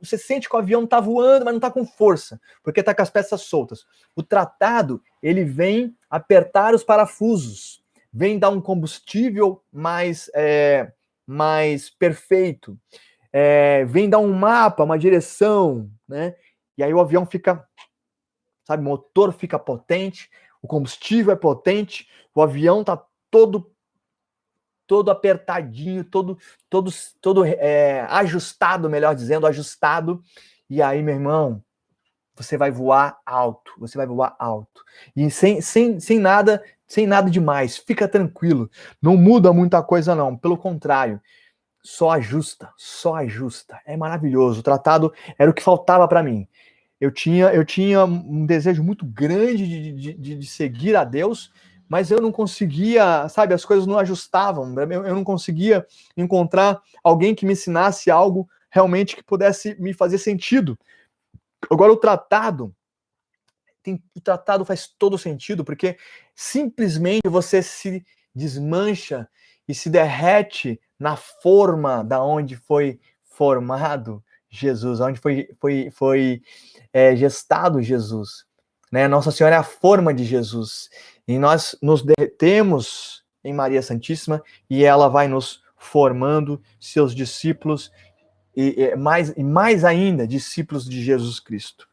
você 0.00 0.16
sente 0.16 0.48
que 0.48 0.56
o 0.56 0.58
avião 0.58 0.84
está 0.84 0.98
voando, 0.98 1.44
mas 1.44 1.52
não 1.52 1.58
está 1.58 1.70
com 1.70 1.84
força, 1.84 2.40
porque 2.62 2.80
está 2.80 2.94
com 2.94 3.02
as 3.02 3.10
peças 3.10 3.42
soltas. 3.42 3.84
O 4.16 4.22
tratado 4.22 5.02
ele 5.22 5.44
vem 5.44 5.96
apertar 6.08 6.74
os 6.74 6.82
parafusos, 6.82 7.82
vem 8.12 8.38
dar 8.38 8.50
um 8.50 8.60
combustível 8.60 9.62
mais, 9.72 10.30
é, 10.34 10.92
mais 11.26 11.90
perfeito, 11.90 12.78
é, 13.32 13.84
vem 13.84 14.08
dar 14.08 14.18
um 14.18 14.32
mapa, 14.32 14.82
uma 14.82 14.98
direção, 14.98 15.90
né? 16.08 16.34
E 16.76 16.82
aí 16.82 16.92
o 16.92 17.00
avião 17.00 17.26
fica, 17.26 17.64
sabe, 18.64 18.82
o 18.82 18.86
motor 18.86 19.32
fica 19.32 19.58
potente, 19.58 20.30
o 20.62 20.66
combustível 20.66 21.32
é 21.32 21.36
potente, 21.36 22.08
o 22.34 22.42
avião 22.42 22.80
está 22.80 23.02
todo 23.30 23.70
todo 24.90 25.08
apertadinho, 25.08 26.02
todo, 26.02 26.36
todo, 26.68 26.90
todo 27.20 27.44
é, 27.44 28.00
ajustado, 28.10 28.90
melhor 28.90 29.14
dizendo, 29.14 29.46
ajustado. 29.46 30.20
E 30.68 30.82
aí, 30.82 31.00
meu 31.00 31.14
irmão, 31.14 31.62
você 32.34 32.56
vai 32.56 32.72
voar 32.72 33.16
alto, 33.24 33.70
você 33.78 33.96
vai 33.96 34.04
voar 34.04 34.34
alto. 34.36 34.82
E 35.14 35.30
sem, 35.30 35.60
sem, 35.60 36.00
sem 36.00 36.18
nada, 36.18 36.60
sem 36.88 37.06
nada 37.06 37.30
demais. 37.30 37.76
Fica 37.76 38.08
tranquilo. 38.08 38.68
Não 39.00 39.16
muda 39.16 39.52
muita 39.52 39.80
coisa, 39.80 40.12
não. 40.12 40.36
Pelo 40.36 40.58
contrário, 40.58 41.20
só 41.84 42.10
ajusta, 42.10 42.68
só 42.76 43.14
ajusta. 43.14 43.80
É 43.86 43.96
maravilhoso. 43.96 44.58
O 44.58 44.64
tratado 44.64 45.14
era 45.38 45.48
o 45.48 45.54
que 45.54 45.62
faltava 45.62 46.08
para 46.08 46.20
mim. 46.20 46.48
Eu 47.00 47.12
tinha, 47.12 47.46
eu 47.54 47.64
tinha 47.64 48.04
um 48.04 48.44
desejo 48.44 48.82
muito 48.82 49.06
grande 49.06 49.68
de, 49.68 50.14
de, 50.14 50.36
de 50.36 50.46
seguir 50.48 50.96
a 50.96 51.04
Deus, 51.04 51.52
mas 51.90 52.08
eu 52.12 52.20
não 52.20 52.30
conseguia, 52.30 53.28
sabe, 53.28 53.52
as 53.52 53.64
coisas 53.64 53.84
não 53.84 53.98
ajustavam, 53.98 54.72
eu, 54.78 55.04
eu 55.04 55.12
não 55.12 55.24
conseguia 55.24 55.84
encontrar 56.16 56.80
alguém 57.02 57.34
que 57.34 57.44
me 57.44 57.54
ensinasse 57.54 58.12
algo 58.12 58.48
realmente 58.70 59.16
que 59.16 59.24
pudesse 59.24 59.74
me 59.74 59.92
fazer 59.92 60.18
sentido. 60.18 60.78
Agora, 61.68 61.92
o 61.92 61.96
tratado, 61.96 62.72
tem, 63.82 64.00
o 64.14 64.20
tratado 64.20 64.64
faz 64.64 64.86
todo 64.86 65.18
sentido, 65.18 65.64
porque 65.64 65.98
simplesmente 66.32 67.28
você 67.28 67.60
se 67.60 68.06
desmancha 68.32 69.28
e 69.66 69.74
se 69.74 69.90
derrete 69.90 70.80
na 70.96 71.16
forma 71.16 72.04
da 72.04 72.22
onde 72.22 72.54
foi 72.54 73.00
formado 73.24 74.22
Jesus, 74.48 75.00
onde 75.00 75.18
foi, 75.18 75.48
foi, 75.58 75.90
foi 75.90 76.40
é, 76.92 77.16
gestado 77.16 77.82
Jesus. 77.82 78.46
Né? 78.90 79.06
Nossa 79.06 79.30
Senhora 79.30 79.56
é 79.56 79.58
a 79.58 79.62
forma 79.62 80.12
de 80.12 80.24
Jesus. 80.24 80.90
E 81.26 81.38
nós 81.38 81.76
nos 81.80 82.02
derretemos 82.02 83.24
em 83.44 83.52
Maria 83.52 83.82
Santíssima 83.82 84.42
e 84.68 84.84
ela 84.84 85.08
vai 85.08 85.28
nos 85.28 85.62
formando 85.76 86.60
seus 86.78 87.14
discípulos 87.14 87.90
e, 88.54 88.82
e 88.82 88.96
mais, 88.96 89.30
e 89.30 89.42
mais 89.42 89.84
ainda 89.84 90.26
discípulos 90.26 90.88
de 90.88 91.02
Jesus 91.02 91.40
Cristo. 91.40 91.88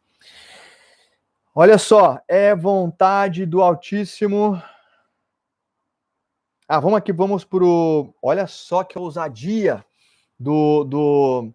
Olha 1.53 1.77
só, 1.77 2.19
é 2.27 2.55
vontade 2.55 3.45
do 3.45 3.61
Altíssimo. 3.61 4.61
Ah, 6.67 6.79
vamos 6.79 6.97
aqui, 6.97 7.13
vamos 7.13 7.43
para 7.43 7.63
o. 7.63 8.13
Olha 8.21 8.45
só 8.45 8.83
que 8.83 8.99
ousadia 8.99 9.83
do, 10.39 10.83
do 10.83 11.53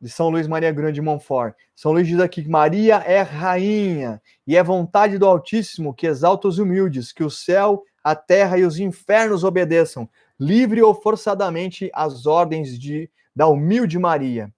de 0.00 0.08
São 0.08 0.30
Luís 0.30 0.48
Maria 0.48 0.72
Grande 0.72 0.94
de 0.94 1.02
Montfort. 1.02 1.54
São 1.76 1.92
Luís 1.92 2.08
diz 2.08 2.18
aqui 2.20 2.42
que 2.42 2.48
Maria 2.48 2.96
é 2.96 3.20
rainha 3.20 4.20
e 4.46 4.56
é 4.56 4.62
vontade 4.62 5.18
do 5.18 5.26
Altíssimo 5.26 5.94
que 5.94 6.06
exalta 6.06 6.48
os 6.48 6.58
humildes, 6.58 7.12
que 7.12 7.22
o 7.22 7.30
céu, 7.30 7.82
a 8.02 8.14
terra 8.14 8.56
e 8.56 8.64
os 8.64 8.78
infernos 8.78 9.44
obedeçam, 9.44 10.08
livre 10.38 10.82
ou 10.82 10.94
forçadamente, 10.94 11.90
às 11.92 12.26
ordens 12.26 12.78
de, 12.78 13.10
da 13.36 13.46
humilde 13.46 13.98
Maria. 13.98 14.50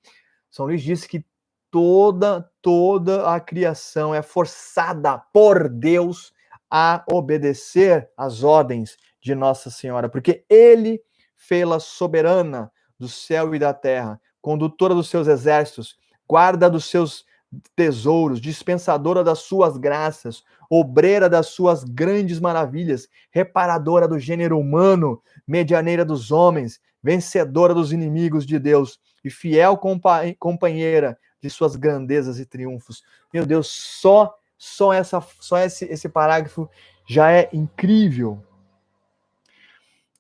São 0.49 0.67
Luís 0.67 0.83
diz 0.83 1.07
que 1.07 1.25
toda, 1.71 2.49
toda 2.61 3.35
a 3.35 3.41
criação 3.41 4.15
é 4.15 4.23
forçada 4.23 5.19
por 5.33 5.69
Deus 5.69 6.33
a 6.71 7.05
obedecer 7.11 8.09
às 8.17 8.43
ordens 8.45 8.97
de 9.21 9.35
Nossa 9.35 9.71
Senhora, 9.71 10.09
porque 10.09 10.45
Ele 10.49 11.03
fê-la 11.37 11.81
soberana 11.81 12.71
do 12.99 13.09
céu 13.09 13.55
e 13.55 13.59
da 13.59 13.75
terra, 13.75 14.21
condutora 14.43 14.95
dos 14.95 15.09
seus 15.09 15.29
exércitos, 15.29 15.97
guarda 16.29 16.69
dos 16.69 16.85
seus 16.85 17.25
tesouros, 17.77 18.41
dispensadora 18.41 19.23
das 19.23 19.41
suas 19.41 19.77
graças, 19.77 20.43
obreira 20.69 21.29
das 21.29 21.49
suas 21.49 21.85
grandes 21.85 22.41
maravilhas, 22.41 23.09
reparadora 23.31 24.09
do 24.09 24.19
gênero 24.19 24.59
humano, 24.59 25.23
medianeira 25.47 26.05
dos 26.05 26.33
homens, 26.33 26.81
vencedora 27.03 27.73
dos 27.73 27.93
inimigos 27.93 28.45
de 28.45 28.59
Deus 28.59 28.99
e 29.25 29.31
fiel 29.31 29.77
compa 29.77 30.23
companheira 30.39 31.19
de 31.41 31.51
suas 31.51 31.77
grandezas 31.77 32.39
e 32.39 32.47
triunfos. 32.47 33.03
Meu 33.33 33.47
Deus, 33.47 33.69
só 33.69 34.35
só 34.57 34.93
essa 34.93 35.21
só 35.41 35.59
esse 35.59 35.85
esse 35.87 36.09
parágrafo 36.09 36.69
já 37.07 37.31
é 37.33 37.49
incrível. 37.53 38.43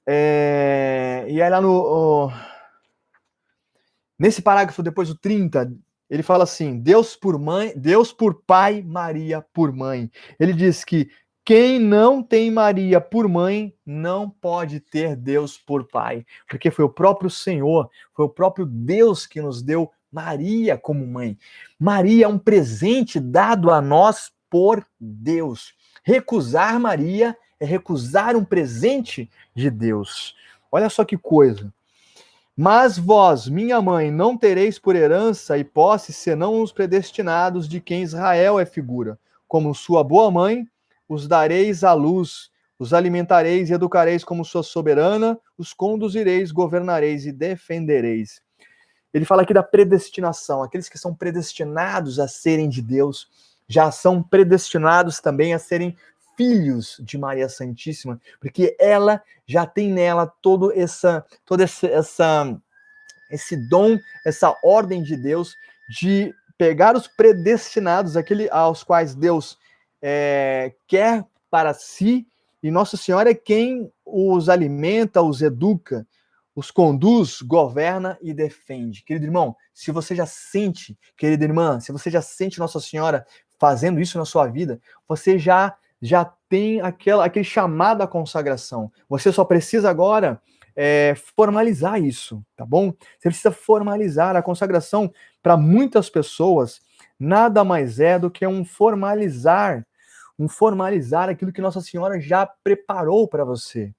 É, 0.06 1.24
e 1.28 1.40
aí 1.40 1.48
lá 1.48 1.60
no. 1.60 2.30
Nesse 4.22 4.40
parágrafo, 4.40 4.84
depois 4.84 5.08
do 5.08 5.16
30, 5.16 5.72
ele 6.08 6.22
fala 6.22 6.44
assim: 6.44 6.78
Deus 6.78 7.16
por 7.16 7.36
mãe, 7.36 7.72
Deus 7.76 8.12
por 8.12 8.42
pai, 8.46 8.80
Maria 8.80 9.44
por 9.52 9.72
mãe. 9.72 10.08
Ele 10.38 10.52
diz 10.52 10.84
que 10.84 11.10
quem 11.44 11.80
não 11.80 12.22
tem 12.22 12.48
Maria 12.48 13.00
por 13.00 13.26
mãe 13.28 13.74
não 13.84 14.30
pode 14.30 14.78
ter 14.78 15.16
Deus 15.16 15.58
por 15.58 15.88
pai, 15.88 16.24
porque 16.48 16.70
foi 16.70 16.84
o 16.84 16.88
próprio 16.88 17.28
Senhor, 17.28 17.90
foi 18.14 18.24
o 18.26 18.28
próprio 18.28 18.64
Deus 18.64 19.26
que 19.26 19.42
nos 19.42 19.60
deu 19.60 19.90
Maria 20.12 20.78
como 20.78 21.04
mãe. 21.04 21.36
Maria 21.76 22.26
é 22.26 22.28
um 22.28 22.38
presente 22.38 23.18
dado 23.18 23.72
a 23.72 23.80
nós 23.80 24.30
por 24.48 24.86
Deus. 25.00 25.74
Recusar 26.04 26.78
Maria 26.78 27.36
é 27.58 27.64
recusar 27.64 28.36
um 28.36 28.44
presente 28.44 29.28
de 29.52 29.68
Deus. 29.68 30.36
Olha 30.70 30.88
só 30.88 31.04
que 31.04 31.18
coisa. 31.18 31.72
Mas 32.64 32.96
vós, 32.96 33.48
minha 33.48 33.82
mãe, 33.82 34.08
não 34.08 34.38
tereis 34.38 34.78
por 34.78 34.94
herança 34.94 35.58
e 35.58 35.64
posse 35.64 36.12
senão 36.12 36.62
os 36.62 36.70
predestinados 36.70 37.68
de 37.68 37.80
quem 37.80 38.04
Israel 38.04 38.56
é 38.56 38.64
figura. 38.64 39.18
Como 39.48 39.74
sua 39.74 40.04
boa 40.04 40.30
mãe, 40.30 40.64
os 41.08 41.26
dareis 41.26 41.82
à 41.82 41.92
luz, 41.92 42.52
os 42.78 42.94
alimentareis 42.94 43.68
e 43.68 43.72
educareis 43.72 44.22
como 44.22 44.44
sua 44.44 44.62
soberana, 44.62 45.36
os 45.58 45.74
conduzireis, 45.74 46.52
governareis 46.52 47.26
e 47.26 47.32
defendereis. 47.32 48.40
Ele 49.12 49.24
fala 49.24 49.42
aqui 49.42 49.52
da 49.52 49.64
predestinação, 49.64 50.62
aqueles 50.62 50.88
que 50.88 50.96
são 50.96 51.12
predestinados 51.12 52.20
a 52.20 52.28
serem 52.28 52.68
de 52.68 52.80
Deus, 52.80 53.26
já 53.66 53.90
são 53.90 54.22
predestinados 54.22 55.18
também 55.18 55.52
a 55.52 55.58
serem 55.58 55.96
filhos 56.36 57.00
de 57.00 57.18
Maria 57.18 57.48
Santíssima, 57.48 58.20
porque 58.40 58.76
ela 58.78 59.22
já 59.46 59.66
tem 59.66 59.90
nela 59.90 60.26
todo 60.26 60.72
essa 60.72 61.24
todo 61.44 61.62
esse, 61.62 61.86
essa 61.86 62.60
esse 63.30 63.56
dom, 63.68 63.98
essa 64.26 64.54
ordem 64.62 65.02
de 65.02 65.16
Deus 65.16 65.56
de 65.88 66.34
pegar 66.58 66.94
os 66.94 67.08
predestinados, 67.08 68.16
aquele 68.16 68.48
aos 68.50 68.84
quais 68.84 69.14
Deus 69.14 69.58
é, 70.00 70.74
quer 70.86 71.24
para 71.50 71.72
si, 71.74 72.26
e 72.62 72.70
Nossa 72.70 72.96
Senhora 72.96 73.30
é 73.30 73.34
quem 73.34 73.90
os 74.04 74.48
alimenta, 74.48 75.20
os 75.20 75.42
educa, 75.42 76.06
os 76.54 76.70
conduz, 76.70 77.42
governa 77.42 78.16
e 78.22 78.32
defende. 78.32 79.02
Querido 79.02 79.26
irmão, 79.26 79.56
se 79.72 79.90
você 79.90 80.14
já 80.14 80.26
sente, 80.26 80.96
querida 81.16 81.44
irmã, 81.44 81.80
se 81.80 81.90
você 81.90 82.10
já 82.10 82.22
sente 82.22 82.58
Nossa 82.58 82.78
Senhora 82.78 83.26
fazendo 83.58 84.00
isso 84.00 84.18
na 84.18 84.24
sua 84.24 84.46
vida, 84.46 84.80
você 85.08 85.38
já 85.38 85.76
já 86.03 86.24
tem 86.48 86.80
aquela, 86.80 87.24
aquele 87.24 87.44
chamado 87.44 88.03
à 88.03 88.09
consagração. 88.09 88.90
Você 89.09 89.30
só 89.30 89.44
precisa 89.44 89.88
agora 89.88 90.42
é, 90.74 91.14
formalizar 91.36 92.03
isso, 92.03 92.42
tá 92.57 92.66
bom? 92.66 92.92
Você 93.18 93.28
precisa 93.28 93.53
formalizar 93.53 94.34
a 94.34 94.42
consagração 94.42 95.12
para 95.40 95.57
muitas 95.57 96.11
pessoas. 96.11 96.80
Nada 97.18 97.62
mais 97.62 98.00
é 98.00 98.18
do 98.18 98.30
que 98.30 98.44
um 98.44 98.64
formalizar, 98.64 99.86
um 100.36 100.48
formalizar 100.48 101.28
aquilo 101.28 101.53
que 101.53 101.61
Nossa 101.61 101.80
Senhora 101.80 102.20
já 102.20 102.46
preparou 102.64 103.28
para 103.28 103.44
você. 103.44 103.92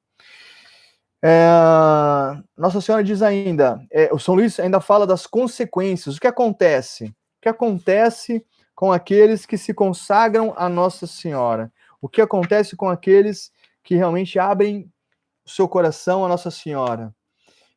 É, 1.23 1.47
Nossa 2.57 2.81
Senhora 2.81 3.01
diz 3.01 3.21
ainda, 3.21 3.81
é, 3.89 4.13
o 4.13 4.19
São 4.19 4.35
Luís 4.35 4.59
ainda 4.59 4.81
fala 4.81 5.07
das 5.07 5.25
consequências. 5.25 6.17
O 6.17 6.19
que 6.19 6.27
acontece? 6.27 7.05
O 7.05 7.43
que 7.43 7.49
acontece 7.49 8.45
com 8.75 8.91
aqueles 8.91 9.45
que 9.45 9.57
se 9.57 9.73
consagram 9.73 10.53
a 10.57 10.67
Nossa 10.67 11.07
Senhora? 11.07 11.71
O 12.03 12.09
que 12.09 12.19
acontece 12.19 12.75
com 12.75 12.89
aqueles 12.89 13.49
que 13.81 13.95
realmente 13.95 14.37
abrem 14.37 14.91
o 15.45 15.49
seu 15.49 15.69
coração 15.69 16.25
a 16.25 16.27
Nossa 16.27 16.51
Senhora? 16.51 17.15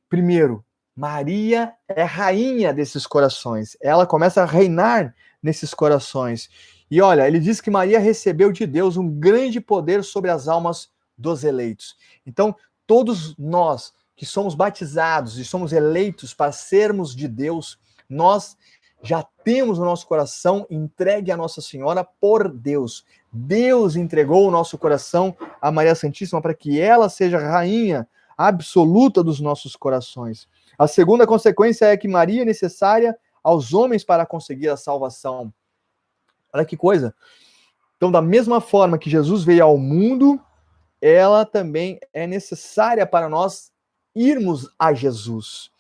Primeiro, 0.09 0.65
Maria 0.97 1.73
é 1.87 2.03
rainha 2.03 2.75
desses 2.75 3.07
corações. 3.07 3.77
Ela 3.81 4.05
começa 4.05 4.43
a 4.43 4.45
reinar 4.45 5.15
nesses 5.41 5.73
corações. 5.73 6.51
E 6.91 7.01
olha, 7.01 7.25
ele 7.29 7.39
diz 7.39 7.61
que 7.61 7.71
Maria 7.71 8.01
recebeu 8.01 8.51
de 8.51 8.67
Deus 8.67 8.97
um 8.97 9.09
grande 9.09 9.61
poder 9.61 10.03
sobre 10.03 10.29
as 10.29 10.49
almas 10.49 10.91
dos 11.17 11.45
eleitos. 11.45 11.97
Então, 12.27 12.53
todos 12.85 13.37
nós 13.39 13.93
que 14.17 14.27
somos 14.27 14.57
batizados 14.57 15.39
e 15.39 15.45
somos 15.45 15.73
eleitos 15.73 16.35
para 16.35 16.51
sermos 16.51 17.15
de 17.15 17.29
Deus, 17.29 17.79
nós 18.11 18.57
já 19.03 19.23
temos 19.45 19.79
o 19.79 19.85
nosso 19.85 20.07
coração 20.07 20.67
entregue 20.69 21.31
a 21.31 21.37
Nossa 21.37 21.61
Senhora 21.61 22.03
por 22.03 22.49
Deus. 22.49 23.05
Deus 23.37 23.97
entregou 23.97 24.47
o 24.47 24.51
nosso 24.51 24.79
coração 24.79 25.37
a 25.61 25.71
Maria 25.71 25.95
Santíssima 25.95 26.41
para 26.41 26.55
que 26.55 26.81
ela 26.81 27.09
seja 27.09 27.39
rainha 27.39 28.09
absoluta 28.37 29.23
dos 29.23 29.41
nossos 29.41 29.77
corações. 29.77 30.49
A 30.79 30.87
segunda 30.87 31.27
consequência 31.27 31.87
é 31.87 31.97
que 31.97 32.09
Maria 32.09 32.43
é 32.43 32.45
necessária 32.45 33.17
aos 33.43 33.73
homens 33.73 34.05
para 34.05 34.27
conseguir 34.27 34.69
a 34.69 34.77
salvação. 34.77 35.53
Olha 36.53 36.65
que 36.65 36.77
coisa. 36.77 37.15
Então, 37.97 38.11
da 38.11 38.21
mesma 38.21 38.61
forma 38.61 38.99
que 38.99 39.09
Jesus 39.09 39.45
veio 39.45 39.65
ao 39.65 39.79
mundo, 39.79 40.41
ela 41.01 41.45
também 41.45 41.99
é 42.13 42.27
necessária 42.27 43.07
para 43.07 43.29
nós 43.29 43.73
irmos 44.15 44.71
a 44.79 44.93
Jesus 44.93 45.71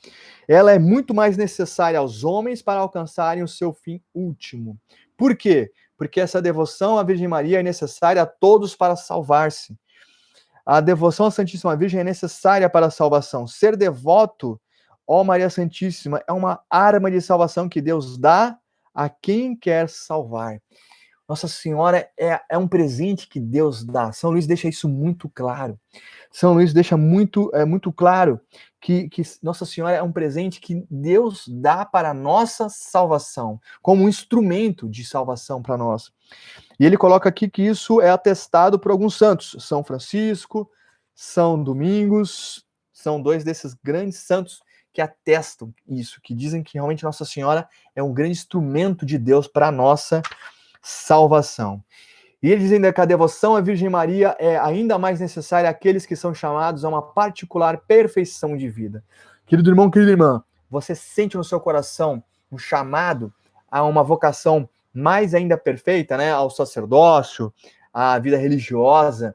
ela 0.48 0.72
é 0.72 0.78
muito 0.78 1.12
mais 1.12 1.36
necessária 1.36 1.98
aos 1.98 2.22
homens 2.22 2.62
para 2.62 2.80
alcançarem 2.80 3.42
o 3.42 3.48
seu 3.48 3.72
fim 3.72 4.00
último. 4.14 4.78
Por 5.16 5.36
quê? 5.36 5.72
Porque 5.96 6.20
essa 6.20 6.42
devoção 6.42 6.98
à 6.98 7.02
Virgem 7.02 7.28
Maria 7.28 7.60
é 7.60 7.62
necessária 7.62 8.22
a 8.22 8.26
todos 8.26 8.74
para 8.74 8.96
salvar-se. 8.96 9.76
A 10.64 10.80
devoção 10.80 11.26
à 11.26 11.30
Santíssima 11.30 11.76
Virgem 11.76 12.00
é 12.00 12.04
necessária 12.04 12.68
para 12.68 12.86
a 12.86 12.90
salvação. 12.90 13.46
Ser 13.46 13.76
devoto, 13.76 14.60
ó 15.06 15.22
Maria 15.22 15.48
Santíssima, 15.48 16.22
é 16.26 16.32
uma 16.32 16.60
arma 16.68 17.10
de 17.10 17.20
salvação 17.20 17.68
que 17.68 17.80
Deus 17.80 18.18
dá 18.18 18.58
a 18.92 19.08
quem 19.08 19.54
quer 19.54 19.88
salvar. 19.88 20.60
Nossa 21.28 21.48
Senhora 21.48 22.08
é, 22.18 22.40
é 22.48 22.56
um 22.56 22.68
presente 22.68 23.28
que 23.28 23.40
Deus 23.40 23.84
dá. 23.84 24.12
São 24.12 24.30
Luís 24.30 24.46
deixa 24.46 24.68
isso 24.68 24.88
muito 24.88 25.28
claro. 25.28 25.78
São 26.30 26.54
Luís 26.54 26.72
deixa 26.72 26.96
muito, 26.96 27.50
é, 27.52 27.64
muito 27.64 27.92
claro 27.92 28.40
que, 28.80 29.08
que 29.08 29.22
Nossa 29.42 29.66
Senhora 29.66 29.96
é 29.96 30.02
um 30.02 30.12
presente 30.12 30.60
que 30.60 30.86
Deus 30.90 31.44
dá 31.48 31.84
para 31.84 32.10
a 32.10 32.14
nossa 32.14 32.68
salvação, 32.68 33.60
como 33.82 34.04
um 34.04 34.08
instrumento 34.08 34.88
de 34.88 35.04
salvação 35.04 35.60
para 35.60 35.76
nós. 35.76 36.12
E 36.78 36.86
ele 36.86 36.96
coloca 36.96 37.28
aqui 37.28 37.48
que 37.48 37.62
isso 37.62 38.00
é 38.00 38.10
atestado 38.10 38.78
por 38.78 38.92
alguns 38.92 39.16
santos, 39.16 39.56
São 39.60 39.82
Francisco, 39.82 40.70
São 41.14 41.62
Domingos, 41.62 42.66
são 42.92 43.20
dois 43.20 43.44
desses 43.44 43.74
grandes 43.74 44.18
santos 44.18 44.60
que 44.92 45.02
atestam 45.02 45.72
isso, 45.86 46.18
que 46.22 46.34
dizem 46.34 46.62
que 46.62 46.74
realmente 46.74 47.04
Nossa 47.04 47.24
Senhora 47.24 47.68
é 47.94 48.02
um 48.02 48.12
grande 48.12 48.32
instrumento 48.32 49.04
de 49.04 49.18
Deus 49.18 49.46
para 49.46 49.68
a 49.68 49.70
nossa 49.70 50.22
salvação. 50.86 51.82
E 52.40 52.48
ele 52.48 52.60
diz 52.60 52.72
ainda 52.72 52.92
que 52.92 53.00
a 53.00 53.04
devoção 53.04 53.56
à 53.56 53.60
Virgem 53.60 53.88
Maria 53.88 54.36
é 54.38 54.56
ainda 54.56 54.96
mais 54.96 55.18
necessária 55.18 55.68
àqueles 55.68 56.06
que 56.06 56.14
são 56.14 56.32
chamados 56.32 56.84
a 56.84 56.88
uma 56.88 57.02
particular 57.02 57.78
perfeição 57.78 58.56
de 58.56 58.68
vida. 58.68 59.02
Querido 59.46 59.68
irmão, 59.68 59.90
querida 59.90 60.12
irmã, 60.12 60.44
você 60.70 60.94
sente 60.94 61.36
no 61.36 61.42
seu 61.42 61.58
coração 61.58 62.22
um 62.52 62.56
chamado 62.56 63.34
a 63.68 63.82
uma 63.82 64.04
vocação 64.04 64.68
mais 64.94 65.34
ainda 65.34 65.58
perfeita, 65.58 66.16
né, 66.16 66.30
ao 66.30 66.48
sacerdócio, 66.50 67.52
à 67.92 68.16
vida 68.20 68.36
religiosa. 68.36 69.34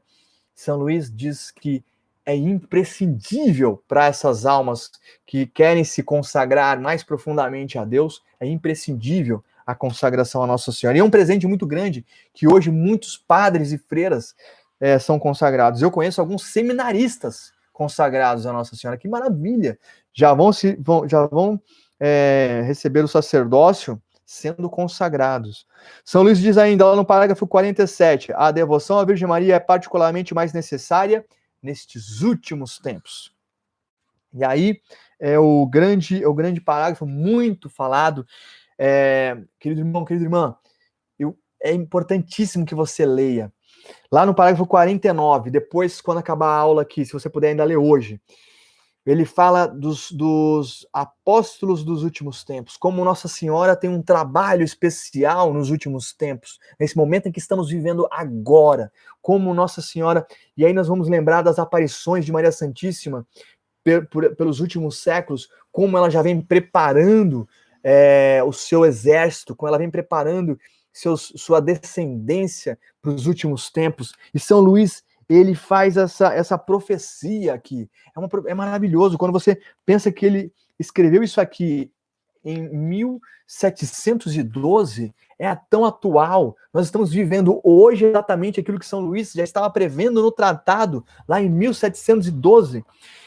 São 0.54 0.78
Luís 0.78 1.14
diz 1.14 1.50
que 1.50 1.84
é 2.24 2.34
imprescindível 2.34 3.82
para 3.86 4.06
essas 4.06 4.46
almas 4.46 4.90
que 5.26 5.44
querem 5.46 5.84
se 5.84 6.02
consagrar 6.02 6.80
mais 6.80 7.02
profundamente 7.02 7.78
a 7.78 7.84
Deus, 7.84 8.22
é 8.40 8.46
imprescindível 8.46 9.44
a 9.66 9.74
consagração 9.74 10.42
a 10.42 10.46
Nossa 10.46 10.72
Senhora. 10.72 10.96
E 10.96 11.00
é 11.00 11.04
um 11.04 11.10
presente 11.10 11.46
muito 11.46 11.66
grande 11.66 12.04
que 12.32 12.46
hoje 12.46 12.70
muitos 12.70 13.16
padres 13.16 13.72
e 13.72 13.78
freiras 13.78 14.34
é, 14.80 14.98
são 14.98 15.18
consagrados. 15.18 15.82
Eu 15.82 15.90
conheço 15.90 16.20
alguns 16.20 16.44
seminaristas 16.44 17.52
consagrados 17.72 18.46
a 18.46 18.52
Nossa 18.52 18.76
Senhora. 18.76 18.98
Que 18.98 19.08
maravilha! 19.08 19.78
Já 20.12 20.34
vão, 20.34 20.52
se, 20.52 20.76
vão, 20.80 21.08
já 21.08 21.26
vão 21.26 21.60
é, 21.98 22.62
receber 22.66 23.04
o 23.04 23.08
sacerdócio 23.08 24.00
sendo 24.24 24.68
consagrados. 24.70 25.66
São 26.04 26.22
Luís 26.22 26.38
diz 26.38 26.56
ainda 26.56 26.86
lá 26.86 26.96
no 26.96 27.04
parágrafo 27.04 27.46
47: 27.46 28.32
a 28.34 28.50
devoção 28.50 28.98
à 28.98 29.04
Virgem 29.04 29.28
Maria 29.28 29.56
é 29.56 29.60
particularmente 29.60 30.34
mais 30.34 30.52
necessária 30.52 31.24
nestes 31.62 32.22
últimos 32.22 32.78
tempos. 32.78 33.32
E 34.34 34.44
aí 34.44 34.80
é 35.20 35.38
o 35.38 35.66
grande, 35.66 36.22
é 36.22 36.26
o 36.26 36.34
grande 36.34 36.60
parágrafo 36.60 37.06
muito 37.06 37.68
falado 37.68 38.26
é, 38.84 39.40
querido 39.60 39.80
irmão, 39.80 40.04
querida 40.04 40.24
irmã, 40.24 40.56
eu, 41.16 41.38
é 41.62 41.72
importantíssimo 41.72 42.66
que 42.66 42.74
você 42.74 43.06
leia. 43.06 43.52
Lá 44.10 44.26
no 44.26 44.34
parágrafo 44.34 44.66
49, 44.66 45.52
depois, 45.52 46.00
quando 46.00 46.18
acabar 46.18 46.48
a 46.48 46.56
aula 46.56 46.82
aqui, 46.82 47.04
se 47.04 47.12
você 47.12 47.30
puder 47.30 47.50
ainda 47.50 47.62
ler 47.62 47.76
hoje, 47.76 48.20
ele 49.06 49.24
fala 49.24 49.66
dos, 49.66 50.10
dos, 50.10 50.84
apóstolos 50.92 51.84
dos 51.84 52.02
últimos 52.02 52.42
tempos, 52.42 52.76
como 52.76 53.04
Nossa 53.04 53.28
Senhora 53.28 53.76
tem 53.76 53.88
um 53.88 54.02
trabalho 54.02 54.64
especial 54.64 55.54
nos 55.54 55.70
últimos 55.70 56.12
tempos, 56.12 56.58
nesse 56.78 56.96
momento 56.96 57.28
em 57.28 57.32
que 57.32 57.38
estamos 57.38 57.70
vivendo 57.70 58.08
agora, 58.10 58.90
como 59.20 59.54
Nossa 59.54 59.80
Senhora, 59.80 60.26
e 60.56 60.66
aí 60.66 60.72
nós 60.72 60.88
vamos 60.88 61.08
lembrar 61.08 61.42
das 61.42 61.60
aparições 61.60 62.24
de 62.24 62.32
Maria 62.32 62.50
Santíssima 62.50 63.24
pelos 64.36 64.58
últimos 64.58 64.98
séculos, 64.98 65.48
como 65.70 65.96
ela 65.96 66.10
já 66.10 66.20
vem 66.20 66.40
preparando 66.40 67.48
é, 67.82 68.42
o 68.44 68.52
seu 68.52 68.84
exército, 68.84 69.54
como 69.54 69.68
ela 69.68 69.78
vem 69.78 69.90
preparando 69.90 70.58
seus, 70.92 71.32
sua 71.36 71.60
descendência 71.60 72.78
para 73.00 73.10
os 73.10 73.26
últimos 73.26 73.70
tempos, 73.70 74.14
e 74.34 74.38
São 74.38 74.60
Luís 74.60 75.02
ele 75.28 75.54
faz 75.54 75.96
essa, 75.96 76.32
essa 76.34 76.58
profecia 76.58 77.54
aqui. 77.54 77.88
É, 78.14 78.18
uma, 78.18 78.28
é 78.46 78.54
maravilhoso 78.54 79.16
quando 79.16 79.32
você 79.32 79.60
pensa 79.84 80.12
que 80.12 80.26
ele 80.26 80.52
escreveu 80.78 81.22
isso 81.22 81.40
aqui 81.40 81.90
em 82.44 82.68
1712, 82.68 85.14
é 85.38 85.54
tão 85.68 85.84
atual. 85.84 86.56
Nós 86.72 86.86
estamos 86.86 87.12
vivendo 87.12 87.60
hoje 87.64 88.06
exatamente 88.06 88.60
aquilo 88.60 88.78
que 88.78 88.86
São 88.86 89.00
Luís 89.00 89.32
já 89.32 89.42
estava 89.42 89.68
prevendo 89.70 90.22
no 90.22 90.30
tratado, 90.30 91.04
lá 91.26 91.40
em 91.40 91.48
1712. 91.48 92.84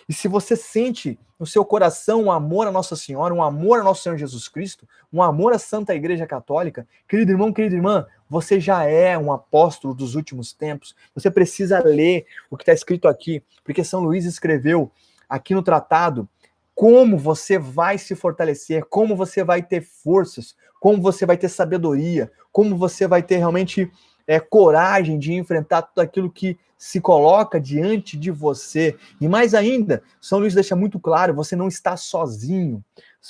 E 0.07 0.13
se 0.13 0.27
você 0.27 0.55
sente 0.55 1.19
no 1.39 1.45
seu 1.45 1.65
coração 1.65 2.23
um 2.23 2.31
amor 2.31 2.67
a 2.67 2.71
Nossa 2.71 2.95
Senhora, 2.95 3.33
um 3.33 3.43
amor 3.43 3.79
a 3.79 3.83
nosso 3.83 4.03
Senhor 4.03 4.17
Jesus 4.17 4.47
Cristo, 4.47 4.87
um 5.11 5.21
amor 5.21 5.53
à 5.53 5.59
Santa 5.59 5.93
Igreja 5.93 6.25
Católica, 6.25 6.87
querido 7.07 7.31
irmão, 7.31 7.51
querida 7.51 7.75
irmã, 7.75 8.05
você 8.29 8.59
já 8.59 8.83
é 8.83 9.17
um 9.17 9.31
apóstolo 9.31 9.93
dos 9.93 10.15
últimos 10.15 10.53
tempos. 10.53 10.95
Você 11.13 11.29
precisa 11.29 11.83
ler 11.83 12.25
o 12.49 12.55
que 12.55 12.63
está 12.63 12.73
escrito 12.73 13.07
aqui, 13.07 13.43
porque 13.63 13.83
São 13.83 14.01
Luís 14.01 14.25
escreveu 14.25 14.91
aqui 15.27 15.53
no 15.53 15.63
tratado 15.63 16.27
como 16.75 17.17
você 17.17 17.57
vai 17.57 17.97
se 17.97 18.13
fortalecer, 18.13 18.85
como 18.85 19.15
você 19.15 19.43
vai 19.43 19.63
ter 19.63 19.81
forças, 19.81 20.55
como 20.79 21.01
você 21.01 21.25
vai 21.25 21.37
ter 21.37 21.47
sabedoria, 21.47 22.29
como 22.51 22.77
você 22.77 23.07
vai 23.07 23.23
ter 23.23 23.37
realmente 23.37 23.89
é, 24.27 24.39
coragem 24.39 25.17
de 25.17 25.33
enfrentar 25.33 25.83
tudo 25.83 26.01
aquilo 26.01 26.29
que 26.29 26.59
se 26.77 26.99
coloca 26.99 27.59
diante 27.59 28.17
de 28.17 28.29
você. 28.29 28.97
E 29.19 29.27
mais 29.27 29.53
ainda, 29.53 30.03
São 30.19 30.39
Luís 30.39 30.53
deixa 30.53 30.75
muito 30.75 30.99
claro: 30.99 31.33
você 31.33 31.55
não 31.55 31.67
está 31.67 31.95
sozinho. 31.95 32.83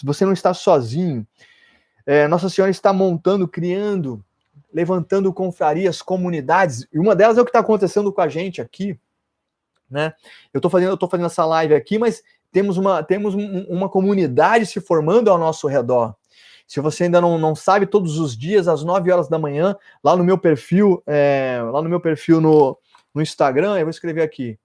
Você 0.04 0.26
não 0.26 0.34
está 0.34 0.54
sozinho. 0.54 1.26
É, 2.06 2.28
Nossa 2.28 2.50
Senhora 2.50 2.72
está 2.72 2.92
montando, 2.92 3.48
criando, 3.48 4.24
levantando 4.74 5.32
confrarias, 5.32 6.02
comunidades. 6.02 6.88
E 6.92 7.00
uma 7.00 7.16
delas 7.16 7.38
é 7.38 7.42
o 7.42 7.46
que 7.46 7.50
está 7.50 7.60
acontecendo 7.60 8.12
com 8.12 8.22
a 8.22 8.28
gente 8.28 8.62
aqui. 8.62 9.00
Né? 9.90 10.14
Eu 10.54 10.58
estou 10.58 10.70
fazendo, 10.70 10.98
eu 11.00 11.08
fazendo 11.08 11.28
essa 11.28 11.46
live 11.46 11.76
aqui, 11.76 11.98
mas 11.98 12.24
temos 12.56 12.78
uma, 12.78 13.04
temos 13.04 13.36
um, 13.36 13.66
uma 13.66 13.90
comunidade 13.90 14.66
se 14.66 14.80
formando 14.80 15.30
ao 15.30 15.38
nosso 15.38 15.68
redor. 15.68 16.16
Se 16.66 16.80
você 16.80 17.04
ainda 17.04 17.20
não, 17.20 17.38
não 17.38 17.54
sabe, 17.54 17.86
todos 17.86 18.18
os 18.18 18.34
dias, 18.38 18.70
às 18.70 18.82
9 18.82 19.12
horas 19.12 19.28
da 19.28 19.38
manhã, 19.38 19.76
lá 20.02 20.16
no 20.16 20.24
meu 20.24 20.38
perfil, 20.38 21.04
é, 21.06 21.60
lá 21.70 21.82
no 21.82 21.90
meu 21.90 22.00
perfil 22.00 22.40
no, 22.40 22.78
no 23.14 23.22
Instagram, 23.22 23.78
eu 23.78 23.82
vou 23.82 23.90
escrever 23.90 24.22
aqui. 24.22 24.58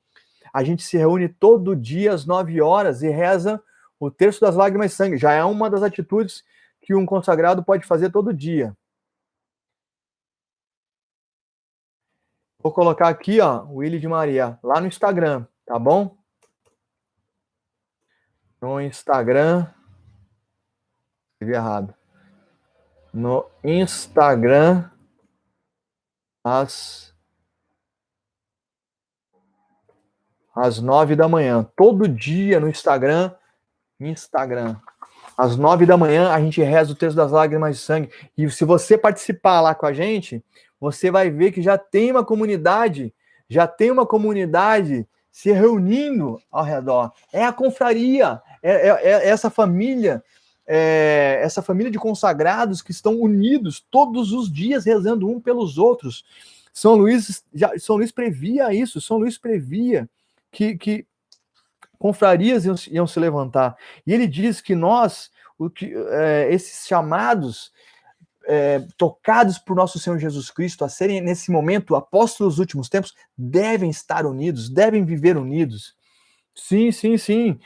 A 0.55 0.63
gente 0.63 0.85
se 0.85 0.97
reúne 0.97 1.29
todo 1.29 1.75
dia 1.75 2.13
às 2.13 2.25
9 2.25 2.61
horas 2.61 3.03
e 3.03 3.09
reza 3.09 3.61
o 3.99 4.09
terço 4.09 4.41
das 4.41 4.55
lágrimas 4.55 4.93
de 4.93 4.97
sangue. 4.97 5.19
Já 5.19 5.33
é 5.33 5.43
uma 5.43 5.69
das 5.69 5.83
atitudes 5.83 6.45
que 6.81 6.95
um 6.95 7.05
consagrado 7.05 7.65
pode 7.65 7.85
fazer 7.85 8.11
todo 8.11 8.33
dia. 8.33 8.73
Vou 12.63 12.71
colocar 12.71 13.09
aqui, 13.09 13.41
ó, 13.41 13.65
Willy 13.69 13.99
de 13.99 14.07
Maria, 14.07 14.61
lá 14.63 14.81
no 14.81 14.87
Instagram, 14.87 15.45
tá 15.67 15.77
bom? 15.77 16.20
No 18.61 18.81
Instagram. 18.81 19.67
Escrevi 21.33 21.55
errado. 21.55 21.95
No 23.13 23.47
Instagram, 23.65 24.89
às 26.45 27.11
às 30.55 30.81
nove 30.81 31.17
da 31.17 31.27
manhã. 31.29 31.67
Todo 31.75 32.07
dia 32.07 32.61
no 32.61 32.69
Instagram, 32.69 33.33
Instagram. 33.99 34.77
Às 35.37 35.57
nove 35.57 35.87
da 35.87 35.97
manhã 35.97 36.31
a 36.31 36.41
gente 36.41 36.63
reza 36.63 36.93
o 36.93 36.95
texto 36.95 37.17
das 37.17 37.33
lágrimas 37.33 37.77
de 37.77 37.83
sangue. 37.83 38.11
E 38.37 38.49
se 38.51 38.65
você 38.65 38.99
participar 38.99 39.61
lá 39.61 39.75
com 39.75 39.87
a 39.87 39.93
gente, 39.93 40.45
você 40.79 41.11
vai 41.11 41.31
ver 41.31 41.53
que 41.53 41.63
já 41.63 41.79
tem 41.79 42.11
uma 42.11 42.25
comunidade, 42.25 43.15
já 43.49 43.67
tem 43.67 43.91
uma 43.91 44.07
comunidade 44.07 45.09
se 45.31 45.53
reunindo 45.53 46.41
ao 46.51 46.65
redor. 46.65 47.13
É 47.33 47.45
a 47.45 47.53
confraria, 47.53 48.41
é, 48.63 48.89
é, 48.89 48.89
é 49.03 49.29
essa 49.29 49.51
família, 49.51 50.23
é, 50.67 51.41
essa 51.43 51.63
família 51.63 51.91
de 51.91 51.99
consagrados 51.99 52.83
que 52.83 52.91
estão 52.91 53.21
unidos 53.21 53.85
todos 53.91 54.33
os 54.33 54.53
dias 54.53 54.85
rezando 54.85 55.29
um 55.29 55.41
pelos 55.41 55.79
outros. 55.79 56.25
São 56.73 56.95
Luís, 56.95 57.45
já, 57.53 57.73
São 57.79 57.97
Luís 57.97 58.13
previa 58.13 58.73
isso, 58.73 59.01
São 59.01 59.19
Luís 59.19 59.39
previa 59.39 60.09
que, 60.51 60.77
que 60.77 61.07
confrarias 61.99 62.65
iam, 62.65 62.75
iam, 62.91 63.07
se 63.07 63.21
levantar. 63.21 63.77
E 64.07 64.13
ele 64.13 64.27
diz 64.27 64.61
que 64.61 64.75
nós, 64.75 65.31
que, 65.75 65.93
é, 66.11 66.49
esses 66.53 66.87
chamados, 66.87 67.73
é, 68.51 68.85
tocados 68.97 69.59
por 69.59 69.77
nosso 69.77 69.97
Senhor 70.01 70.19
Jesus 70.19 70.51
Cristo, 70.51 70.85
a 70.85 70.89
serem 70.89 71.21
nesse 71.21 71.53
momento 71.53 71.95
apóstolos 71.95 72.55
dos 72.55 72.59
últimos 72.59 72.89
tempos, 72.89 73.15
devem 73.39 73.89
estar 73.89 74.27
unidos, 74.27 74.69
devem 74.69 75.05
viver 75.05 75.37
unidos. 75.37 75.95
Sim, 76.53 76.91
sim, 76.91 77.17
sim. 77.17 77.61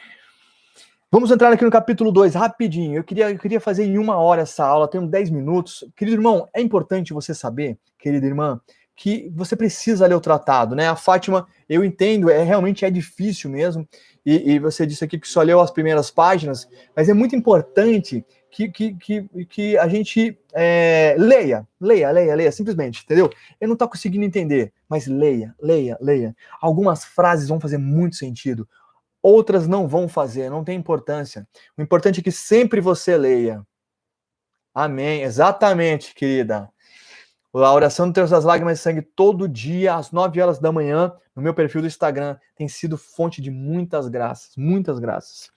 Vamos 1.11 1.31
entrar 1.31 1.51
aqui 1.51 1.65
no 1.65 1.71
capítulo 1.71 2.13
2, 2.13 2.35
rapidinho. 2.35 2.97
Eu 2.97 3.05
queria, 3.05 3.31
eu 3.31 3.39
queria 3.39 3.61
fazer 3.61 3.85
em 3.87 3.97
uma 3.97 4.19
hora 4.19 4.43
essa 4.43 4.63
aula, 4.67 4.87
tenho 4.87 5.07
10 5.07 5.31
minutos. 5.31 5.85
Querido 5.97 6.19
irmão, 6.19 6.47
é 6.53 6.61
importante 6.61 7.15
você 7.15 7.33
saber, 7.33 7.79
querida 7.99 8.27
irmã, 8.27 8.61
que 8.95 9.33
você 9.35 9.57
precisa 9.57 10.07
ler 10.07 10.15
o 10.15 10.21
tratado, 10.21 10.77
né? 10.77 10.89
A 10.89 10.97
Fátima, 10.97 11.47
eu 11.67 11.83
entendo, 11.83 12.29
é 12.29 12.43
realmente 12.43 12.85
é 12.85 12.91
difícil 12.91 13.49
mesmo, 13.49 13.89
e, 14.25 14.53
e, 14.53 14.59
você 14.59 14.87
disse 14.87 15.05
aqui 15.05 15.19
que 15.19 15.29
só 15.29 15.43
leu 15.43 15.61
as 15.61 15.71
primeiras 15.71 16.11
páginas, 16.11 16.69
mas 16.97 17.09
é 17.09 17.15
muito 17.15 17.37
importante 17.37 18.25
que, 18.55 18.69
que, 18.69 18.95
que, 18.95 19.45
que 19.47 19.79
a 19.79 19.89
gente 19.89 20.39
é, 20.53 21.17
leia, 21.19 21.67
leia, 21.81 22.11
leia, 22.13 22.35
leia, 22.37 22.53
simplesmente, 22.53 23.03
entendeu? 23.03 23.29
Eu 23.61 23.67
não 23.67 23.73
estou 23.75 23.89
conseguindo 23.89 24.25
entender, 24.25 24.73
mas 24.89 25.09
leia, 25.09 25.55
leia, 25.61 25.99
leia. 26.01 26.37
Algumas 26.61 27.05
frases 27.05 27.49
vão 27.49 27.59
fazer 27.59 27.79
muito 27.79 28.15
sentido, 28.15 28.69
outras 29.21 29.67
não 29.67 29.89
vão 29.89 30.09
fazer, 30.09 30.49
não 30.51 30.63
tem 30.63 30.79
importância. 30.79 31.47
O 31.77 31.83
importante 31.83 32.21
é 32.21 32.23
que 32.23 32.31
sempre 32.31 32.81
você 32.81 33.17
leia. 33.17 33.67
Amém, 34.73 35.23
exatamente, 35.23 36.15
querida. 36.15 36.71
A 37.53 37.73
oração 37.73 38.09
do 38.09 38.13
Terço 38.13 38.33
das 38.33 38.45
Lágrimas 38.45 38.79
de 38.79 38.83
Sangue 38.85 39.03
todo 39.03 39.49
dia, 39.49 39.95
às 39.97 40.13
9 40.13 40.41
horas 40.41 40.59
da 40.61 40.71
manhã, 40.71 41.13
no 41.35 41.43
meu 41.43 41.55
perfil 41.55 41.81
do 41.81 41.87
Instagram, 41.87 42.37
tem 42.55 42.69
sido 42.69 42.97
fonte 42.97 43.41
de 43.41 43.51
muitas 43.51 44.09
graças, 44.09 44.57
muitas 44.57 45.01
graças. 45.01 45.51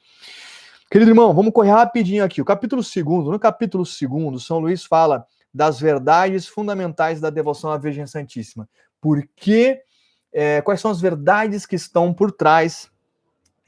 Querido 0.90 1.12
irmão, 1.12 1.34
vamos 1.34 1.52
correr 1.52 1.72
rapidinho 1.72 2.24
aqui. 2.24 2.42
O 2.42 2.46
capítulo 2.46 2.82
2, 2.82 3.06
no 3.28 3.38
capítulo 3.38 3.84
2, 3.84 4.44
São 4.44 4.60
Luís 4.60 4.86
fala 4.86 5.28
das 5.54 5.80
verdades 5.80 6.48
fundamentais 6.48 7.20
da 7.20 7.30
devoção 7.30 7.72
à 7.72 7.78
Virgem 7.78 8.08
Santíssima. 8.08 8.70
Por 9.02 9.28
que, 9.36 9.82
é, 10.32 10.62
quais 10.62 10.80
são 10.80 10.90
as 10.90 11.02
verdades 11.02 11.66
que 11.66 11.76
estão 11.76 12.14
por 12.14 12.32
trás 12.32 12.90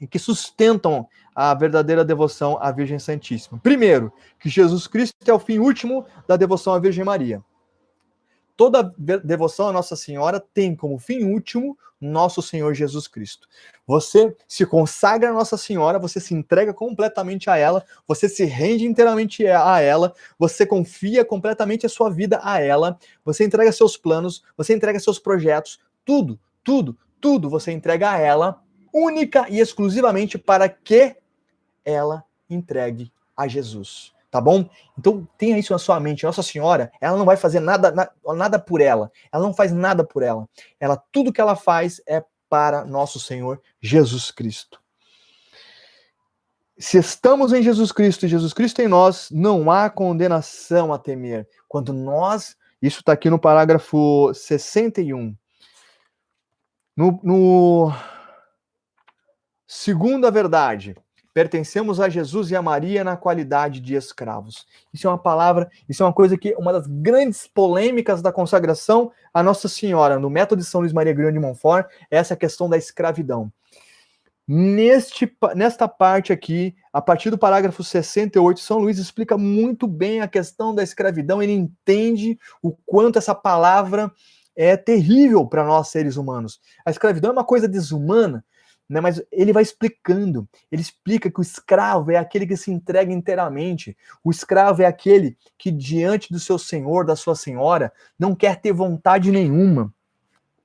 e 0.00 0.06
que 0.06 0.18
sustentam 0.18 1.06
a 1.34 1.52
verdadeira 1.52 2.04
devoção 2.04 2.58
à 2.58 2.72
Virgem 2.72 2.98
Santíssima? 2.98 3.60
Primeiro, 3.62 4.10
que 4.38 4.48
Jesus 4.48 4.86
Cristo 4.86 5.14
é 5.26 5.32
o 5.32 5.38
fim 5.38 5.58
último 5.58 6.06
da 6.26 6.36
devoção 6.36 6.72
à 6.72 6.78
Virgem 6.78 7.04
Maria 7.04 7.42
toda 8.60 8.94
devoção 9.24 9.68
a 9.68 9.72
Nossa 9.72 9.96
Senhora 9.96 10.38
tem 10.38 10.76
como 10.76 10.98
fim 10.98 11.24
último 11.24 11.78
nosso 11.98 12.42
Senhor 12.42 12.74
Jesus 12.74 13.08
Cristo. 13.08 13.48
Você 13.86 14.36
se 14.46 14.66
consagra 14.66 15.30
a 15.30 15.32
Nossa 15.32 15.56
Senhora, 15.56 15.98
você 15.98 16.20
se 16.20 16.34
entrega 16.34 16.74
completamente 16.74 17.48
a 17.48 17.56
ela, 17.56 17.82
você 18.06 18.28
se 18.28 18.44
rende 18.44 18.84
inteiramente 18.84 19.46
a 19.46 19.80
ela, 19.80 20.12
você 20.38 20.66
confia 20.66 21.24
completamente 21.24 21.86
a 21.86 21.88
sua 21.88 22.10
vida 22.10 22.38
a 22.42 22.60
ela, 22.60 22.98
você 23.24 23.46
entrega 23.46 23.72
seus 23.72 23.96
planos, 23.96 24.42
você 24.58 24.74
entrega 24.74 25.00
seus 25.00 25.18
projetos, 25.18 25.80
tudo, 26.04 26.38
tudo, 26.62 26.98
tudo 27.18 27.48
você 27.48 27.72
entrega 27.72 28.10
a 28.10 28.18
ela, 28.18 28.62
única 28.92 29.46
e 29.48 29.58
exclusivamente 29.58 30.36
para 30.36 30.68
que 30.68 31.16
ela 31.82 32.22
entregue 32.50 33.10
a 33.34 33.48
Jesus 33.48 34.12
tá 34.30 34.40
bom? 34.40 34.68
Então 34.98 35.26
tenha 35.36 35.58
isso 35.58 35.72
na 35.72 35.78
sua 35.78 35.98
mente. 35.98 36.24
Nossa 36.24 36.42
Senhora, 36.42 36.92
ela 37.00 37.16
não 37.16 37.24
vai 37.24 37.36
fazer 37.36 37.60
nada, 37.60 37.92
nada 38.24 38.58
por 38.58 38.80
ela. 38.80 39.10
Ela 39.32 39.42
não 39.42 39.52
faz 39.52 39.72
nada 39.72 40.04
por 40.04 40.22
ela. 40.22 40.48
Ela 40.78 40.96
tudo 41.10 41.32
que 41.32 41.40
ela 41.40 41.56
faz 41.56 42.00
é 42.06 42.24
para 42.48 42.84
nosso 42.84 43.18
Senhor 43.20 43.60
Jesus 43.80 44.30
Cristo. 44.30 44.80
Se 46.78 46.98
estamos 46.98 47.52
em 47.52 47.62
Jesus 47.62 47.92
Cristo 47.92 48.24
e 48.24 48.28
Jesus 48.28 48.52
Cristo 48.54 48.80
em 48.80 48.88
nós, 48.88 49.28
não 49.30 49.70
há 49.70 49.90
condenação 49.90 50.92
a 50.92 50.98
temer. 50.98 51.46
Quando 51.68 51.92
nós, 51.92 52.56
isso 52.80 53.00
está 53.00 53.12
aqui 53.12 53.28
no 53.28 53.38
parágrafo 53.38 54.32
61. 54.32 55.36
No, 56.96 57.20
no 57.22 57.92
Segunda 59.72 60.32
verdade, 60.32 60.96
pertencemos 61.32 62.00
a 62.00 62.08
Jesus 62.08 62.50
e 62.50 62.56
a 62.56 62.62
Maria 62.62 63.04
na 63.04 63.16
qualidade 63.16 63.80
de 63.80 63.94
escravos. 63.94 64.66
Isso 64.92 65.06
é 65.06 65.10
uma 65.10 65.18
palavra, 65.18 65.70
isso 65.88 66.02
é 66.02 66.06
uma 66.06 66.12
coisa 66.12 66.36
que 66.36 66.54
uma 66.58 66.72
das 66.72 66.86
grandes 66.86 67.46
polêmicas 67.46 68.20
da 68.20 68.32
consagração 68.32 69.10
a 69.32 69.42
Nossa 69.42 69.68
Senhora 69.68 70.18
no 70.18 70.28
método 70.28 70.62
de 70.62 70.68
São 70.68 70.80
Luís 70.80 70.92
Maria 70.92 71.12
Grande 71.12 71.34
de 71.34 71.40
Montfort 71.40 71.86
é 72.10 72.16
essa 72.16 72.36
questão 72.36 72.68
da 72.68 72.76
escravidão. 72.76 73.52
Neste, 74.52 75.32
nesta 75.54 75.86
parte 75.86 76.32
aqui, 76.32 76.74
a 76.92 77.00
partir 77.00 77.30
do 77.30 77.38
parágrafo 77.38 77.84
68, 77.84 78.58
São 78.58 78.78
Luís 78.78 78.98
explica 78.98 79.38
muito 79.38 79.86
bem 79.86 80.20
a 80.20 80.26
questão 80.26 80.74
da 80.74 80.82
escravidão. 80.82 81.40
Ele 81.40 81.52
entende 81.52 82.36
o 82.60 82.72
quanto 82.84 83.16
essa 83.16 83.32
palavra 83.32 84.10
é 84.56 84.76
terrível 84.76 85.46
para 85.46 85.64
nós 85.64 85.88
seres 85.88 86.16
humanos. 86.16 86.60
A 86.84 86.90
escravidão 86.90 87.30
é 87.30 87.32
uma 87.32 87.44
coisa 87.44 87.68
desumana, 87.68 88.44
né? 88.90 89.00
mas 89.00 89.22
ele 89.30 89.52
vai 89.52 89.62
explicando. 89.62 90.48
Ele 90.70 90.82
explica 90.82 91.30
que 91.30 91.38
o 91.38 91.42
escravo 91.42 92.10
é 92.10 92.16
aquele 92.16 92.46
que 92.46 92.56
se 92.56 92.70
entrega 92.70 93.12
inteiramente. 93.12 93.96
O 94.22 94.30
escravo 94.30 94.82
é 94.82 94.86
aquele 94.86 95.38
que, 95.56 95.70
diante 95.70 96.32
do 96.32 96.40
seu 96.40 96.58
senhor, 96.58 97.06
da 97.06 97.14
sua 97.14 97.36
senhora, 97.36 97.92
não 98.18 98.34
quer 98.34 98.60
ter 98.60 98.72
vontade 98.72 99.30
nenhuma 99.30 99.94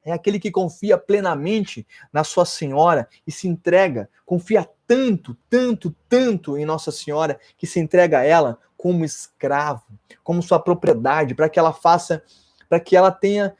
é 0.05 0.11
aquele 0.11 0.39
que 0.39 0.51
confia 0.51 0.99
plenamente 0.99 1.85
na 2.13 2.23
sua 2.23 2.45
senhora 2.45 3.09
e 3.25 3.31
se 3.31 3.47
entrega, 3.47 4.07
confia 4.23 4.69
tanto, 4.85 5.35
tanto, 5.49 5.93
tanto 6.07 6.55
em 6.59 6.63
Nossa 6.63 6.91
Senhora 6.91 7.39
que 7.57 7.65
se 7.65 7.79
entrega 7.79 8.19
a 8.19 8.23
ela 8.23 8.59
como 8.77 9.03
escravo, 9.03 9.83
como 10.23 10.43
sua 10.43 10.59
propriedade, 10.59 11.33
para 11.33 11.49
que 11.49 11.57
ela 11.57 11.73
faça, 11.73 12.21
para 12.69 12.79
que 12.79 12.95
ela 12.95 13.11
tenha 13.11 13.55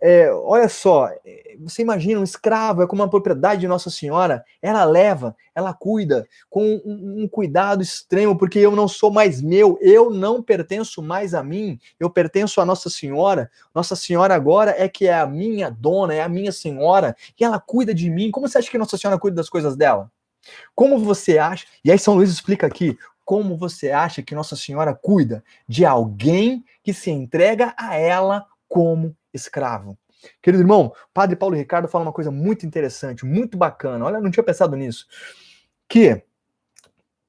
é, 0.00 0.30
olha 0.30 0.68
só, 0.68 1.08
é, 1.24 1.56
você 1.58 1.80
imagina 1.82 2.20
um 2.20 2.24
escravo 2.24 2.82
é 2.82 2.86
como 2.86 3.02
uma 3.02 3.08
propriedade 3.08 3.62
de 3.62 3.68
Nossa 3.68 3.90
Senhora, 3.90 4.44
ela 4.60 4.84
leva, 4.84 5.34
ela 5.54 5.72
cuida 5.72 6.28
com 6.50 6.62
um, 6.84 7.22
um, 7.22 7.28
cuidado 7.28 7.82
extremo, 7.82 8.36
porque 8.36 8.58
eu 8.58 8.76
não 8.76 8.86
sou 8.86 9.10
mais 9.10 9.40
meu, 9.40 9.78
eu 9.80 10.10
não 10.10 10.42
pertenço 10.42 11.02
mais 11.02 11.32
a 11.32 11.42
mim, 11.42 11.78
eu 11.98 12.10
pertenço 12.10 12.60
a 12.60 12.66
Nossa 12.66 12.90
Senhora. 12.90 13.50
Nossa 13.74 13.96
Senhora 13.96 14.34
agora 14.34 14.74
é 14.76 14.88
que 14.88 15.06
é 15.06 15.14
a 15.14 15.26
minha 15.26 15.70
dona, 15.70 16.14
é 16.14 16.22
a 16.22 16.28
minha 16.28 16.52
senhora, 16.52 17.16
e 17.38 17.44
ela 17.44 17.58
cuida 17.58 17.94
de 17.94 18.10
mim. 18.10 18.30
Como 18.30 18.46
você 18.46 18.58
acha 18.58 18.70
que 18.70 18.78
Nossa 18.78 18.98
Senhora 18.98 19.18
cuida 19.18 19.36
das 19.36 19.48
coisas 19.48 19.76
dela? 19.76 20.10
Como 20.74 20.98
você 20.98 21.38
acha? 21.38 21.66
E 21.82 21.90
aí 21.90 21.98
São 21.98 22.14
Luís 22.14 22.30
explica 22.30 22.66
aqui 22.66 22.98
como 23.24 23.56
você 23.56 23.90
acha 23.90 24.22
que 24.22 24.34
Nossa 24.34 24.54
Senhora 24.54 24.94
cuida 24.94 25.42
de 25.66 25.84
alguém 25.84 26.64
que 26.82 26.92
se 26.92 27.10
entrega 27.10 27.74
a 27.76 27.96
ela 27.96 28.46
como 28.68 29.16
escravo. 29.36 29.98
Querido 30.42 30.62
irmão, 30.62 30.92
Padre 31.12 31.36
Paulo 31.36 31.54
Ricardo 31.54 31.88
fala 31.88 32.04
uma 32.04 32.12
coisa 32.12 32.30
muito 32.30 32.66
interessante, 32.66 33.24
muito 33.24 33.56
bacana. 33.56 34.04
Olha, 34.04 34.20
não 34.20 34.30
tinha 34.30 34.42
pensado 34.42 34.76
nisso. 34.76 35.06
Que 35.88 36.22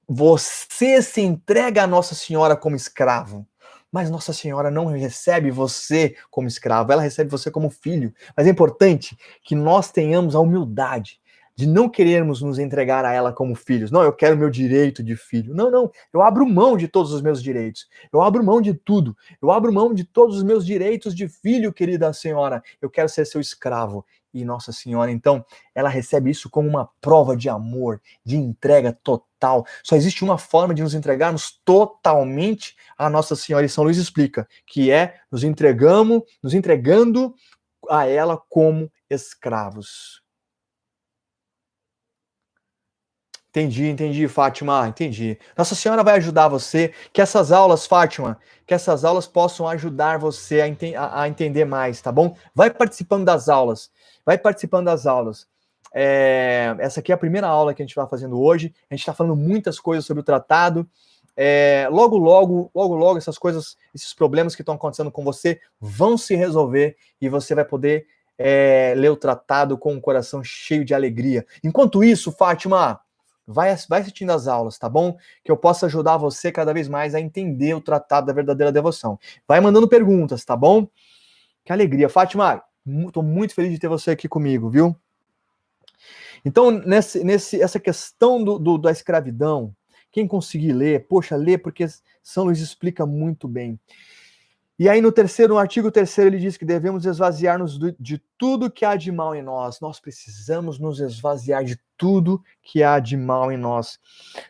você 0.07 1.01
se 1.01 1.21
entrega 1.21 1.83
a 1.83 1.87
Nossa 1.87 2.15
Senhora 2.15 2.55
como 2.55 2.75
escravo, 2.75 3.45
mas 3.91 4.09
Nossa 4.09 4.31
Senhora 4.33 4.71
não 4.71 4.85
recebe 4.85 5.51
você 5.51 6.15
como 6.31 6.47
escravo, 6.47 6.91
ela 6.91 7.01
recebe 7.01 7.29
você 7.29 7.51
como 7.51 7.69
filho. 7.69 8.13
Mas 8.35 8.47
é 8.47 8.49
importante 8.49 9.17
que 9.43 9.53
nós 9.53 9.91
tenhamos 9.91 10.35
a 10.35 10.39
humildade 10.39 11.19
de 11.57 11.65
não 11.65 11.89
querermos 11.89 12.39
nos 12.39 12.59
entregar 12.59 13.03
a 13.03 13.11
ela 13.11 13.33
como 13.33 13.55
filhos. 13.55 13.89
Não, 13.89 14.03
eu 14.03 14.13
quero 14.13 14.37
meu 14.37 14.49
direito 14.49 15.01
de 15.01 15.15
filho. 15.15 15.55
Não, 15.55 15.71
não. 15.71 15.91
Eu 16.13 16.21
abro 16.21 16.47
mão 16.47 16.77
de 16.77 16.87
todos 16.87 17.11
os 17.11 17.19
meus 17.19 17.41
direitos. 17.41 17.87
Eu 18.13 18.21
abro 18.21 18.43
mão 18.43 18.61
de 18.61 18.75
tudo. 18.75 19.17
Eu 19.41 19.49
abro 19.49 19.73
mão 19.73 19.91
de 19.91 20.03
todos 20.03 20.37
os 20.37 20.43
meus 20.43 20.63
direitos 20.63 21.15
de 21.15 21.27
filho, 21.27 21.73
querida 21.73 22.13
senhora. 22.13 22.61
Eu 22.79 22.91
quero 22.91 23.09
ser 23.09 23.25
seu 23.25 23.41
escravo. 23.41 24.05
E 24.31 24.45
Nossa 24.45 24.71
Senhora, 24.71 25.09
então, 25.09 25.43
ela 25.73 25.89
recebe 25.89 26.29
isso 26.29 26.47
como 26.47 26.69
uma 26.69 26.87
prova 27.01 27.35
de 27.35 27.49
amor, 27.49 27.99
de 28.23 28.35
entrega 28.35 28.93
total. 28.93 29.65
Só 29.81 29.95
existe 29.95 30.23
uma 30.23 30.37
forma 30.37 30.75
de 30.75 30.83
nos 30.83 30.93
entregarmos 30.93 31.59
totalmente 31.65 32.75
a 32.95 33.09
Nossa 33.09 33.35
Senhora. 33.35 33.65
E 33.65 33.69
São 33.69 33.83
Luís 33.83 33.97
explica 33.97 34.47
que 34.67 34.91
é 34.91 35.15
nos 35.31 35.43
entregamos, 35.43 36.21
nos 36.43 36.53
entregando 36.53 37.33
a 37.89 38.05
ela 38.05 38.37
como 38.47 38.91
escravos. 39.09 40.26
Entendi, 43.57 43.87
entendi, 43.87 44.27
Fátima, 44.27 44.87
entendi. 44.87 45.35
Nossa 45.57 45.73
Senhora 45.73 46.03
vai 46.03 46.17
ajudar 46.17 46.47
você. 46.47 46.93
Que 47.11 47.19
essas 47.19 47.51
aulas, 47.51 47.87
Fátima, 47.87 48.37
que 48.67 48.73
essas 48.73 49.03
aulas 49.03 49.25
possam 49.25 49.67
ajudar 49.67 50.19
você 50.19 50.61
a, 50.61 50.67
ente 50.67 50.95
a, 50.95 51.21
a 51.21 51.27
entender 51.27 51.65
mais, 51.65 51.99
tá 51.99 52.11
bom? 52.11 52.37
Vai 52.53 52.69
participando 52.69 53.25
das 53.25 53.49
aulas, 53.49 53.89
vai 54.23 54.37
participando 54.37 54.85
das 54.85 55.07
aulas. 55.07 55.47
É, 55.91 56.75
essa 56.77 56.99
aqui 56.99 57.11
é 57.11 57.15
a 57.15 57.17
primeira 57.17 57.47
aula 57.47 57.73
que 57.73 57.81
a 57.81 57.85
gente 57.85 57.95
vai 57.95 58.07
fazendo 58.07 58.39
hoje. 58.39 58.71
A 58.91 58.93
gente 58.93 59.01
está 59.01 59.13
falando 59.13 59.35
muitas 59.35 59.79
coisas 59.79 60.05
sobre 60.05 60.21
o 60.21 60.23
tratado. 60.23 60.87
É, 61.35 61.87
logo, 61.89 62.15
logo, 62.15 62.69
logo, 62.75 62.93
logo, 62.93 63.17
essas 63.17 63.39
coisas, 63.39 63.75
esses 63.91 64.13
problemas 64.13 64.53
que 64.53 64.61
estão 64.61 64.75
acontecendo 64.75 65.11
com 65.11 65.23
você 65.23 65.59
vão 65.81 66.15
se 66.15 66.35
resolver 66.35 66.95
e 67.19 67.27
você 67.27 67.55
vai 67.55 67.65
poder 67.65 68.05
é, 68.37 68.93
ler 68.95 69.09
o 69.09 69.17
tratado 69.17 69.79
com 69.79 69.95
um 69.95 69.99
coração 69.99 70.43
cheio 70.43 70.85
de 70.85 70.93
alegria. 70.93 71.43
Enquanto 71.63 72.03
isso, 72.03 72.31
Fátima, 72.31 73.01
Vai, 73.47 73.73
vai 73.87 74.01
assistindo 74.01 74.31
as 74.31 74.45
aulas, 74.45 74.77
tá 74.77 74.89
bom? 74.89 75.17
Que 75.41 75.49
eu 75.49 75.55
possa 75.55 75.85
ajudar 75.85 76.17
você 76.17 76.51
cada 76.51 76.73
vez 76.73 76.89
mais 76.89 77.15
a 77.15 77.21
entender 77.21 77.73
o 77.73 77.81
tratado 77.81 78.27
da 78.27 78.33
verdadeira 78.33 78.73
devoção. 78.73 79.17
Vai 79.47 79.61
mandando 79.61 79.87
perguntas, 79.87 80.43
tá 80.43 80.55
bom? 80.55 80.85
Que 81.63 81.71
alegria. 81.71 82.09
Fátima, 82.09 82.61
estou 82.85 83.23
muito 83.23 83.53
feliz 83.53 83.71
de 83.71 83.79
ter 83.79 83.87
você 83.87 84.11
aqui 84.11 84.27
comigo, 84.27 84.69
viu? 84.69 84.93
Então, 86.43 86.71
nesse, 86.71 87.23
nesse, 87.23 87.61
essa 87.61 87.79
questão 87.79 88.43
do, 88.43 88.59
do, 88.59 88.77
da 88.77 88.91
escravidão, 88.91 89.73
quem 90.11 90.27
conseguir 90.27 90.73
ler, 90.73 91.07
poxa, 91.07 91.35
lê, 91.35 91.57
porque 91.57 91.85
São 92.21 92.45
Luís 92.45 92.59
explica 92.59 93.05
muito 93.05 93.47
bem. 93.47 93.79
E 94.79 94.87
aí, 94.87 95.01
no 95.01 95.11
terceiro, 95.11 95.55
no 95.55 95.59
artigo 95.59 95.91
terceiro, 95.91 96.29
ele 96.29 96.39
diz 96.39 96.55
que 96.55 96.65
devemos 96.65 97.05
esvaziar-nos 97.05 97.79
de 97.99 98.21
tudo 98.37 98.69
que 98.69 98.85
há 98.85 98.95
de 98.95 99.11
mal 99.11 99.33
em 99.33 99.41
nós. 99.41 99.79
Nós 99.79 99.99
precisamos 99.99 100.77
nos 100.77 100.99
esvaziar 100.99 101.63
de 101.63 101.79
tudo 101.97 102.43
que 102.61 102.83
há 102.83 102.99
de 102.99 103.17
mal 103.17 103.51
em 103.51 103.57
nós. 103.57 103.99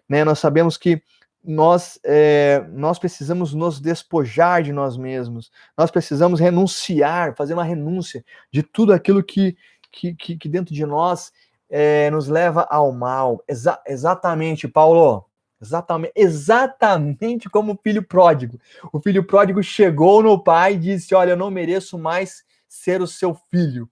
Né? 0.08 0.26
Nós 0.26 0.40
sabemos 0.40 0.76
que 0.76 1.02
nós, 1.42 1.98
é, 2.04 2.66
nós 2.74 3.00
precisamos 3.00 3.54
nos 3.54 3.80
despojar 3.80 4.64
de 4.64 4.74
nós 4.74 4.98
mesmos. 4.98 5.50
Nós 5.78 5.90
precisamos 5.90 6.42
renunciar, 6.42 7.34
fazer 7.36 7.54
uma 7.54 7.64
renúncia 7.64 8.24
de 8.52 8.62
tudo 8.62 8.92
aquilo 8.92 9.24
que, 9.24 9.56
que, 9.90 10.14
que, 10.14 10.36
que 10.36 10.50
dentro 10.50 10.76
de 10.76 10.86
nós 10.86 11.32
é, 11.70 12.12
nos 12.12 12.28
leva 12.28 12.68
ao 12.70 12.92
mal. 12.92 13.42
Exa 13.48 13.82
exatamente, 13.88 14.68
Paulo. 14.68 15.27
Exatamente, 15.60 16.14
exatamente 16.16 17.50
como 17.50 17.74
o 17.74 17.80
filho 17.82 18.04
pródigo. 18.04 18.60
O 18.94 19.00
filho 19.00 19.24
pródigo 19.26 19.62
chegou 19.64 20.22
no 20.22 20.42
pai 20.42 20.74
e 20.74 20.80
disse: 20.80 21.16
Olha, 21.16 21.32
eu 21.32 21.38
não 21.38 21.50
mereço 21.50 21.98
mais 21.98 22.44
ser 22.68 23.02
o 23.02 23.08
seu 23.08 23.34
filho. 23.50 23.90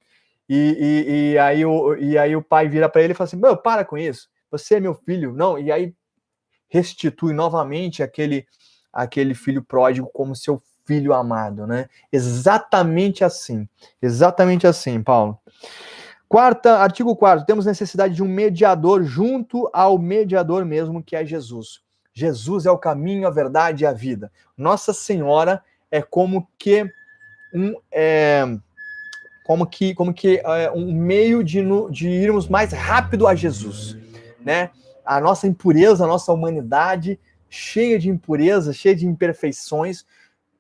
E, 0.48 0.56
e, 0.56 1.32
e 1.32 1.38
aí, 1.40 1.66
o, 1.66 1.96
e 1.96 2.18
aí 2.18 2.36
o 2.36 2.42
pai 2.42 2.68
vira 2.70 2.88
para 2.88 3.02
ele 3.02 3.14
e 3.14 3.16
fala 3.16 3.28
assim: 3.28 3.38
Meu, 3.38 3.58
para 3.58 3.84
com 3.84 3.98
isso, 3.98 4.30
você 4.52 4.76
é 4.76 4.80
meu 4.80 4.94
filho. 4.94 5.34
Não, 5.34 5.58
e 5.58 5.72
aí 5.72 5.94
restitui 6.68 7.34
novamente 7.34 8.04
aquele, 8.04 8.46
aquele 8.94 9.34
filho 9.34 9.64
pródigo 9.64 10.10
como 10.14 10.36
seu 10.36 10.62
filho 10.86 11.14
amado, 11.14 11.66
né? 11.66 11.90
Exatamente 12.12 13.24
assim. 13.24 13.68
Exatamente 14.00 14.68
assim, 14.68 15.02
Paulo. 15.02 15.40
Quarta, 16.28 16.80
artigo 16.80 17.16
4 17.16 17.46
temos 17.46 17.66
necessidade 17.66 18.16
de 18.16 18.24
um 18.24 18.28
mediador 18.28 19.04
junto 19.04 19.70
ao 19.72 19.98
mediador 19.98 20.66
mesmo, 20.66 21.04
que 21.04 21.16
é 21.16 21.26
Jesus. 21.26 21.82
Jesus 22.14 22.66
é 22.66 22.72
o 22.72 22.78
caminho, 22.78 23.28
a 23.28 23.32
verdade 23.32 23.84
e 23.84 23.88
a 23.88 23.94
vida. 23.94 24.32
Nossa 24.58 24.94
Senhora 24.94 25.64
é 25.92 26.02
como 26.02 26.48
que 26.58 26.90
um 27.54 27.76
é, 27.92 28.44
como 29.46 29.68
que 29.68 29.94
como 29.94 30.14
que 30.14 30.42
é, 30.44 30.72
um 30.72 30.94
meio 30.94 31.44
de, 31.44 31.62
de 31.92 32.10
irmos 32.10 32.48
mais 32.48 32.72
rápido 32.72 33.28
a 33.28 33.36
Jesus, 33.36 33.98
né? 34.40 34.72
A 35.06 35.20
nossa 35.20 35.46
impureza, 35.46 36.06
a 36.06 36.08
nossa 36.08 36.34
humanidade 36.34 37.20
cheia 37.50 38.00
de 38.00 38.10
impureza, 38.10 38.74
cheia 38.74 38.96
de 38.96 39.06
imperfeições, 39.06 40.06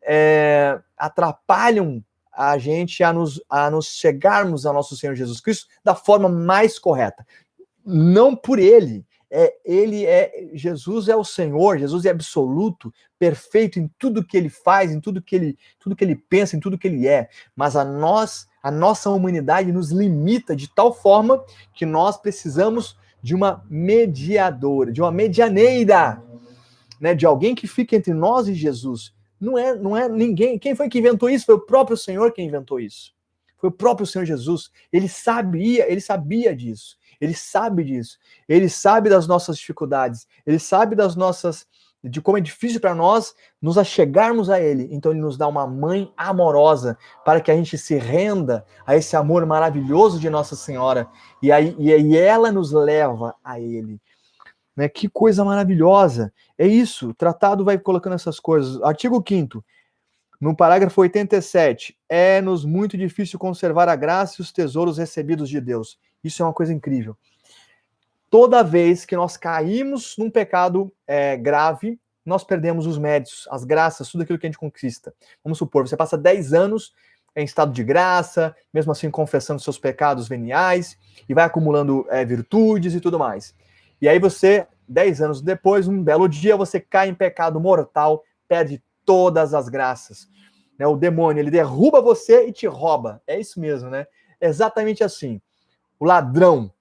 é, 0.02 0.80
atrapalham 0.98 2.04
a 2.36 2.58
gente 2.58 3.04
a 3.04 3.14
nos, 3.14 3.42
a 3.50 3.70
nos 3.70 3.88
chegarmos 3.88 4.66
ao 4.66 4.74
nosso 4.74 4.96
Senhor 4.98 5.16
Jesus 5.16 5.40
Cristo 5.40 5.68
da 5.84 5.96
forma 5.96 6.28
mais 6.28 6.78
correta. 6.78 7.26
Não 7.86 8.36
por 8.36 8.60
ele. 8.60 9.06
É, 9.32 9.54
ele 9.66 10.06
é 10.06 10.50
Jesus 10.54 11.10
é 11.10 11.16
o 11.16 11.24
Senhor, 11.24 11.80
Jesus 11.80 12.06
é 12.06 12.10
absoluto, 12.10 12.94
perfeito 13.18 13.80
em 13.80 13.90
tudo 13.98 14.24
que 14.24 14.38
ele 14.38 14.50
faz, 14.50 14.92
em 14.92 15.00
tudo 15.00 15.22
que 15.22 15.36
ele, 15.36 15.58
tudo 15.80 15.96
que 15.96 16.04
ele 16.04 16.16
pensa, 16.16 16.56
em 16.56 16.60
tudo 16.60 16.78
que 16.78 16.88
ele 16.88 17.08
é. 17.08 17.28
Mas 17.56 17.76
a 17.76 17.84
nós, 17.84 18.48
a 18.62 18.70
nossa 18.70 19.10
humanidade 19.10 19.72
nos 19.72 19.92
limita 19.92 20.56
de 20.56 20.74
tal 20.74 20.94
forma 20.94 21.44
que 21.74 21.86
nós 21.86 22.18
precisamos 22.18 22.98
de 23.22 23.34
uma 23.34 23.66
mediadora, 23.68 24.92
de 24.92 25.02
uma 25.02 25.12
medianeira, 25.12 26.24
né, 27.02 27.16
de 27.16 27.26
alguém 27.26 27.56
que 27.56 27.68
fique 27.68 27.96
entre 27.96 28.14
nós 28.14 28.48
e 28.48 28.54
Jesus, 28.54 29.15
não 29.40 29.58
é, 29.58 29.76
não 29.76 29.96
é 29.96 30.08
ninguém. 30.08 30.58
Quem 30.58 30.76
foi 30.76 30.90
que 30.90 31.00
inventou 31.00 31.30
isso? 31.30 31.46
Foi 31.46 31.56
o 31.56 31.60
próprio 31.60 31.98
Senhor 31.98 32.32
que 32.32 32.42
inventou 32.42 32.80
isso. 32.80 33.14
Foi 33.58 33.70
o 33.70 33.72
próprio 33.72 34.06
Senhor 34.06 34.26
Jesus. 34.26 34.72
Ele 34.92 35.08
sabia, 35.08 35.90
ele 35.92 36.02
sabia 36.02 36.56
disso. 36.56 36.98
Ele 37.20 37.34
sabe 37.34 37.84
disso. 37.84 38.18
Ele 38.48 38.70
sabe 38.70 39.10
das 39.10 39.28
nossas 39.28 39.58
dificuldades. 39.58 40.28
Ele 40.46 40.60
sabe 40.60 40.96
das 40.96 41.16
nossas 41.16 41.68
de 42.10 42.22
como 42.22 42.38
é 42.38 42.42
difícil 42.42 42.80
para 42.80 42.94
nós 42.94 43.34
nos 43.62 43.78
achegarmos 43.78 44.50
a 44.50 44.62
Ele. 44.62 44.88
Então 44.92 45.12
Ele 45.12 45.22
nos 45.22 45.38
dá 45.38 45.48
uma 45.48 45.66
mãe 45.66 46.12
amorosa 46.16 46.98
para 47.24 47.42
que 47.42 47.50
a 47.50 47.56
gente 47.56 47.78
se 47.78 47.96
renda 47.96 48.66
a 48.86 48.96
esse 48.96 49.16
amor 49.16 49.46
maravilhoso 49.46 50.20
de 50.20 50.30
Nossa 50.30 50.56
Senhora 50.56 51.08
e 51.42 51.52
aí 51.52 51.76
e, 51.80 51.90
e 51.90 52.18
ela 52.18 52.52
nos 52.52 52.72
leva 52.72 53.36
a 53.44 53.60
Ele. 53.60 54.00
Né? 54.76 54.90
Que 54.90 55.08
coisa 55.08 55.44
maravilhosa! 55.46 56.34
É 56.58 56.68
isso. 56.68 57.10
O 57.10 57.14
tratado 57.14 57.64
vai 57.64 57.78
colocando 57.78 58.14
essas 58.14 58.40
coisas. 58.40 58.82
Artigo 58.82 59.24
5 59.26 59.64
no 60.40 60.56
parágrafo 60.56 61.02
87, 61.02 61.98
é-nos 62.10 62.66
muito 62.66 62.98
difícil 62.98 63.40
conservar 63.40 63.90
a 63.90 63.96
graça 63.96 64.36
e 64.38 64.42
os 64.42 64.52
tesouros 64.52 64.98
recebidos 64.98 65.50
de 65.50 65.62
Deus. 65.62 65.98
Isso 66.24 66.42
é 66.42 66.46
uma 66.46 66.54
coisa 66.54 66.74
incrível. 66.74 67.18
Toda 68.30 68.64
vez 68.64 69.06
que 69.06 69.16
nós 69.16 69.38
caímos 69.38 70.16
num 70.18 70.30
pecado 70.30 70.92
é, 71.08 71.38
grave, 71.38 72.00
nós 72.26 72.44
perdemos 72.44 72.86
os 72.86 72.98
méritos, 72.98 73.48
as 73.50 73.64
graças, 73.64 74.10
tudo 74.10 74.24
aquilo 74.24 74.38
que 74.38 74.46
a 74.46 74.50
gente 74.50 74.58
conquista. 74.58 75.14
Vamos 75.44 75.58
supor, 75.58 75.88
você 75.88 75.96
passa 75.96 76.18
10 76.18 76.54
anos 76.54 76.94
em 77.36 77.44
estado 77.44 77.72
de 77.72 77.84
graça, 77.84 78.56
mesmo 78.74 78.92
assim 78.92 79.10
confessando 79.12 79.62
seus 79.62 79.78
pecados 79.78 80.28
veniais, 80.28 80.98
e 81.28 81.34
vai 81.34 81.44
acumulando 81.44 82.06
é, 82.10 82.26
virtudes 82.26 82.94
e 82.94 83.02
tudo 83.02 83.20
mais. 83.20 83.54
E 84.06 84.08
aí 84.08 84.20
você, 84.20 84.68
10 84.88 85.22
anos 85.24 85.42
depois, 85.42 85.88
um 85.88 86.04
belo 86.04 86.30
dia, 86.30 86.56
você 86.56 86.80
cai 86.80 87.10
em 87.10 87.16
pecado 87.16 87.60
mortal, 87.60 88.24
perde 88.48 88.80
todas 89.04 89.52
as 89.52 89.68
graças. 89.68 90.30
Né? 90.78 90.86
O 90.86 90.96
demônio, 90.96 91.42
ele 91.42 91.50
derruba 91.50 92.00
você 92.00 92.46
e 92.46 92.52
te 92.52 92.68
rouba. 92.68 93.20
É 93.26 93.40
isso 93.40 93.60
mesmo, 93.60 93.90
né? 93.90 94.06
exatamente 94.40 95.04
assim. 95.04 95.42
O 96.00 96.06
ladrão, 96.06 96.72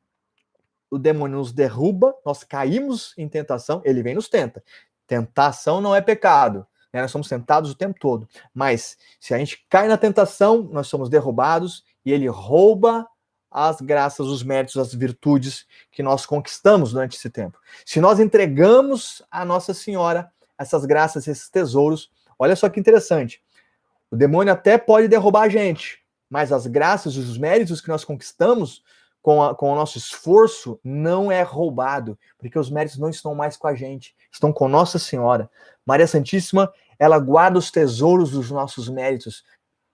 o 0.91 0.99
demônio 0.99 1.39
nos 1.39 1.51
derruba, 1.51 2.14
nós 2.27 2.45
caímos 2.45 3.14
em 3.16 3.27
tentação, 3.27 3.81
ele 3.87 4.03
vem 4.03 4.12
e 4.12 4.16
nos 4.16 4.29
tenta. 4.29 4.62
Tentação 5.07 5.81
não 5.81 5.97
é 5.97 6.03
pecado. 6.03 6.66
Né? 6.93 7.01
Nós 7.01 7.11
somos 7.11 7.27
tentados 7.27 7.70
o 7.70 7.75
tempo 7.75 7.99
todo. 7.99 8.29
Mas 8.53 8.99
se 9.18 9.33
a 9.33 9.39
gente 9.39 9.64
cai 9.70 9.89
na 9.89 9.97
tentação, 9.97 10.68
nós 10.70 10.89
somos 10.89 11.09
derrubados 11.09 11.87
e 12.05 12.12
ele 12.12 12.29
rouba 12.29 13.09
as 13.55 13.81
graças, 13.81 14.27
os 14.27 14.43
méritos, 14.43 14.77
as 14.77 14.93
virtudes 14.93 15.65
que 15.93 16.03
nós 16.03 16.27
conquistamos 16.27 16.91
durante 16.91 17.17
esse 17.17 17.31
tempo. 17.31 17.57
Se 17.87 18.01
nós 18.01 18.19
entregamos 18.19 19.23
a 19.31 19.45
Nossa 19.45 19.73
Senhora 19.73 20.29
essas 20.59 20.85
graças, 20.85 21.29
esses 21.29 21.49
tesouros, 21.49 22.11
olha 22.37 22.57
só 22.57 22.69
que 22.69 22.81
interessante. 22.81 23.41
O 24.11 24.17
demônio 24.17 24.53
até 24.53 24.77
pode 24.77 25.07
derrubar 25.07 25.43
a 25.43 25.49
gente, 25.49 26.03
mas 26.29 26.51
as 26.51 26.67
graças 26.67 27.17
os 27.17 27.39
méritos 27.39 27.81
que 27.81 27.89
nós 27.89 28.05
conquistamos 28.05 28.83
com, 29.23 29.41
a, 29.41 29.55
com 29.55 29.73
o 29.73 29.75
nosso 29.77 29.99
esforço 29.99 30.81
não 30.83 31.31
é 31.31 31.43
roubado, 31.43 32.19
porque 32.37 32.59
os 32.59 32.69
méritos 32.69 32.99
não 32.99 33.09
estão 33.09 33.37
mais 33.37 33.57
com 33.57 33.69
a 33.69 33.75
gente, 33.75 34.17
estão 34.33 34.53
com 34.53 34.69
Nossa 34.69 34.99
Senhora. 34.99 35.49
Maria 35.87 36.09
Santíssima, 36.09 36.73
ela 36.99 37.21
guarda 37.21 37.59
os 37.59 37.71
tesouros 37.71 38.33
dos 38.33 38.51
nossos 38.51 38.89
méritos 38.89 39.45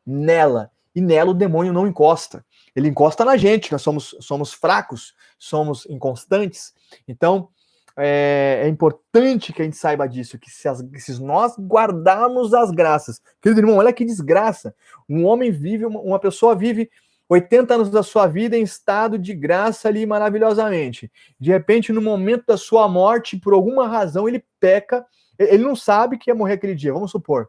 nela, 0.07 0.71
e 0.95 1.01
nela 1.01 1.31
o 1.31 1.35
demônio 1.35 1.75
não 1.75 1.87
encosta. 1.87 2.45
Ele 2.75 2.89
encosta 2.89 3.25
na 3.25 3.37
gente, 3.37 3.73
nós 3.73 3.83
somos, 3.83 4.15
somos 4.21 4.53
fracos, 4.53 5.15
somos 5.39 5.87
inconstantes. 5.87 6.73
Então, 7.07 7.49
é, 7.97 8.63
é, 8.65 8.69
importante 8.69 9.53
que 9.53 9.61
a 9.61 9.65
gente 9.65 9.77
saiba 9.77 10.07
disso, 10.07 10.39
que 10.39 10.51
se, 10.51 10.69
as, 10.69 10.83
se, 10.97 11.23
nós 11.23 11.55
guardarmos 11.59 12.55
as 12.55 12.71
graças, 12.71 13.21
querido 13.43 13.61
irmão, 13.61 13.77
olha 13.77 13.93
que 13.93 14.05
desgraça. 14.05 14.75
Um 15.09 15.27
homem 15.27 15.51
vive, 15.51 15.85
uma, 15.85 16.01
uma, 16.01 16.19
pessoa 16.19 16.55
vive 16.55 16.91
80 17.29 17.75
anos 17.75 17.91
da 17.91 18.03
sua 18.03 18.27
vida 18.27 18.57
em 18.57 18.63
estado 18.63 19.19
de 19.19 19.35
graça 19.35 19.89
ali 19.89 20.07
maravilhosamente. 20.07 21.11
De 21.39 21.51
repente, 21.51 21.93
no 21.93 22.01
momento 22.01 22.47
da 22.47 22.57
sua 22.57 22.89
morte, 22.89 23.37
por 23.37 23.53
alguma 23.53 23.87
razão, 23.87 24.29
ele 24.29 24.45
peca, 24.59 25.05
ele 25.39 25.63
não 25.63 25.77
sabe 25.77 26.17
que 26.17 26.31
ia 26.31 26.35
morrer 26.35 26.55
aquele 26.55 26.75
dia, 26.75 26.93
vamos 26.93 27.11
supor. 27.11 27.49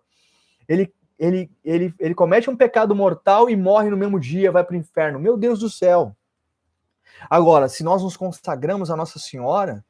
Ele, 0.68 0.92
ele, 1.22 1.52
ele, 1.64 1.94
ele 2.00 2.16
comete 2.16 2.50
um 2.50 2.58
pecado 2.58 2.96
mortal 2.96 3.48
e 3.48 3.56
morre 3.56 3.92
no 3.92 3.96
mesmo 3.96 4.20
dia, 4.20 4.52
vai 4.52 4.64
para 4.64 4.74
o 4.74 4.78
inferno. 4.78 5.20
Meu 5.20 5.38
Deus 5.38 5.60
do 5.60 5.70
céu. 5.70 6.16
Agora, 7.30 7.70
se 7.70 7.84
nós 7.84 8.02
nos 8.02 8.18
consagramos 8.18 8.90
a 8.90 8.96
Nossa 8.96 9.20
Senhora, 9.20 9.86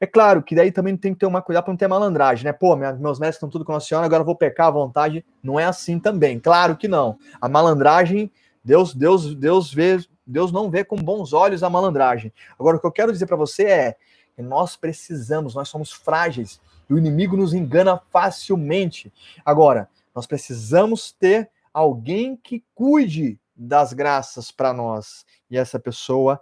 é 0.00 0.06
claro 0.06 0.42
que 0.42 0.54
daí 0.54 0.72
também 0.72 0.96
tem 0.96 1.12
que 1.12 1.20
ter 1.20 1.26
uma 1.26 1.42
cuidado 1.42 1.64
para 1.64 1.72
não 1.72 1.76
ter 1.76 1.88
malandragem, 1.88 2.46
né? 2.46 2.54
Pô, 2.54 2.74
meus 2.74 3.20
mestres 3.20 3.36
estão 3.36 3.50
tudo 3.50 3.66
com 3.66 3.74
a 3.74 3.80
senhora, 3.80 4.06
agora 4.06 4.22
eu 4.22 4.26
vou 4.26 4.34
pecar 4.34 4.68
à 4.68 4.70
vontade. 4.70 5.22
Não 5.42 5.60
é 5.60 5.66
assim 5.66 5.98
também. 5.98 6.40
Claro 6.40 6.74
que 6.74 6.88
não. 6.88 7.18
A 7.38 7.50
malandragem, 7.50 8.32
Deus, 8.64 8.94
Deus, 8.94 9.34
Deus 9.34 9.72
vê, 9.72 9.98
Deus 10.26 10.50
não 10.50 10.70
vê 10.70 10.82
com 10.82 10.96
bons 10.96 11.34
olhos 11.34 11.62
a 11.62 11.68
malandragem. 11.68 12.32
Agora 12.58 12.78
o 12.78 12.80
que 12.80 12.86
eu 12.86 12.92
quero 12.92 13.12
dizer 13.12 13.26
para 13.26 13.36
você 13.36 13.64
é 13.64 13.96
que 14.34 14.40
nós 14.40 14.74
precisamos, 14.74 15.54
nós 15.54 15.68
somos 15.68 15.92
frágeis 15.92 16.58
o 16.92 16.98
inimigo 16.98 17.36
nos 17.36 17.54
engana 17.54 18.00
facilmente. 18.10 19.12
Agora, 19.44 19.88
nós 20.14 20.26
precisamos 20.26 21.12
ter 21.12 21.50
alguém 21.72 22.36
que 22.36 22.64
cuide 22.74 23.40
das 23.54 23.92
graças 23.92 24.50
para 24.50 24.72
nós. 24.72 25.24
E 25.50 25.56
essa 25.56 25.78
pessoa 25.78 26.40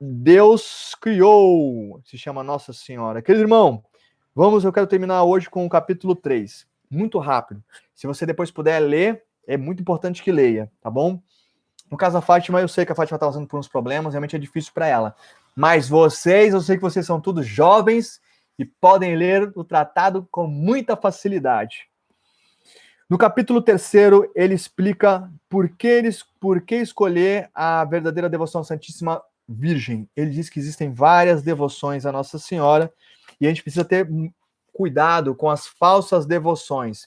Deus 0.00 0.94
criou, 1.00 2.00
se 2.04 2.18
chama 2.18 2.42
Nossa 2.42 2.72
Senhora. 2.72 3.22
Querido 3.22 3.44
irmão, 3.44 3.82
vamos, 4.34 4.64
eu 4.64 4.72
quero 4.72 4.86
terminar 4.86 5.22
hoje 5.24 5.48
com 5.48 5.64
o 5.64 5.68
capítulo 5.68 6.14
3, 6.14 6.66
muito 6.90 7.18
rápido. 7.18 7.62
Se 7.94 8.06
você 8.06 8.26
depois 8.26 8.50
puder 8.50 8.80
ler, 8.80 9.22
é 9.46 9.56
muito 9.56 9.80
importante 9.80 10.22
que 10.22 10.32
leia, 10.32 10.70
tá 10.80 10.90
bom? 10.90 11.22
No 11.90 11.96
caso 11.96 12.14
da 12.14 12.20
Fátima, 12.20 12.60
eu 12.60 12.68
sei 12.68 12.84
que 12.84 12.92
a 12.92 12.94
Fátima 12.94 13.16
está 13.16 13.26
passando 13.26 13.46
por 13.46 13.58
uns 13.58 13.68
problemas, 13.68 14.14
realmente 14.14 14.36
é 14.36 14.38
difícil 14.38 14.72
para 14.74 14.86
ela. 14.86 15.14
Mas 15.54 15.88
vocês, 15.88 16.52
eu 16.52 16.60
sei 16.60 16.76
que 16.76 16.82
vocês 16.82 17.06
são 17.06 17.20
todos 17.20 17.46
jovens 17.46 18.20
e 18.58 18.64
podem 18.64 19.16
ler 19.16 19.52
o 19.54 19.64
tratado 19.64 20.26
com 20.30 20.46
muita 20.46 20.96
facilidade. 20.96 21.88
No 23.08 23.18
capítulo 23.18 23.60
3, 23.60 23.92
ele 24.34 24.54
explica 24.54 25.30
por 25.48 25.68
que, 25.68 25.86
eles, 25.86 26.24
por 26.40 26.62
que 26.62 26.76
escolher 26.76 27.50
a 27.54 27.84
verdadeira 27.84 28.30
devoção 28.30 28.64
Santíssima 28.64 29.22
Virgem. 29.46 30.08
Ele 30.16 30.30
diz 30.30 30.48
que 30.48 30.58
existem 30.58 30.92
várias 30.92 31.42
devoções 31.42 32.06
a 32.06 32.12
Nossa 32.12 32.38
Senhora 32.38 32.92
e 33.40 33.46
a 33.46 33.50
gente 33.50 33.62
precisa 33.62 33.84
ter 33.84 34.08
cuidado 34.72 35.34
com 35.34 35.50
as 35.50 35.66
falsas 35.66 36.24
devoções. 36.24 37.06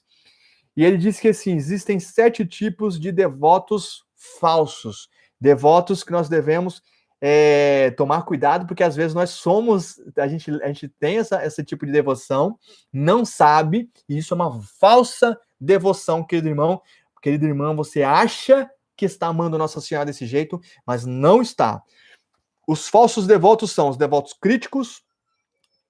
E 0.75 0.85
ele 0.85 0.97
diz 0.97 1.19
que 1.19 1.29
assim, 1.29 1.55
existem 1.55 1.99
sete 1.99 2.45
tipos 2.45 2.99
de 2.99 3.11
devotos 3.11 4.05
falsos, 4.39 5.09
devotos 5.41 6.03
que 6.03 6.11
nós 6.11 6.29
devemos 6.29 6.83
é, 7.19 7.91
tomar 7.97 8.21
cuidado, 8.21 8.67
porque 8.67 8.83
às 8.83 8.95
vezes 8.95 9.15
nós 9.15 9.31
somos, 9.31 9.99
a 10.15 10.27
gente, 10.27 10.51
a 10.61 10.67
gente 10.67 10.87
tem 10.87 11.17
essa, 11.17 11.43
esse 11.43 11.63
tipo 11.63 11.85
de 11.85 11.91
devoção, 11.91 12.57
não 12.93 13.25
sabe, 13.25 13.89
e 14.07 14.19
isso 14.19 14.33
é 14.33 14.35
uma 14.35 14.61
falsa 14.61 15.37
devoção, 15.59 16.23
querido 16.23 16.49
irmão. 16.49 16.81
Querido 17.21 17.45
irmão, 17.45 17.75
você 17.75 18.03
acha 18.03 18.69
que 18.95 19.05
está 19.05 19.27
amando 19.27 19.57
Nossa 19.57 19.81
Senhora 19.81 20.05
desse 20.05 20.25
jeito, 20.25 20.59
mas 20.85 21.05
não 21.05 21.41
está. 21.41 21.81
Os 22.67 22.87
falsos 22.87 23.25
devotos 23.27 23.71
são 23.71 23.89
os 23.89 23.97
devotos 23.97 24.33
críticos, 24.33 25.03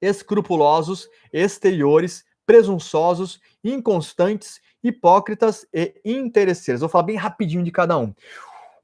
escrupulosos, 0.02 1.10
exteriores, 1.34 2.24
presunçosos, 2.46 3.40
inconstantes, 3.64 4.62
hipócritas 4.84 5.66
e 5.74 5.94
interesseiros. 6.06 6.82
Vou 6.82 6.90
falar 6.90 7.04
bem 7.04 7.16
rapidinho 7.16 7.64
de 7.64 7.72
cada 7.72 7.98
um. 7.98 8.14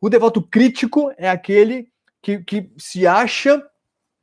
O 0.01 0.09
devoto 0.09 0.41
crítico 0.41 1.13
é 1.17 1.29
aquele 1.29 1.87
que, 2.21 2.39
que 2.39 2.71
se 2.77 3.05
acha, 3.07 3.63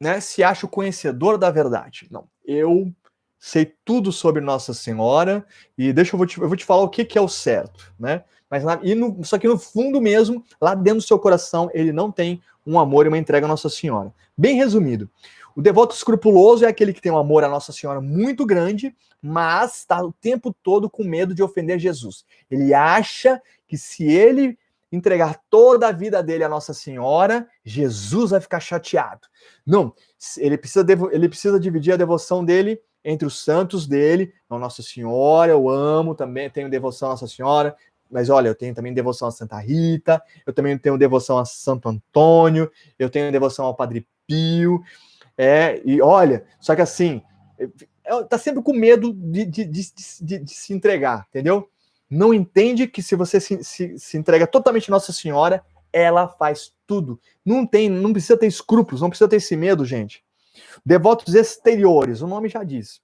né, 0.00 0.20
se 0.20 0.42
acha 0.42 0.66
o 0.66 0.68
conhecedor 0.68 1.38
da 1.38 1.50
verdade. 1.50 2.06
Não, 2.10 2.28
eu 2.44 2.92
sei 3.40 3.74
tudo 3.86 4.12
sobre 4.12 4.42
Nossa 4.42 4.74
Senhora 4.74 5.44
e 5.76 5.94
deixa 5.94 6.14
eu 6.14 6.18
vou 6.18 6.26
te, 6.26 6.38
eu 6.38 6.46
vou 6.46 6.56
te 6.56 6.64
falar 6.64 6.82
o 6.82 6.90
que, 6.90 7.06
que 7.06 7.16
é 7.16 7.20
o 7.22 7.28
certo, 7.28 7.90
né? 7.98 8.22
Mas 8.50 8.62
na, 8.62 8.78
e 8.82 8.94
no, 8.94 9.24
só 9.24 9.38
que 9.38 9.48
no 9.48 9.58
fundo 9.58 10.00
mesmo, 10.00 10.44
lá 10.60 10.74
dentro 10.74 11.00
do 11.00 11.06
seu 11.06 11.18
coração, 11.18 11.70
ele 11.72 11.90
não 11.90 12.12
tem 12.12 12.42
um 12.66 12.78
amor 12.78 13.06
e 13.06 13.08
uma 13.08 13.16
entrega 13.16 13.46
a 13.46 13.48
Nossa 13.48 13.70
Senhora. 13.70 14.12
Bem 14.36 14.56
resumido, 14.56 15.08
o 15.56 15.62
devoto 15.62 15.94
escrupuloso 15.94 16.66
é 16.66 16.68
aquele 16.68 16.92
que 16.92 17.00
tem 17.00 17.10
um 17.10 17.16
amor 17.16 17.42
a 17.42 17.48
Nossa 17.48 17.72
Senhora 17.72 18.00
muito 18.00 18.44
grande, 18.44 18.94
mas 19.22 19.78
está 19.78 20.04
o 20.04 20.12
tempo 20.12 20.54
todo 20.62 20.90
com 20.90 21.02
medo 21.02 21.34
de 21.34 21.42
ofender 21.42 21.78
Jesus. 21.78 22.26
Ele 22.50 22.74
acha 22.74 23.40
que 23.66 23.78
se 23.78 24.04
ele 24.04 24.58
entregar 24.92 25.40
toda 25.48 25.88
a 25.88 25.92
vida 25.92 26.22
dele 26.22 26.44
a 26.44 26.48
Nossa 26.48 26.74
Senhora, 26.74 27.48
Jesus 27.64 28.32
vai 28.32 28.40
ficar 28.40 28.60
chateado. 28.60 29.28
Não, 29.64 29.94
ele 30.36 30.58
precisa, 30.58 30.84
ele 31.12 31.28
precisa 31.28 31.60
dividir 31.60 31.94
a 31.94 31.96
devoção 31.96 32.44
dele 32.44 32.80
entre 33.04 33.26
os 33.26 33.42
santos 33.42 33.86
dele. 33.86 34.32
Então, 34.44 34.58
Nossa 34.58 34.82
Senhora, 34.82 35.52
eu 35.52 35.68
amo 35.68 36.14
também, 36.14 36.50
tenho 36.50 36.70
devoção 36.70 37.08
a 37.08 37.12
Nossa 37.12 37.26
Senhora, 37.26 37.76
mas 38.10 38.28
olha, 38.28 38.48
eu 38.48 38.54
tenho 38.54 38.74
também 38.74 38.92
devoção 38.92 39.28
a 39.28 39.30
Santa 39.30 39.58
Rita, 39.58 40.22
eu 40.44 40.52
também 40.52 40.76
tenho 40.76 40.98
devoção 40.98 41.38
a 41.38 41.44
Santo 41.44 41.88
Antônio, 41.88 42.70
eu 42.98 43.08
tenho 43.08 43.30
devoção 43.30 43.66
ao 43.66 43.74
Padre 43.74 44.06
Pio, 44.26 44.82
é, 45.38 45.80
e 45.84 46.02
olha, 46.02 46.44
só 46.58 46.74
que 46.74 46.82
assim, 46.82 47.22
é, 48.04 48.24
tá 48.24 48.36
sempre 48.36 48.62
com 48.62 48.72
medo 48.72 49.12
de, 49.12 49.44
de, 49.44 49.64
de, 49.64 50.38
de, 50.38 50.54
se 50.54 50.72
entregar, 50.72 51.26
entendeu? 51.30 51.68
Não 52.10 52.34
entende 52.34 52.86
que 52.88 53.02
se 53.02 53.14
você 53.14 53.40
se, 53.40 53.62
se, 53.62 53.98
se 53.98 54.18
entrega 54.18 54.46
totalmente 54.46 54.90
a 54.90 54.92
Nossa 54.92 55.12
Senhora, 55.12 55.64
ela 55.92 56.28
faz 56.28 56.72
tudo. 56.86 57.20
Não 57.44 57.66
tem, 57.66 57.88
não 57.88 58.12
precisa 58.12 58.36
ter 58.36 58.46
escrúpulos, 58.46 59.00
não 59.00 59.08
precisa 59.08 59.28
ter 59.28 59.36
esse 59.36 59.56
medo, 59.56 59.84
gente. 59.84 60.24
Devotos 60.84 61.34
exteriores, 61.34 62.22
o 62.22 62.26
nome 62.26 62.48
já 62.48 62.64
diz. 62.64 63.00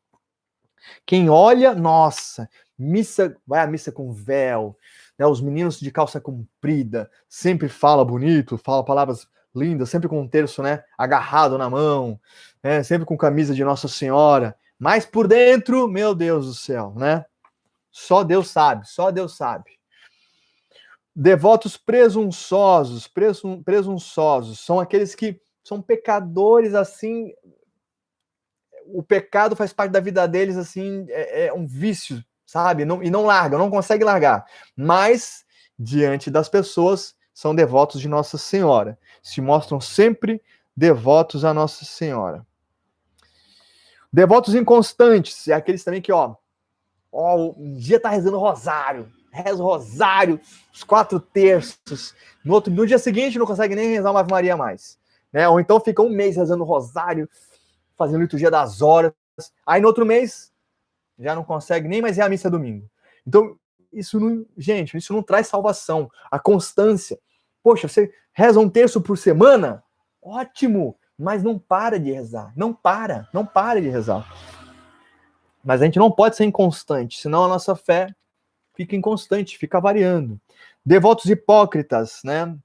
Quem 1.04 1.28
olha, 1.28 1.74
nossa, 1.74 2.48
missa, 2.78 3.36
vai 3.46 3.60
à 3.60 3.66
missa 3.66 3.90
com 3.90 4.12
véu, 4.12 4.76
né? 5.18 5.26
Os 5.26 5.40
meninos 5.40 5.80
de 5.80 5.90
calça 5.90 6.20
comprida, 6.20 7.10
sempre 7.28 7.68
fala 7.68 8.04
bonito, 8.04 8.58
fala 8.58 8.84
palavras 8.84 9.26
lindas, 9.54 9.88
sempre 9.88 10.08
com 10.08 10.20
um 10.20 10.28
terço, 10.28 10.62
né, 10.62 10.84
agarrado 10.98 11.56
na 11.56 11.70
mão, 11.70 12.20
né? 12.62 12.82
Sempre 12.82 13.06
com 13.06 13.16
camisa 13.16 13.54
de 13.54 13.64
Nossa 13.64 13.88
Senhora, 13.88 14.56
mas 14.78 15.06
por 15.06 15.26
dentro, 15.26 15.88
meu 15.88 16.14
Deus 16.14 16.46
do 16.46 16.54
céu, 16.54 16.92
né? 16.96 17.24
Só 17.90 18.22
Deus 18.22 18.50
sabe, 18.50 18.86
só 18.86 19.10
Deus 19.10 19.36
sabe. 19.36 19.76
Devotos 21.14 21.78
presunçosos, 21.78 23.08
presum, 23.08 23.62
presunçosos, 23.62 24.60
são 24.60 24.78
aqueles 24.78 25.14
que 25.14 25.40
são 25.66 25.82
pecadores 25.82 26.74
assim. 26.74 27.34
O 28.86 29.02
pecado 29.02 29.56
faz 29.56 29.72
parte 29.72 29.90
da 29.90 29.98
vida 29.98 30.24
deles, 30.28 30.56
assim, 30.56 31.04
é, 31.08 31.46
é 31.46 31.52
um 31.52 31.66
vício, 31.66 32.24
sabe? 32.46 32.84
Não, 32.84 33.02
e 33.02 33.10
não 33.10 33.24
larga, 33.26 33.58
não 33.58 33.68
consegue 33.68 34.04
largar. 34.04 34.46
Mas, 34.76 35.44
diante 35.76 36.30
das 36.30 36.48
pessoas, 36.48 37.16
são 37.34 37.52
devotos 37.52 38.00
de 38.00 38.06
Nossa 38.06 38.38
Senhora. 38.38 38.96
Se 39.20 39.40
mostram 39.40 39.80
sempre 39.80 40.40
devotos 40.76 41.44
a 41.44 41.52
Nossa 41.52 41.84
Senhora. 41.84 42.46
Devotos 44.12 44.54
inconstantes, 44.54 45.48
é 45.48 45.52
aqueles 45.52 45.82
também 45.82 46.00
que, 46.00 46.12
ó, 46.12 46.36
ó 47.10 47.54
um 47.58 47.74
dia 47.74 47.98
tá 47.98 48.08
rezando 48.08 48.38
rosário, 48.38 49.12
reza 49.32 49.60
o 49.60 49.66
rosário, 49.66 50.40
os 50.72 50.84
quatro 50.84 51.18
terços. 51.18 52.14
No, 52.44 52.54
outro, 52.54 52.72
no 52.72 52.86
dia 52.86 52.98
seguinte 53.00 53.36
não 53.36 53.46
consegue 53.46 53.74
nem 53.74 53.90
rezar 53.90 54.12
uma 54.12 54.20
Ave 54.20 54.30
Maria 54.30 54.56
mais. 54.56 54.96
Né? 55.32 55.48
Ou 55.48 55.60
então 55.60 55.80
fica 55.80 56.02
um 56.02 56.08
mês 56.08 56.36
rezando 56.36 56.62
o 56.62 56.66
rosário, 56.66 57.28
fazendo 57.96 58.20
liturgia 58.20 58.50
das 58.50 58.82
horas. 58.82 59.12
Aí 59.66 59.80
no 59.80 59.88
outro 59.88 60.06
mês 60.06 60.52
já 61.18 61.34
não 61.34 61.44
consegue 61.44 61.88
nem 61.88 62.02
mais 62.02 62.16
ir 62.18 62.22
à 62.22 62.28
missa 62.28 62.50
domingo. 62.50 62.88
Então, 63.26 63.58
isso 63.92 64.20
não, 64.20 64.44
gente, 64.56 64.96
isso 64.96 65.12
não 65.12 65.22
traz 65.22 65.46
salvação. 65.46 66.10
A 66.30 66.38
constância. 66.38 67.18
Poxa, 67.62 67.88
você 67.88 68.12
reza 68.32 68.60
um 68.60 68.68
terço 68.68 69.00
por 69.00 69.16
semana? 69.16 69.82
Ótimo! 70.22 70.96
Mas 71.18 71.42
não 71.42 71.58
para 71.58 71.98
de 71.98 72.12
rezar. 72.12 72.52
Não 72.54 72.74
para, 72.74 73.28
não 73.32 73.46
para 73.46 73.80
de 73.80 73.88
rezar. 73.88 74.26
Mas 75.64 75.82
a 75.82 75.84
gente 75.86 75.98
não 75.98 76.12
pode 76.12 76.36
ser 76.36 76.44
inconstante, 76.44 77.18
senão 77.20 77.44
a 77.44 77.48
nossa 77.48 77.74
fé 77.74 78.14
fica 78.74 78.94
inconstante, 78.94 79.58
fica 79.58 79.80
variando. 79.80 80.38
Devotos 80.84 81.24
hipócritas, 81.26 82.20
né? 82.22 82.56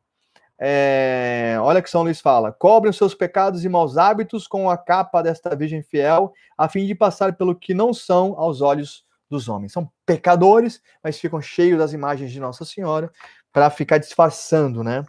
É, 0.64 1.58
olha 1.60 1.82
que 1.82 1.90
São 1.90 2.04
Luís 2.04 2.22
fala: 2.22 2.52
cobrem 2.52 2.92
os 2.92 2.98
seus 2.98 3.16
pecados 3.16 3.66
e 3.66 3.70
maus 3.70 3.98
hábitos 3.98 4.48
com 4.48 4.70
a 4.70 4.78
capa 4.78 5.24
desta 5.24 5.56
Virgem 5.56 5.82
fiel, 5.82 6.32
a 6.56 6.70
fim 6.70 6.86
de 6.86 6.94
passar 6.94 7.34
pelo 7.34 7.56
que 7.56 7.74
não 7.74 7.92
são 7.92 8.36
aos 8.38 8.62
olhos 8.62 9.04
dos 9.28 9.50
homens. 9.50 9.72
São 9.72 9.92
pecadores, 10.06 10.80
mas 11.04 11.20
ficam 11.20 11.42
cheios 11.42 11.80
das 11.80 11.94
imagens 11.94 12.32
de 12.32 12.40
Nossa 12.40 12.64
Senhora 12.64 13.12
para 13.52 13.72
ficar 13.72 13.98
disfarçando, 13.98 14.84
né? 14.84 15.04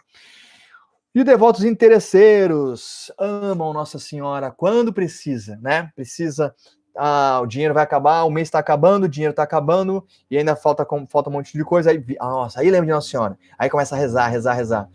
E 1.15 1.23
devotos 1.23 1.65
interesseiros 1.65 3.13
amam 3.19 3.75
Nossa 3.75 3.99
Senhora 3.99 4.51
quando 4.51 4.91
precisa, 4.91 5.59
né? 5.61 5.93
Precisa 5.95 6.55
ah, 6.97 7.41
o 7.43 7.47
dinheiro 7.47 7.75
vai 7.75 7.83
acabar, 7.83 8.25
o 8.25 8.31
mês 8.31 8.49
está 8.49 8.59
acabando, 8.59 9.05
o 9.05 9.09
dinheiro 9.09 9.33
está 9.33 9.43
acabando, 9.43 10.07
e 10.31 10.39
ainda 10.39 10.57
falta, 10.57 10.87
falta 11.09 11.29
um 11.29 11.33
monte 11.33 11.53
de 11.53 11.65
coisa. 11.65 11.91
Aí, 11.91 12.03
ah, 12.19 12.29
nossa, 12.29 12.61
aí 12.61 12.71
lembra 12.71 12.87
de 12.87 12.93
Nossa 12.93 13.09
Senhora. 13.11 13.39
Aí 13.59 13.69
começa 13.69 13.95
a 13.95 13.99
rezar, 13.99 14.29
rezar, 14.29 14.55
rezar. 14.55 14.89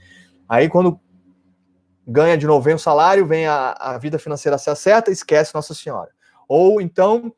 Aí 0.48 0.70
quando 0.70 1.00
ganha 2.08 2.38
de 2.38 2.48
novo, 2.48 2.62
vem 2.62 2.76
o 2.76 2.80
salário, 2.80 3.26
vem 3.26 3.48
a, 3.48 3.72
a 3.72 3.98
vida 3.98 4.18
financeira 4.18 4.58
se 4.58 4.70
acerta, 4.70 5.12
esquece 5.12 5.54
Nossa 5.54 5.74
Senhora. 5.74 6.10
Ou 6.48 6.80
então 6.80 7.34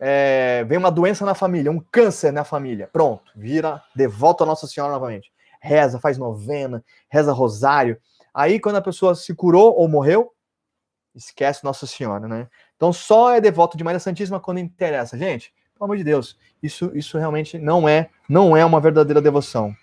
é, 0.00 0.64
vem 0.64 0.78
uma 0.78 0.90
doença 0.90 1.24
na 1.26 1.34
família, 1.34 1.70
um 1.70 1.80
câncer 1.80 2.32
na 2.32 2.44
família. 2.44 2.88
Pronto, 2.92 3.30
vira, 3.36 3.82
devolta 3.94 4.44
a 4.44 4.46
Nossa 4.46 4.66
Senhora 4.66 4.92
novamente. 4.92 5.32
Reza, 5.60 5.98
faz 5.98 6.18
novena, 6.18 6.82
reza 7.08 7.32
rosário. 7.32 7.98
Aí 8.32 8.58
quando 8.58 8.76
a 8.76 8.82
pessoa 8.82 9.14
se 9.14 9.34
curou 9.34 9.74
ou 9.76 9.88
morreu, 9.88 10.32
esquece 11.14 11.62
Nossa 11.62 11.86
Senhora, 11.86 12.26
né? 12.26 12.48
Então 12.76 12.92
só 12.92 13.34
é 13.34 13.40
devoto 13.40 13.76
de 13.76 13.84
Maria 13.84 14.00
Santíssima 14.00 14.40
quando 14.40 14.58
interessa. 14.58 15.16
Gente, 15.16 15.52
pelo 15.74 15.84
amor 15.84 15.96
de 15.96 16.04
Deus, 16.04 16.38
isso, 16.62 16.90
isso 16.94 17.18
realmente 17.18 17.58
não 17.58 17.88
é, 17.88 18.08
não 18.28 18.56
é 18.56 18.64
uma 18.64 18.80
verdadeira 18.80 19.20
devoção. 19.20 19.74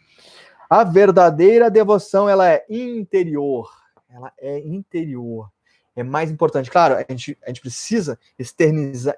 A 0.71 0.85
verdadeira 0.85 1.69
devoção, 1.69 2.29
ela 2.29 2.49
é 2.49 2.63
interior. 2.69 3.69
Ela 4.09 4.31
é 4.39 4.57
interior. 4.59 5.51
É 5.93 6.01
mais 6.01 6.31
importante. 6.31 6.71
Claro, 6.71 6.95
a 6.95 7.05
gente, 7.09 7.37
a 7.43 7.49
gente 7.49 7.59
precisa 7.59 8.17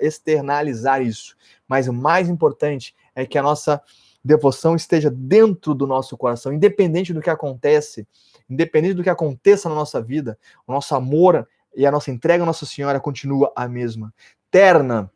externalizar, 0.02 1.04
isso. 1.04 1.38
Mas 1.68 1.88
o 1.88 1.94
mais 1.94 2.28
importante 2.28 2.96
é 3.14 3.24
que 3.24 3.38
a 3.38 3.44
nossa 3.44 3.80
devoção 4.26 4.76
esteja 4.76 5.12
dentro 5.12 5.76
do 5.76 5.86
nosso 5.86 6.18
coração, 6.18 6.52
independente 6.52 7.14
do 7.14 7.22
que 7.22 7.30
acontece, 7.30 8.08
independente 8.50 8.96
do 8.96 9.04
que 9.04 9.10
aconteça 9.12 9.70
na 9.70 9.76
nossa 9.76 10.02
vida, 10.02 10.40
o 10.66 10.74
nosso 10.74 10.96
amor 10.96 11.48
e 11.76 11.86
a 11.86 11.92
nossa 11.92 12.10
entrega 12.10 12.42
à 12.42 12.48
Nossa 12.48 12.66
Senhora 12.66 13.00
continua 13.00 13.54
a 13.56 13.68
mesma. 13.68 14.12
Terna. 14.50 15.12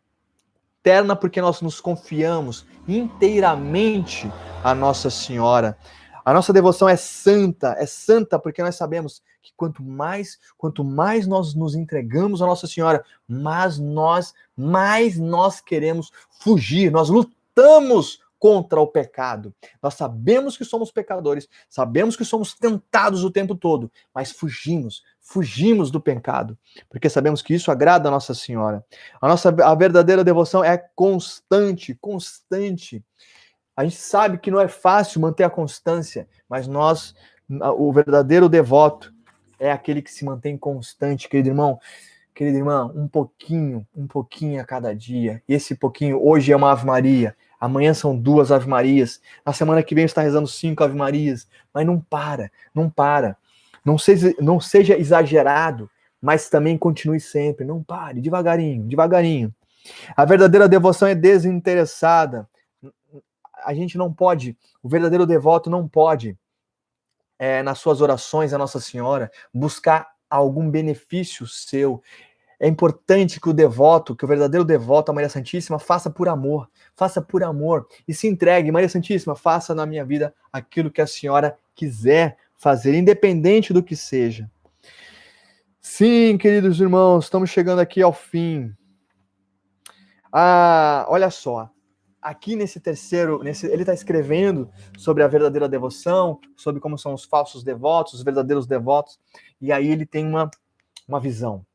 Terna 0.83 1.15
porque 1.15 1.41
nós 1.41 1.61
nos 1.61 1.81
confiamos 1.81 2.67
inteiramente 2.87 4.31
a 4.63 4.75
Nossa 4.75 5.09
Senhora. 5.09 5.75
A 6.27 6.33
nossa 6.33 6.51
devoção 6.51 6.89
é 6.89 6.97
santa, 6.97 7.73
é 7.79 7.85
santa 7.85 8.37
porque 8.37 8.61
nós 8.61 8.75
sabemos 8.75 9.23
que 9.41 9.53
quanto 9.55 9.81
mais, 9.81 10.37
quanto 10.57 10.83
mais 10.83 11.25
nós 11.25 11.55
nos 11.55 11.73
entregamos 11.73 12.41
a 12.41 12.45
Nossa 12.45 12.67
Senhora, 12.67 13.01
mais 13.25 13.79
nós, 13.79 14.33
mais 14.53 15.17
nós 15.17 15.61
queremos 15.61 16.11
fugir, 16.29 16.91
nós 16.91 17.07
lutamos 17.07 18.19
contra 18.37 18.77
o 18.81 18.87
pecado. 18.87 19.55
Nós 19.81 19.93
sabemos 19.93 20.57
que 20.57 20.65
somos 20.65 20.91
pecadores, 20.91 21.47
sabemos 21.69 22.17
que 22.17 22.25
somos 22.25 22.53
tentados 22.53 23.23
o 23.23 23.31
tempo 23.31 23.55
todo, 23.55 23.89
mas 24.13 24.29
fugimos, 24.29 25.03
fugimos 25.21 25.89
do 25.89 26.01
pecado, 26.01 26.57
porque 26.89 27.09
sabemos 27.09 27.41
que 27.41 27.53
isso 27.53 27.71
agrada 27.71 28.09
a 28.09 28.11
Nossa 28.11 28.33
Senhora. 28.33 28.85
A 29.21 29.29
nossa 29.29 29.47
a 29.63 29.73
verdadeira 29.73 30.25
devoção 30.25 30.61
é 30.61 30.77
constante, 30.93 31.95
constante. 32.01 33.01
A 33.77 33.83
gente 33.83 33.97
sabe 33.97 34.39
que 34.39 34.51
não 34.51 34.59
é 34.59 34.67
fácil 34.67 35.21
manter 35.21 35.43
a 35.43 35.49
constância, 35.49 36.27
mas 36.49 36.67
nós, 36.67 37.15
o 37.77 37.93
verdadeiro 37.93 38.49
devoto 38.49 39.13
é 39.59 39.71
aquele 39.71 40.01
que 40.01 40.11
se 40.11 40.25
mantém 40.25 40.57
constante, 40.57 41.29
querido 41.29 41.49
irmão. 41.49 41.79
Querido 42.33 42.57
irmão, 42.57 42.91
um 42.95 43.07
pouquinho, 43.07 43.87
um 43.95 44.05
pouquinho 44.05 44.59
a 44.61 44.65
cada 44.65 44.95
dia. 44.95 45.41
E 45.47 45.53
esse 45.53 45.75
pouquinho 45.75 46.19
hoje 46.21 46.51
é 46.51 46.55
uma 46.55 46.71
Ave 46.71 46.85
Maria, 46.85 47.35
Amanhã 47.59 47.93
são 47.93 48.15
duas 48.15 48.51
Ave 48.51 48.67
Marias. 48.67 49.19
Na 49.45 49.51
semana 49.51 49.81
que 49.81 49.95
vem 49.95 50.05
está 50.05 50.21
rezando 50.21 50.47
cinco 50.47 50.83
Ave 50.83 50.95
Marias. 50.95 51.47
Mas 51.73 51.85
não 51.85 51.99
para, 51.99 52.51
não 52.73 52.89
para. 52.89 53.35
Não 53.83 53.97
seja, 53.97 54.33
não 54.39 54.59
seja 54.59 54.97
exagerado, 54.97 55.89
mas 56.21 56.49
também 56.49 56.77
continue 56.77 57.19
sempre. 57.19 57.65
Não 57.65 57.81
pare, 57.81 58.21
devagarinho, 58.21 58.83
devagarinho. 58.83 59.53
A 60.15 60.25
verdadeira 60.25 60.67
devoção 60.67 61.07
é 61.07 61.15
desinteressada. 61.15 62.47
A 63.63 63.73
gente 63.73 63.97
não 63.97 64.13
pode, 64.13 64.57
o 64.81 64.89
verdadeiro 64.89 65.25
devoto 65.25 65.69
não 65.69 65.87
pode, 65.87 66.37
é, 67.39 67.61
nas 67.61 67.79
suas 67.79 68.01
orações 68.01 68.53
a 68.53 68.57
Nossa 68.57 68.79
Senhora, 68.79 69.31
buscar 69.53 70.07
algum 70.29 70.69
benefício 70.69 71.47
seu. 71.47 72.01
É 72.59 72.67
importante 72.67 73.39
que 73.39 73.49
o 73.49 73.53
devoto, 73.53 74.15
que 74.15 74.25
o 74.25 74.27
verdadeiro 74.27 74.65
devoto 74.65 75.11
a 75.11 75.13
Maria 75.13 75.29
Santíssima 75.29 75.77
faça 75.77 76.09
por 76.09 76.27
amor, 76.27 76.67
faça 76.95 77.21
por 77.21 77.43
amor 77.43 77.87
e 78.07 78.13
se 78.13 78.27
entregue. 78.27 78.71
Maria 78.71 78.89
Santíssima, 78.89 79.35
faça 79.35 79.75
na 79.75 79.85
minha 79.85 80.03
vida 80.03 80.33
aquilo 80.51 80.89
que 80.89 81.01
a 81.01 81.07
senhora 81.07 81.57
quiser 81.75 82.37
fazer, 82.57 82.95
independente 82.95 83.71
do 83.71 83.83
que 83.83 83.95
seja. 83.95 84.49
Sim, 85.79 86.37
queridos 86.37 86.81
irmãos, 86.81 87.25
estamos 87.25 87.49
chegando 87.51 87.79
aqui 87.79 88.01
ao 88.01 88.11
fim. 88.11 88.75
Ah, 90.33 91.05
olha 91.07 91.29
só, 91.29 91.69
aqui 92.21 92.55
nesse 92.55 92.79
terceiro, 92.79 93.41
nesse, 93.43 93.67
ele 93.67 93.83
está 93.83 93.93
escrevendo 93.93 94.69
sobre 94.97 95.23
a 95.23 95.27
verdadeira 95.27 95.69
devoção, 95.69 96.39
sobre 96.55 96.81
como 96.81 96.97
são 96.97 97.13
os 97.13 97.23
falsos 97.23 97.63
devotos, 97.63 98.15
os 98.15 98.23
verdadeiros 98.23 98.67
devotos, 98.67 99.19
e 99.61 99.71
aí 99.71 99.87
ele 99.89 100.05
tem 100.05 100.25
uma, 100.25 100.49
uma 101.07 101.19
visão. 101.19 101.65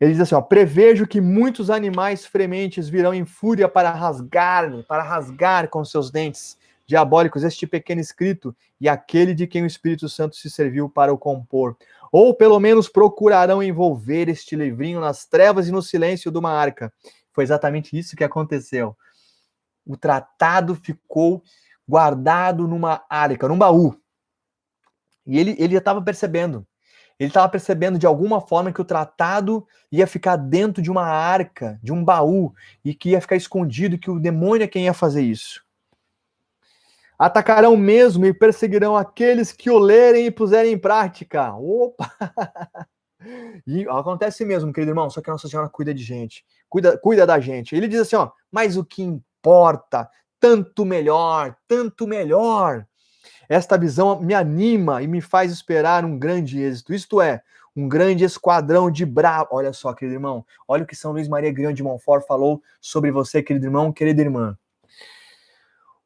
Ele 0.00 0.12
diz 0.12 0.20
assim: 0.20 0.34
ó, 0.34 0.40
prevejo 0.40 1.06
que 1.06 1.20
muitos 1.20 1.70
animais 1.70 2.26
frementes 2.26 2.88
virão 2.88 3.14
em 3.14 3.24
fúria 3.24 3.68
para 3.68 3.90
rasgar, 3.90 4.84
para 4.84 5.02
rasgar 5.02 5.68
com 5.68 5.84
seus 5.84 6.10
dentes 6.10 6.58
diabólicos 6.86 7.42
este 7.42 7.66
pequeno 7.66 8.00
escrito 8.00 8.54
e 8.80 8.88
aquele 8.88 9.34
de 9.34 9.46
quem 9.46 9.62
o 9.62 9.66
Espírito 9.66 10.08
Santo 10.08 10.36
se 10.36 10.48
serviu 10.48 10.88
para 10.88 11.12
o 11.12 11.18
compor. 11.18 11.76
Ou 12.12 12.34
pelo 12.34 12.60
menos 12.60 12.88
procurarão 12.88 13.62
envolver 13.62 14.28
este 14.28 14.54
livrinho 14.54 15.00
nas 15.00 15.26
trevas 15.26 15.66
e 15.66 15.72
no 15.72 15.82
silêncio 15.82 16.30
de 16.30 16.38
uma 16.38 16.52
arca. 16.52 16.92
Foi 17.32 17.42
exatamente 17.42 17.98
isso 17.98 18.16
que 18.16 18.22
aconteceu. 18.22 18.96
O 19.86 19.96
tratado 19.96 20.74
ficou 20.74 21.42
guardado 21.88 22.66
numa 22.66 23.04
arca, 23.08 23.46
num 23.46 23.56
baú. 23.56 23.96
E 25.24 25.38
ele, 25.38 25.54
ele 25.58 25.72
já 25.74 25.78
estava 25.78 26.02
percebendo. 26.02 26.66
Ele 27.18 27.30
estava 27.30 27.48
percebendo 27.48 27.98
de 27.98 28.06
alguma 28.06 28.40
forma 28.40 28.72
que 28.72 28.80
o 28.80 28.84
tratado 28.84 29.66
ia 29.90 30.06
ficar 30.06 30.36
dentro 30.36 30.82
de 30.82 30.90
uma 30.90 31.06
arca, 31.06 31.78
de 31.82 31.92
um 31.92 32.04
baú, 32.04 32.52
e 32.84 32.94
que 32.94 33.10
ia 33.10 33.20
ficar 33.20 33.36
escondido, 33.36 33.98
que 33.98 34.10
o 34.10 34.20
demônio 34.20 34.64
é 34.64 34.68
quem 34.68 34.84
ia 34.84 34.92
fazer 34.92 35.22
isso. 35.22 35.64
Atacarão 37.18 37.74
mesmo 37.76 38.26
e 38.26 38.34
perseguirão 38.34 38.94
aqueles 38.94 39.50
que 39.50 39.70
o 39.70 39.78
lerem 39.78 40.26
e 40.26 40.30
puserem 40.30 40.72
em 40.72 40.78
prática. 40.78 41.54
Opa! 41.54 42.12
E 43.66 43.88
acontece 43.88 44.44
mesmo, 44.44 44.72
querido 44.72 44.92
irmão, 44.92 45.10
só 45.10 45.20
que 45.20 45.28
a 45.28 45.32
Nossa 45.32 45.48
Senhora 45.48 45.68
cuida 45.68 45.92
de 45.92 46.02
gente, 46.02 46.44
cuida, 46.68 46.96
cuida 46.96 47.26
da 47.26 47.40
gente. 47.40 47.74
Ele 47.74 47.88
diz 47.88 48.00
assim, 48.00 48.14
ó, 48.14 48.30
mas 48.52 48.76
o 48.76 48.84
que 48.84 49.20
tanto 50.40 50.84
melhor, 50.84 51.56
tanto 51.66 52.06
melhor. 52.06 52.86
Esta 53.48 53.78
visão 53.78 54.20
me 54.20 54.34
anima 54.34 55.02
e 55.02 55.06
me 55.06 55.20
faz 55.20 55.52
esperar 55.52 56.04
um 56.04 56.18
grande 56.18 56.60
êxito, 56.60 56.92
isto 56.92 57.20
é, 57.20 57.42
um 57.76 57.88
grande 57.88 58.24
esquadrão 58.24 58.90
de 58.90 59.04
bravos. 59.04 59.48
Olha 59.52 59.72
só, 59.72 59.92
querido 59.92 60.16
irmão, 60.16 60.44
olha 60.66 60.82
o 60.82 60.86
que 60.86 60.96
São 60.96 61.12
Luís 61.12 61.28
Maria 61.28 61.52
Grião 61.52 61.72
de 61.72 61.82
Montfort 61.82 62.26
falou 62.26 62.62
sobre 62.80 63.10
você, 63.10 63.42
querido 63.42 63.66
irmão, 63.66 63.92
querida 63.92 64.22
irmã. 64.22 64.58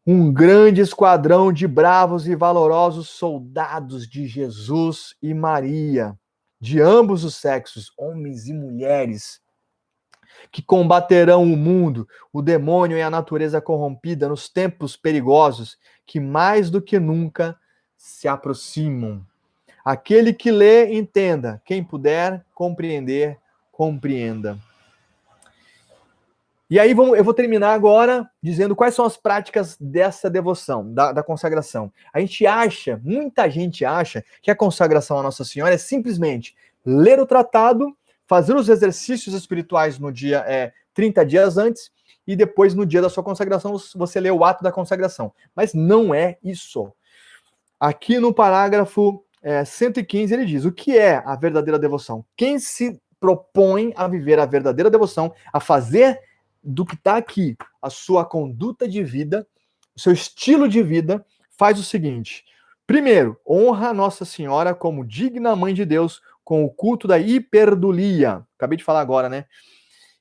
Um 0.06 0.32
grande 0.32 0.80
esquadrão 0.80 1.52
de 1.52 1.68
bravos 1.68 2.26
e 2.26 2.34
valorosos 2.34 3.08
soldados 3.08 4.08
de 4.08 4.26
Jesus 4.26 5.14
e 5.22 5.32
Maria, 5.32 6.18
de 6.60 6.80
ambos 6.80 7.24
os 7.24 7.36
sexos, 7.36 7.92
homens 7.96 8.48
e 8.48 8.52
mulheres, 8.52 9.40
que 10.50 10.62
combaterão 10.62 11.42
o 11.42 11.56
mundo, 11.56 12.08
o 12.32 12.42
demônio 12.42 12.98
e 12.98 13.02
a 13.02 13.10
natureza 13.10 13.60
corrompida 13.60 14.28
nos 14.28 14.48
tempos 14.48 14.96
perigosos 14.96 15.78
que 16.06 16.18
mais 16.18 16.70
do 16.70 16.82
que 16.82 16.98
nunca 16.98 17.56
se 17.96 18.26
aproximam. 18.26 19.24
Aquele 19.84 20.32
que 20.32 20.50
lê, 20.50 20.92
entenda. 20.92 21.62
Quem 21.64 21.82
puder 21.82 22.44
compreender, 22.54 23.38
compreenda. 23.70 24.58
E 26.68 26.78
aí 26.78 26.92
eu 26.92 27.24
vou 27.24 27.34
terminar 27.34 27.72
agora 27.72 28.30
dizendo 28.40 28.76
quais 28.76 28.94
são 28.94 29.04
as 29.04 29.16
práticas 29.16 29.76
dessa 29.80 30.30
devoção, 30.30 30.92
da, 30.94 31.10
da, 31.10 31.22
consagração. 31.22 31.92
A 32.12 32.20
gente 32.20 32.46
acha, 32.46 33.00
muita 33.02 33.50
gente 33.50 33.84
acha, 33.84 34.24
que 34.40 34.52
a 34.52 34.56
consagração 34.56 35.18
à 35.18 35.22
Nossa 35.22 35.44
Senhora 35.44 35.74
é 35.74 35.78
simplesmente 35.78 36.54
ler 36.86 37.18
o 37.18 37.26
tratado 37.26 37.92
fazer 38.30 38.54
os 38.54 38.68
exercícios 38.68 39.34
espirituais 39.34 39.98
no 39.98 40.12
dia 40.12 40.44
é, 40.46 40.72
30 40.94 41.26
dias 41.26 41.58
antes 41.58 41.90
e 42.24 42.36
depois 42.36 42.76
no 42.76 42.86
dia 42.86 43.02
da 43.02 43.10
sua 43.10 43.24
consagração 43.24 43.74
você 43.96 44.20
lê 44.20 44.30
o 44.30 44.44
ato 44.44 44.62
da 44.62 44.70
consagração. 44.70 45.32
Mas 45.52 45.74
não 45.74 46.14
é 46.14 46.38
isso. 46.40 46.92
Aqui 47.80 48.20
no 48.20 48.32
parágrafo 48.32 49.24
é, 49.42 49.64
115 49.64 50.32
ele 50.32 50.46
diz: 50.46 50.64
o 50.64 50.70
que 50.70 50.96
é 50.96 51.20
a 51.26 51.34
verdadeira 51.34 51.76
devoção? 51.76 52.24
Quem 52.36 52.60
se 52.60 53.00
propõe 53.18 53.92
a 53.96 54.06
viver 54.06 54.38
a 54.38 54.46
verdadeira 54.46 54.88
devoção, 54.88 55.34
a 55.52 55.58
fazer 55.58 56.20
do 56.62 56.86
que 56.86 56.94
está 56.94 57.16
aqui 57.16 57.56
a 57.82 57.90
sua 57.90 58.24
conduta 58.24 58.86
de 58.86 59.02
vida, 59.02 59.44
o 59.96 60.00
seu 60.00 60.12
estilo 60.12 60.68
de 60.68 60.84
vida, 60.84 61.26
faz 61.58 61.80
o 61.80 61.82
seguinte: 61.82 62.44
primeiro, 62.86 63.36
honra 63.44 63.88
a 63.88 63.94
Nossa 63.94 64.24
Senhora 64.24 64.72
como 64.72 65.04
digna 65.04 65.56
mãe 65.56 65.74
de 65.74 65.84
Deus, 65.84 66.22
com 66.50 66.64
o 66.64 66.68
culto 66.68 67.06
da 67.06 67.16
hiperdulia. 67.16 68.44
Acabei 68.56 68.76
de 68.76 68.82
falar 68.82 69.02
agora, 69.02 69.28
né? 69.28 69.44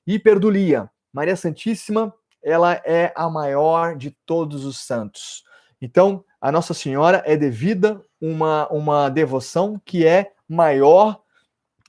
Hiperdulia. 0.05 0.87
Maria 1.11 1.35
Santíssima, 1.35 2.13
ela 2.43 2.73
é 2.85 3.11
a 3.15 3.27
maior 3.27 3.95
de 3.95 4.11
todos 4.27 4.63
os 4.63 4.77
santos. 4.77 5.43
Então, 5.81 6.23
a 6.39 6.51
Nossa 6.51 6.71
Senhora 6.71 7.23
é 7.25 7.35
devida 7.35 7.99
uma, 8.21 8.67
uma 8.69 9.09
devoção 9.09 9.81
que 9.83 10.05
é 10.05 10.31
maior 10.47 11.19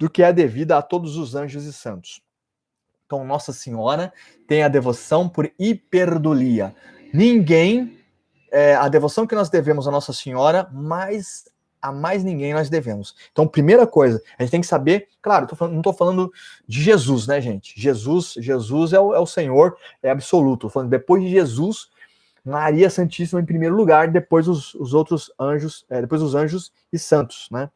do 0.00 0.08
que 0.08 0.22
é 0.22 0.32
devida 0.32 0.78
a 0.78 0.80
todos 0.80 1.18
os 1.18 1.34
anjos 1.34 1.66
e 1.66 1.72
santos. 1.74 2.22
Então, 3.04 3.26
Nossa 3.26 3.52
Senhora 3.52 4.10
tem 4.48 4.62
a 4.62 4.68
devoção 4.68 5.28
por 5.28 5.52
hiperdulia. 5.58 6.74
Ninguém, 7.12 7.94
é, 8.50 8.74
a 8.74 8.88
devoção 8.88 9.26
que 9.26 9.34
nós 9.34 9.50
devemos 9.50 9.86
a 9.86 9.90
Nossa 9.90 10.14
Senhora, 10.14 10.66
mais 10.72 11.44
a 11.80 11.92
mais 11.92 12.22
ninguém 12.22 12.52
nós 12.52 12.68
devemos. 12.68 13.14
Então, 13.32 13.46
primeira 13.46 13.86
coisa, 13.86 14.22
a 14.38 14.42
gente 14.42 14.50
tem 14.50 14.60
que 14.60 14.66
saber, 14.66 15.08
claro, 15.22 15.46
falando, 15.54 15.72
não 15.72 15.80
estou 15.80 15.92
falando 15.92 16.32
de 16.66 16.82
Jesus, 16.82 17.26
né, 17.26 17.40
gente? 17.40 17.72
Jesus, 17.80 18.34
Jesus 18.36 18.92
é 18.92 19.00
o, 19.00 19.14
é 19.14 19.18
o 19.18 19.26
Senhor, 19.26 19.76
é 20.02 20.10
absoluto. 20.10 20.62
Tô 20.62 20.68
falando 20.68 20.90
depois 20.90 21.22
de 21.22 21.30
Jesus, 21.30 21.88
Maria 22.44 22.90
Santíssima 22.90 23.40
em 23.40 23.44
primeiro 23.44 23.74
lugar, 23.74 24.08
depois 24.08 24.48
os, 24.48 24.74
os 24.74 24.94
outros 24.94 25.32
anjos, 25.38 25.84
é, 25.88 26.00
depois 26.00 26.22
os 26.22 26.34
anjos 26.34 26.72
e 26.92 26.98
santos, 26.98 27.48
né? 27.50 27.70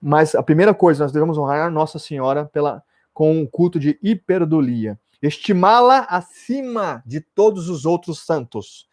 Mas 0.00 0.34
a 0.34 0.42
primeira 0.42 0.74
coisa, 0.74 1.02
nós 1.02 1.12
devemos 1.12 1.38
honrar 1.38 1.70
Nossa 1.70 1.98
Senhora 1.98 2.44
pela 2.44 2.82
com 3.14 3.42
o 3.42 3.48
culto 3.48 3.78
de 3.78 3.98
hiperdulia, 4.02 4.98
estimá-la 5.20 6.06
acima 6.08 7.02
de 7.04 7.20
todos 7.20 7.68
os 7.68 7.84
outros 7.84 8.24
santos 8.24 8.86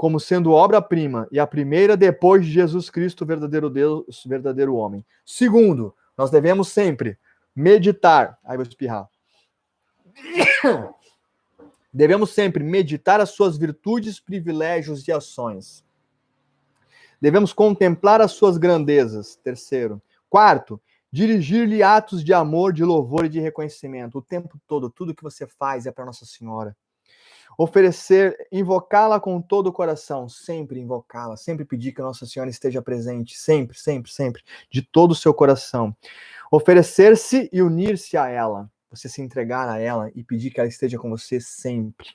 como 0.00 0.18
sendo 0.18 0.52
obra-prima 0.52 1.28
e 1.30 1.38
a 1.38 1.46
primeira 1.46 1.94
depois 1.94 2.46
de 2.46 2.50
Jesus 2.50 2.88
Cristo, 2.88 3.26
verdadeiro 3.26 3.68
Deus, 3.68 4.24
verdadeiro 4.24 4.74
homem. 4.74 5.04
Segundo, 5.26 5.94
nós 6.16 6.30
devemos 6.30 6.68
sempre 6.68 7.18
meditar. 7.54 8.38
Aí 8.42 8.56
vou 8.56 8.64
espirrar. 8.66 9.10
Devemos 11.92 12.30
sempre 12.30 12.64
meditar 12.64 13.20
as 13.20 13.32
suas 13.32 13.58
virtudes, 13.58 14.18
privilégios 14.18 15.06
e 15.06 15.12
ações. 15.12 15.84
Devemos 17.20 17.52
contemplar 17.52 18.22
as 18.22 18.32
suas 18.32 18.56
grandezas. 18.56 19.36
Terceiro. 19.36 20.00
Quarto, 20.30 20.80
dirigir-lhe 21.12 21.82
atos 21.82 22.24
de 22.24 22.32
amor, 22.32 22.72
de 22.72 22.84
louvor 22.84 23.26
e 23.26 23.28
de 23.28 23.38
reconhecimento. 23.38 24.16
O 24.16 24.22
tempo 24.22 24.58
todo, 24.66 24.88
tudo 24.88 25.14
que 25.14 25.22
você 25.22 25.46
faz 25.46 25.84
é 25.84 25.92
para 25.92 26.06
Nossa 26.06 26.24
Senhora 26.24 26.74
oferecer, 27.56 28.36
invocá-la 28.50 29.20
com 29.20 29.40
todo 29.40 29.68
o 29.68 29.72
coração, 29.72 30.28
sempre 30.28 30.80
invocá-la, 30.80 31.36
sempre 31.36 31.64
pedir 31.64 31.92
que 31.92 32.00
Nossa 32.00 32.26
Senhora 32.26 32.50
esteja 32.50 32.80
presente, 32.80 33.36
sempre, 33.36 33.78
sempre, 33.78 34.10
sempre, 34.10 34.42
de 34.70 34.82
todo 34.82 35.12
o 35.12 35.16
seu 35.16 35.34
coração. 35.34 35.94
Oferecer-se 36.50 37.48
e 37.52 37.62
unir-se 37.62 38.16
a 38.16 38.28
ela, 38.28 38.70
você 38.90 39.08
se 39.08 39.22
entregar 39.22 39.68
a 39.68 39.78
ela 39.78 40.10
e 40.14 40.24
pedir 40.24 40.50
que 40.50 40.58
ela 40.58 40.68
esteja 40.68 40.98
com 40.98 41.10
você 41.10 41.40
sempre. 41.40 42.08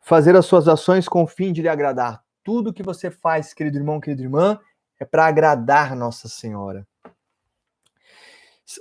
Fazer 0.00 0.34
as 0.34 0.46
suas 0.46 0.66
ações 0.66 1.08
com 1.08 1.22
o 1.22 1.26
fim 1.26 1.52
de 1.52 1.62
lhe 1.62 1.68
agradar. 1.68 2.22
Tudo 2.42 2.72
que 2.72 2.82
você 2.82 3.10
faz, 3.10 3.52
querido 3.52 3.78
irmão, 3.78 4.00
querida 4.00 4.22
irmã, 4.22 4.58
é 4.98 5.04
para 5.04 5.26
agradar 5.26 5.94
Nossa 5.94 6.28
Senhora. 6.28 6.86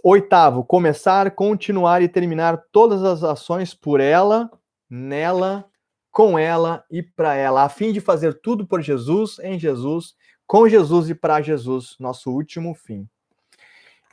Oitavo, 0.04 0.64
começar, 0.64 1.30
continuar 1.32 2.02
e 2.02 2.08
terminar 2.08 2.64
todas 2.72 3.04
as 3.04 3.24
ações 3.24 3.74
por 3.74 4.00
ela 4.00 4.50
nela, 4.90 5.70
com 6.12 6.40
ela 6.40 6.86
e 6.90 7.03
para 7.03 7.36
ela, 7.36 7.64
a 7.64 7.70
fim 7.70 7.91
de 7.91 7.99
fazer 7.99 8.40
tudo 8.41 8.66
por 8.66 8.82
Jesus, 8.82 9.38
em 9.40 9.60
Jesus, 9.60 10.16
com 10.48 10.68
Jesus 10.68 11.10
e 11.10 11.16
para 11.16 11.41
Jesus, 11.41 11.95
nosso 11.99 12.32
último 12.32 12.74
fim. 12.74 13.07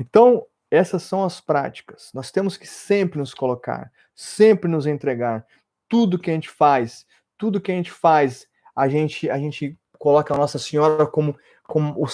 Então, 0.00 0.44
essas 0.70 1.02
são 1.02 1.22
as 1.22 1.40
práticas. 1.40 2.10
Nós 2.14 2.30
temos 2.30 2.56
que 2.56 2.66
sempre 2.66 3.18
nos 3.18 3.34
colocar, 3.34 3.92
sempre 4.14 4.70
nos 4.70 4.86
entregar. 4.86 5.46
Tudo 5.88 6.18
que 6.18 6.30
a 6.30 6.34
gente 6.34 6.48
faz, 6.48 7.06
tudo 7.36 7.60
que 7.60 7.70
a 7.70 7.74
gente 7.74 7.92
faz, 7.92 8.48
a 8.74 8.88
gente 8.88 9.28
a 9.28 9.38
gente 9.38 9.78
coloca 9.98 10.34
a 10.34 10.36
Nossa 10.36 10.58
Senhora 10.58 11.06
como 11.06 11.36
como, 11.64 12.04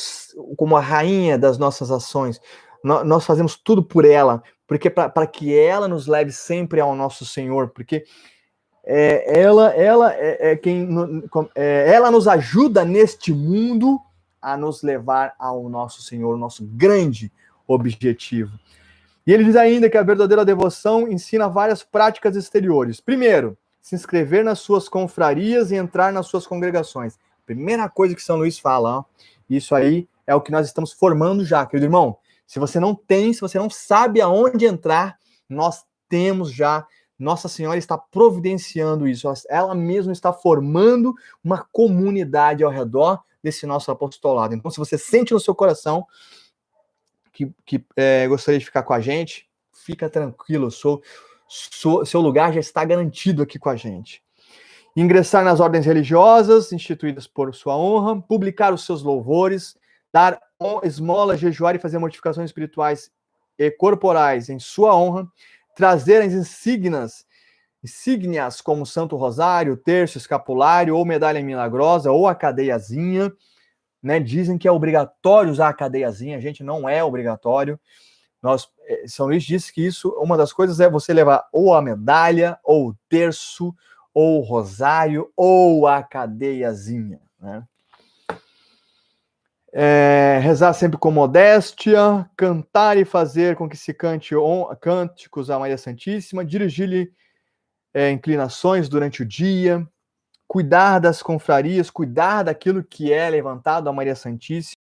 como 0.57 0.77
a 0.77 0.81
rainha 0.81 1.39
das 1.39 1.59
nossas 1.59 1.91
ações. 1.91 2.41
Nós, 2.85 3.07
nós 3.07 3.25
fazemos 3.25 3.57
tudo 3.57 3.83
por 3.83 4.05
ela, 4.05 4.43
porque 4.67 4.91
para 4.91 5.27
que 5.27 5.57
ela 5.57 5.89
nos 5.89 6.07
leve 6.07 6.31
sempre 6.31 6.81
ao 6.81 6.95
nosso 6.95 7.25
Senhor, 7.25 7.71
porque 7.71 8.05
é, 8.91 9.39
ela, 9.39 9.69
ela 9.75 10.15
é, 10.15 10.53
é 10.53 10.57
quem 10.57 10.89
é, 11.55 11.93
ela 11.93 12.11
nos 12.11 12.27
ajuda 12.27 12.87
neste 12.87 13.35
mundo 13.35 14.01
a 14.41 14.57
nos 14.57 14.83
levar 14.83 15.35
ao 15.39 15.69
nosso 15.69 16.01
Senhor, 16.01 16.35
o 16.35 16.39
nosso 16.39 16.65
grande 16.65 17.31
objetivo. 17.67 18.59
E 19.27 19.33
ele 19.33 19.45
diz 19.45 19.57
ainda 19.57 19.91
que 19.91 19.99
a 19.99 20.03
verdadeira 20.03 20.43
devoção 20.43 21.07
ensina 21.07 21.51
várias 21.51 21.83
práticas 21.83 22.35
exteriores. 22.35 22.99
Primeiro, 22.99 23.59
se 23.83 23.95
inscrever 23.95 24.43
nas 24.43 24.61
suas 24.61 24.89
confrarias 24.89 25.71
e 25.71 25.75
entrar 25.75 26.11
nas 26.11 26.27
suas 26.27 26.47
congregações. 26.47 27.19
Primeira 27.45 27.91
coisa 27.91 28.15
que 28.15 28.23
São 28.23 28.39
Luís 28.39 28.59
fala, 28.59 29.01
ó, 29.01 29.05
isso 29.51 29.75
aí 29.75 30.09
é 30.27 30.35
o 30.35 30.41
que 30.41 30.51
nós 30.51 30.67
estamos 30.67 30.95
formando 30.95 31.45
já, 31.45 31.67
querido 31.67 31.85
irmão. 31.85 32.17
Se 32.47 32.59
você 32.59 32.81
não 32.81 32.95
tem, 32.95 33.35
se 33.35 33.43
você 33.43 33.59
não 33.59 33.69
sabe 33.69 34.23
aonde 34.23 34.65
entrar, 34.65 35.19
nós 35.47 35.85
temos 36.09 36.51
já 36.51 36.87
nossa 37.19 37.49
Senhora 37.49 37.79
está 37.79 37.99
providenciando 37.99 39.09
isso, 39.09 39.29
ela 39.49 39.75
mesma 39.75 40.13
está 40.13 40.33
formando 40.33 41.15
uma 41.43 41.67
comunidade 41.73 42.63
ao 42.63 42.71
redor 42.71 43.23
desse 43.43 43.67
nosso 43.67 43.91
apostolado. 43.91 44.55
Então, 44.55 44.71
se 44.71 44.79
você 44.79 44.97
sente 44.97 45.33
no 45.33 45.41
seu 45.41 45.55
coração 45.55 46.07
que, 47.33 47.51
que 47.65 47.85
é, 47.97 48.27
gostaria 48.29 48.59
de 48.59 48.65
ficar 48.65 48.83
com 48.83 48.93
a 48.93 49.01
gente, 49.01 49.49
fica 49.73 50.09
tranquilo, 50.09 50.71
sou, 50.71 51.03
sou, 51.49 52.05
seu 52.05 52.21
lugar 52.21 52.53
já 52.53 52.61
está 52.61 52.85
garantido 52.85 53.43
aqui 53.43 53.59
com 53.59 53.69
a 53.69 53.77
gente. 53.77 54.23
Ingressar 54.97 55.45
nas 55.45 55.61
ordens 55.61 55.87
religiosas 55.87 56.73
instituídas 56.73 57.27
por 57.27 57.55
sua 57.55 57.77
honra, 57.77 58.21
publicar 58.21 58.75
os 58.75 58.85
seus 58.85 59.03
louvores, 59.03 59.77
dar 60.13 60.41
esmola, 60.83 61.37
jejuar 61.37 61.77
e 61.77 61.79
fazer 61.79 61.99
mortificações 61.99 62.51
espirituais 62.51 63.11
e 63.57 63.71
corporais 63.71 64.49
em 64.49 64.59
sua 64.59 64.95
honra, 64.97 65.29
trazer 65.79 66.23
as 66.23 66.33
insígnias, 66.33 67.25
insígnias 67.85 68.61
como 68.61 68.85
Santo 68.85 69.15
Rosário, 69.15 69.77
terço, 69.77 70.19
escapulário, 70.19 70.97
ou 70.97 71.05
medalha 71.05 71.41
milagrosa, 71.41 72.11
ou 72.11 72.27
a 72.27 72.35
cadeiazinha, 72.35 73.33
né? 74.03 74.19
Dizem 74.19 74.59
que 74.59 74.67
é 74.67 74.73
obrigatório 74.73 75.53
usar 75.53 75.69
a 75.69 75.73
cadeiazinha, 75.73 76.41
gente, 76.41 76.65
não 76.65 76.89
é 76.89 77.05
obrigatório. 77.05 77.79
Nós, 78.43 78.69
eh, 78.89 79.05
São 79.07 79.27
Luís 79.27 79.45
disse 79.45 79.73
que 79.73 79.87
isso, 79.87 80.09
uma 80.19 80.37
das 80.37 80.53
coisas 80.53 80.81
é 80.81 80.91
você 80.91 81.13
levar 81.15 81.47
ou 81.53 81.73
a 81.73 81.81
medalha, 81.81 82.59
ou 82.65 82.89
o 82.89 82.97
terço, 83.09 83.73
ou 84.13 84.41
o 84.41 84.43
rosário, 84.43 85.31
ou 85.37 85.87
a 85.87 86.03
cadeiazinha, 86.03 87.21
né? 87.41 87.63
É, 89.73 90.41
rezar 90.43 90.73
sempre 90.73 90.97
com 90.97 91.11
modéstia, 91.11 92.29
cantar 92.37 92.97
e 92.97 93.05
fazer 93.05 93.55
com 93.55 93.69
que 93.69 93.77
se 93.77 93.93
cante 93.93 94.35
cânticos 94.81 95.51
à 95.51 95.59
Maria 95.59 95.77
Santíssima, 95.77 96.45
dirigir-lhe 96.45 97.13
é, 97.93 98.11
inclinações 98.11 98.89
durante 98.89 99.23
o 99.23 99.27
dia, 99.27 99.87
cuidar 100.47 100.99
das 100.99 101.23
confrarias, 101.23 101.91
cuidar 101.91 102.45
daquilo 102.45 102.83
que 102.83 103.13
é 103.13 103.29
levantado 103.29 103.89
à 103.89 103.93
Maria 103.93 104.15
Santíssima, 104.17 104.81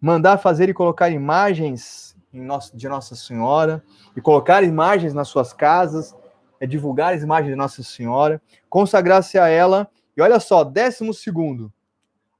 mandar 0.00 0.36
fazer 0.36 0.68
e 0.68 0.74
colocar 0.74 1.08
imagens 1.08 2.14
nosso, 2.30 2.76
de 2.76 2.86
Nossa 2.88 3.16
Senhora, 3.16 3.82
e 4.14 4.20
colocar 4.20 4.62
imagens 4.62 5.14
nas 5.14 5.28
suas 5.28 5.52
casas, 5.54 6.14
é 6.60 6.66
divulgar 6.66 7.14
as 7.14 7.22
imagens 7.22 7.50
de 7.50 7.56
Nossa 7.56 7.82
Senhora, 7.82 8.42
consagrar-se 8.68 9.38
a 9.38 9.48
ela, 9.48 9.88
e 10.14 10.20
olha 10.20 10.38
só, 10.38 10.64
décimo 10.64 11.14
segundo, 11.14 11.72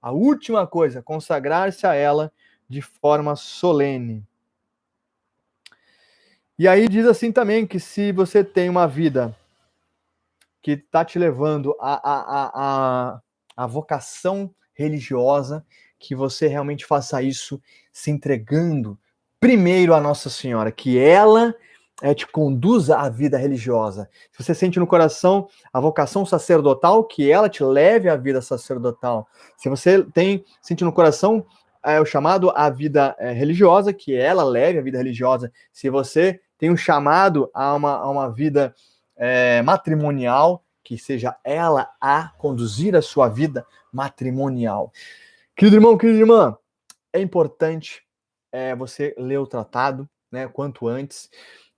a 0.00 0.12
última 0.12 0.66
coisa, 0.66 1.02
consagrar-se 1.02 1.86
a 1.86 1.94
ela 1.94 2.32
de 2.68 2.80
forma 2.82 3.34
solene. 3.36 4.24
E 6.58 6.66
aí 6.66 6.88
diz 6.88 7.06
assim 7.06 7.30
também 7.30 7.66
que 7.66 7.78
se 7.78 8.12
você 8.12 8.42
tem 8.42 8.68
uma 8.68 8.86
vida 8.86 9.36
que 10.60 10.72
está 10.72 11.04
te 11.04 11.18
levando 11.18 11.74
a, 11.80 11.94
a, 11.94 12.50
a, 12.54 13.20
a, 13.56 13.66
vocação 13.66 14.52
religiosa, 14.74 15.64
que 15.98 16.14
você 16.14 16.48
realmente 16.48 16.84
faça 16.84 17.22
isso 17.22 17.62
se 17.92 18.10
entregando 18.10 18.98
primeiro 19.40 19.94
a 19.94 20.00
Nossa 20.00 20.28
Senhora, 20.28 20.72
que 20.72 20.98
ela 20.98 21.54
é, 22.02 22.14
te 22.14 22.26
conduza 22.26 22.96
à 22.96 23.08
vida 23.08 23.36
religiosa. 23.36 24.08
Se 24.32 24.42
você 24.42 24.54
sente 24.54 24.78
no 24.78 24.86
coração 24.86 25.48
a 25.72 25.80
vocação 25.80 26.24
sacerdotal, 26.24 27.04
que 27.04 27.30
ela 27.30 27.48
te 27.48 27.62
leve 27.62 28.08
à 28.08 28.16
vida 28.16 28.40
sacerdotal. 28.40 29.26
Se 29.56 29.68
você 29.68 30.02
tem 30.02 30.44
sente 30.62 30.84
no 30.84 30.92
coração 30.92 31.44
é, 31.84 32.00
o 32.00 32.04
chamado 32.04 32.50
à 32.50 32.70
vida 32.70 33.16
é, 33.18 33.32
religiosa, 33.32 33.92
que 33.92 34.14
ela 34.14 34.44
leve 34.44 34.78
à 34.78 34.82
vida 34.82 34.98
religiosa. 34.98 35.52
Se 35.72 35.90
você 35.90 36.40
tem 36.56 36.70
um 36.70 36.76
chamado 36.76 37.50
a 37.54 37.74
uma, 37.74 37.96
a 37.96 38.10
uma 38.10 38.32
vida 38.32 38.74
é, 39.16 39.62
matrimonial, 39.62 40.64
que 40.82 40.96
seja 40.96 41.36
ela 41.44 41.90
a 42.00 42.30
conduzir 42.38 42.96
a 42.96 43.02
sua 43.02 43.28
vida 43.28 43.66
matrimonial. 43.92 44.92
Querido 45.54 45.76
irmão, 45.76 45.98
querida 45.98 46.18
irmã, 46.18 46.56
é 47.12 47.20
importante 47.20 48.02
é, 48.50 48.74
você 48.74 49.14
ler 49.18 49.38
o 49.38 49.46
tratado, 49.46 50.08
né, 50.30 50.48
quanto 50.48 50.86
antes. 50.88 51.28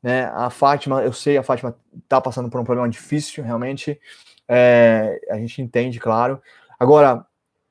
Né? 0.02 0.24
A 0.34 0.50
Fátima, 0.50 1.02
eu 1.02 1.12
sei, 1.12 1.36
a 1.36 1.42
Fátima 1.42 1.76
está 2.02 2.20
passando 2.20 2.48
por 2.48 2.60
um 2.60 2.64
problema 2.64 2.88
difícil, 2.88 3.44
realmente. 3.44 4.00
É, 4.48 5.20
a 5.30 5.36
gente 5.36 5.60
entende, 5.62 6.00
claro. 6.00 6.40
Agora, 6.78 7.26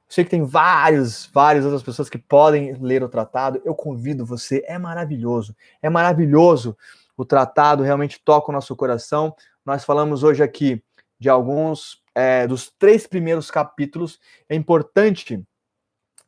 sei 0.08 0.24
que 0.24 0.30
tem 0.30 0.44
vários, 0.44 1.30
várias 1.34 1.66
outras 1.66 1.84
pessoas 1.84 2.10
que 2.10 2.18
podem 2.18 2.74
ler 2.74 3.04
o 3.04 3.10
tratado. 3.10 3.62
Eu 3.66 3.76
convido 3.76 4.26
você, 4.26 4.64
é 4.68 4.78
maravilhoso, 4.78 5.56
é 5.82 5.90
maravilhoso. 5.90 6.78
O 7.18 7.26
tratado 7.26 7.84
realmente 7.84 8.22
toca 8.24 8.50
o 8.50 8.54
nosso 8.54 8.76
coração. 8.76 9.36
Nós 9.66 9.84
falamos 9.84 10.24
hoje 10.24 10.42
aqui 10.42 10.82
de 11.20 11.30
alguns 11.30 12.02
é, 12.16 12.48
dos 12.48 12.72
três 12.80 13.06
primeiros 13.06 13.52
capítulos. 13.52 14.20
É 14.48 14.56
importante, 14.56 15.44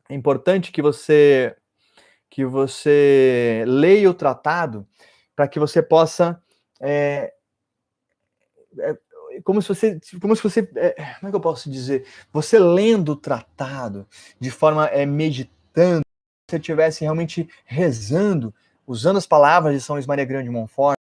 é 0.08 0.14
importante 0.14 0.70
que 0.70 0.82
você 0.82 1.56
que 2.28 2.46
você 2.46 3.62
leia 3.66 4.08
o 4.08 4.14
tratado 4.14 4.86
para 5.42 5.48
que 5.48 5.58
você 5.58 5.82
possa 5.82 6.40
é, 6.80 7.32
é, 8.78 8.96
como 9.42 9.60
se 9.60 9.68
você, 9.68 10.00
como 10.20 10.36
se 10.36 10.42
você, 10.42 10.70
é, 10.76 10.90
como 11.18 11.26
é 11.26 11.30
que 11.30 11.36
eu 11.36 11.40
posso 11.40 11.68
dizer? 11.68 12.06
Você 12.32 12.60
lendo 12.60 13.12
o 13.12 13.16
tratado 13.16 14.06
de 14.38 14.52
forma 14.52 14.86
é, 14.86 15.04
meditando, 15.04 16.04
você 16.48 16.58
estivesse 16.58 17.02
realmente 17.02 17.48
rezando, 17.64 18.54
usando 18.86 19.16
as 19.16 19.26
palavras 19.26 19.74
de 19.74 19.80
São 19.80 19.96
Luís 19.96 20.06
Maria 20.06 20.24
Grande 20.24 20.44
de 20.44 20.50
Montfort, 20.50 20.96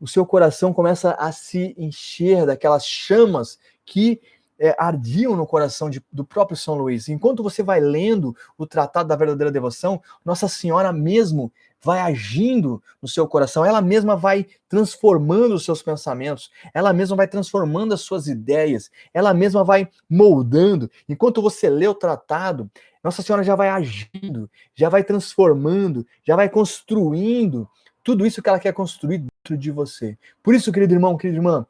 o 0.00 0.08
seu 0.08 0.24
coração 0.24 0.72
começa 0.72 1.10
a 1.12 1.30
se 1.30 1.74
encher 1.76 2.46
daquelas 2.46 2.86
chamas 2.86 3.58
que 3.84 4.18
é, 4.58 4.74
ardiam 4.78 5.36
no 5.36 5.46
coração 5.46 5.90
de, 5.90 6.02
do 6.10 6.24
próprio 6.24 6.56
São 6.56 6.74
Luís. 6.74 7.10
Enquanto 7.10 7.42
você 7.42 7.62
vai 7.62 7.80
lendo 7.80 8.34
o 8.56 8.66
Tratado 8.66 9.10
da 9.10 9.16
Verdadeira 9.16 9.52
Devoção, 9.52 10.00
Nossa 10.24 10.48
Senhora 10.48 10.90
mesmo 10.90 11.52
vai 11.84 12.00
agindo 12.00 12.82
no 13.00 13.06
seu 13.06 13.28
coração, 13.28 13.64
ela 13.64 13.82
mesma 13.82 14.16
vai 14.16 14.46
transformando 14.68 15.54
os 15.54 15.64
seus 15.64 15.82
pensamentos, 15.82 16.50
ela 16.72 16.92
mesma 16.92 17.16
vai 17.16 17.28
transformando 17.28 17.92
as 17.92 18.00
suas 18.00 18.26
ideias, 18.26 18.90
ela 19.12 19.34
mesma 19.34 19.62
vai 19.62 19.88
moldando. 20.08 20.90
Enquanto 21.08 21.42
você 21.42 21.68
lê 21.68 21.86
o 21.86 21.94
tratado, 21.94 22.70
Nossa 23.02 23.22
Senhora 23.22 23.44
já 23.44 23.54
vai 23.54 23.68
agindo, 23.68 24.50
já 24.74 24.88
vai 24.88 25.04
transformando, 25.04 26.06
já 26.24 26.34
vai 26.34 26.48
construindo 26.48 27.68
tudo 28.02 28.26
isso 28.26 28.42
que 28.42 28.48
ela 28.48 28.58
quer 28.58 28.72
construir 28.72 29.18
dentro 29.18 29.56
de 29.56 29.70
você. 29.70 30.16
Por 30.42 30.54
isso, 30.54 30.72
querido 30.72 30.94
irmão, 30.94 31.16
querida 31.16 31.38
irmã, 31.38 31.66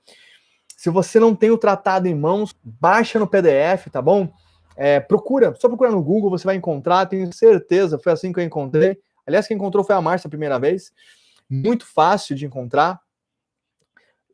se 0.77 0.91
você 0.91 1.19
não 1.19 1.35
tem 1.35 1.51
o 1.51 1.59
tratado 1.59 2.07
em 2.07 2.15
mãos, 2.15 2.55
baixa 2.63 3.19
no 3.19 3.27
PDF, 3.27 3.89
tá 3.91 4.03
bom? 4.03 4.31
É, 4.77 4.99
procura, 5.01 5.55
só 5.55 5.69
procura 5.69 5.91
no 5.91 6.03
Google, 6.03 6.31
você 6.31 6.45
vai 6.45 6.57
encontrar, 6.57 7.07
tenho 7.07 7.33
certeza, 7.33 7.99
foi 7.99 8.13
assim 8.13 8.33
que 8.33 8.41
eu 8.41 8.45
encontrei. 8.45 8.99
Aliás, 9.27 9.47
quem 9.47 9.57
encontrou 9.57 9.85
foi 9.85 9.95
a 9.95 10.01
Márcia 10.01 10.29
a 10.29 10.31
primeira 10.31 10.59
vez. 10.59 10.93
Muito 11.49 11.87
fácil 11.87 12.35
de 12.37 12.47
encontrar. 12.47 13.01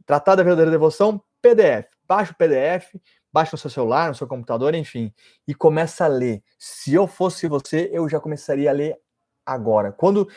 Tratado 0.06 0.38
da 0.38 0.42
Verdadeira 0.42 0.70
Devoção, 0.70 1.22
PDF. 1.40 1.88
Baixa 2.06 2.32
o 2.32 2.34
PDF, 2.34 2.96
baixa 3.32 3.52
no 3.52 3.58
seu 3.58 3.70
celular, 3.70 4.08
no 4.08 4.14
seu 4.16 4.26
computador, 4.26 4.74
enfim, 4.74 5.12
e 5.46 5.54
começa 5.54 6.04
a 6.04 6.08
ler. 6.08 6.42
Se 6.58 6.92
eu 6.92 7.06
fosse 7.06 7.46
você, 7.46 7.88
eu 7.92 8.08
já 8.08 8.18
começaria 8.18 8.68
a 8.68 8.72
ler 8.72 8.98
agora. 9.46 9.92
Quando, 9.92 10.28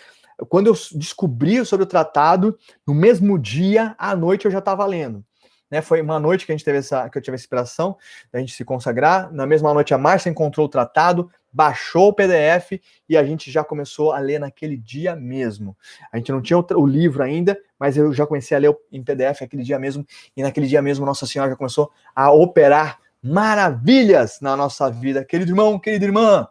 quando 0.49 0.67
eu 0.67 0.73
descobri 0.93 1.65
sobre 1.65 1.84
o 1.84 1.88
tratado, 1.88 2.57
no 2.85 2.93
mesmo 2.93 3.39
dia, 3.39 3.95
à 3.97 4.15
noite, 4.15 4.45
eu 4.45 4.51
já 4.51 4.59
estava 4.59 4.85
lendo. 4.85 5.25
Né, 5.73 5.81
foi 5.81 6.03
uma 6.03 6.19
noite 6.19 6.45
que 6.45 6.51
a 6.51 6.55
gente 6.55 6.63
teve 6.63 6.77
essa, 6.77 7.09
que 7.09 7.17
eu 7.17 7.21
tive 7.21 7.33
a 7.33 7.39
inspiração 7.39 7.97
da 8.31 8.39
gente 8.39 8.53
se 8.53 8.63
consagrar. 8.63 9.33
Na 9.33 9.43
mesma 9.47 9.73
noite, 9.73 9.91
a 9.91 9.97
Márcia 9.97 10.29
encontrou 10.29 10.67
o 10.67 10.69
tratado, 10.69 11.31
baixou 11.51 12.09
o 12.09 12.13
PDF 12.13 12.79
e 13.09 13.17
a 13.17 13.25
gente 13.25 13.49
já 13.49 13.63
começou 13.63 14.11
a 14.11 14.19
ler 14.19 14.39
naquele 14.39 14.77
dia 14.77 15.15
mesmo. 15.15 15.75
A 16.11 16.17
gente 16.17 16.31
não 16.31 16.43
tinha 16.43 16.59
o 16.59 16.85
livro 16.85 17.23
ainda, 17.23 17.59
mas 17.79 17.97
eu 17.97 18.13
já 18.13 18.27
comecei 18.27 18.55
a 18.55 18.59
ler 18.59 18.77
em 18.91 19.01
PDF 19.01 19.41
aquele 19.41 19.63
dia 19.63 19.79
mesmo, 19.79 20.05
e 20.37 20.43
naquele 20.43 20.67
dia 20.67 20.79
mesmo 20.79 21.07
Nossa 21.07 21.25
Senhora 21.25 21.49
já 21.49 21.57
começou 21.57 21.91
a 22.15 22.31
operar 22.31 22.99
maravilhas 23.19 24.39
na 24.41 24.55
nossa 24.55 24.91
vida. 24.91 25.25
Querido 25.25 25.49
irmão, 25.49 25.79
querida 25.79 26.05
irmã, 26.05 26.47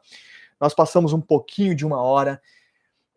nós 0.61 0.75
passamos 0.75 1.13
um 1.13 1.21
pouquinho 1.21 1.77
de 1.77 1.87
uma 1.87 2.03
hora 2.03 2.43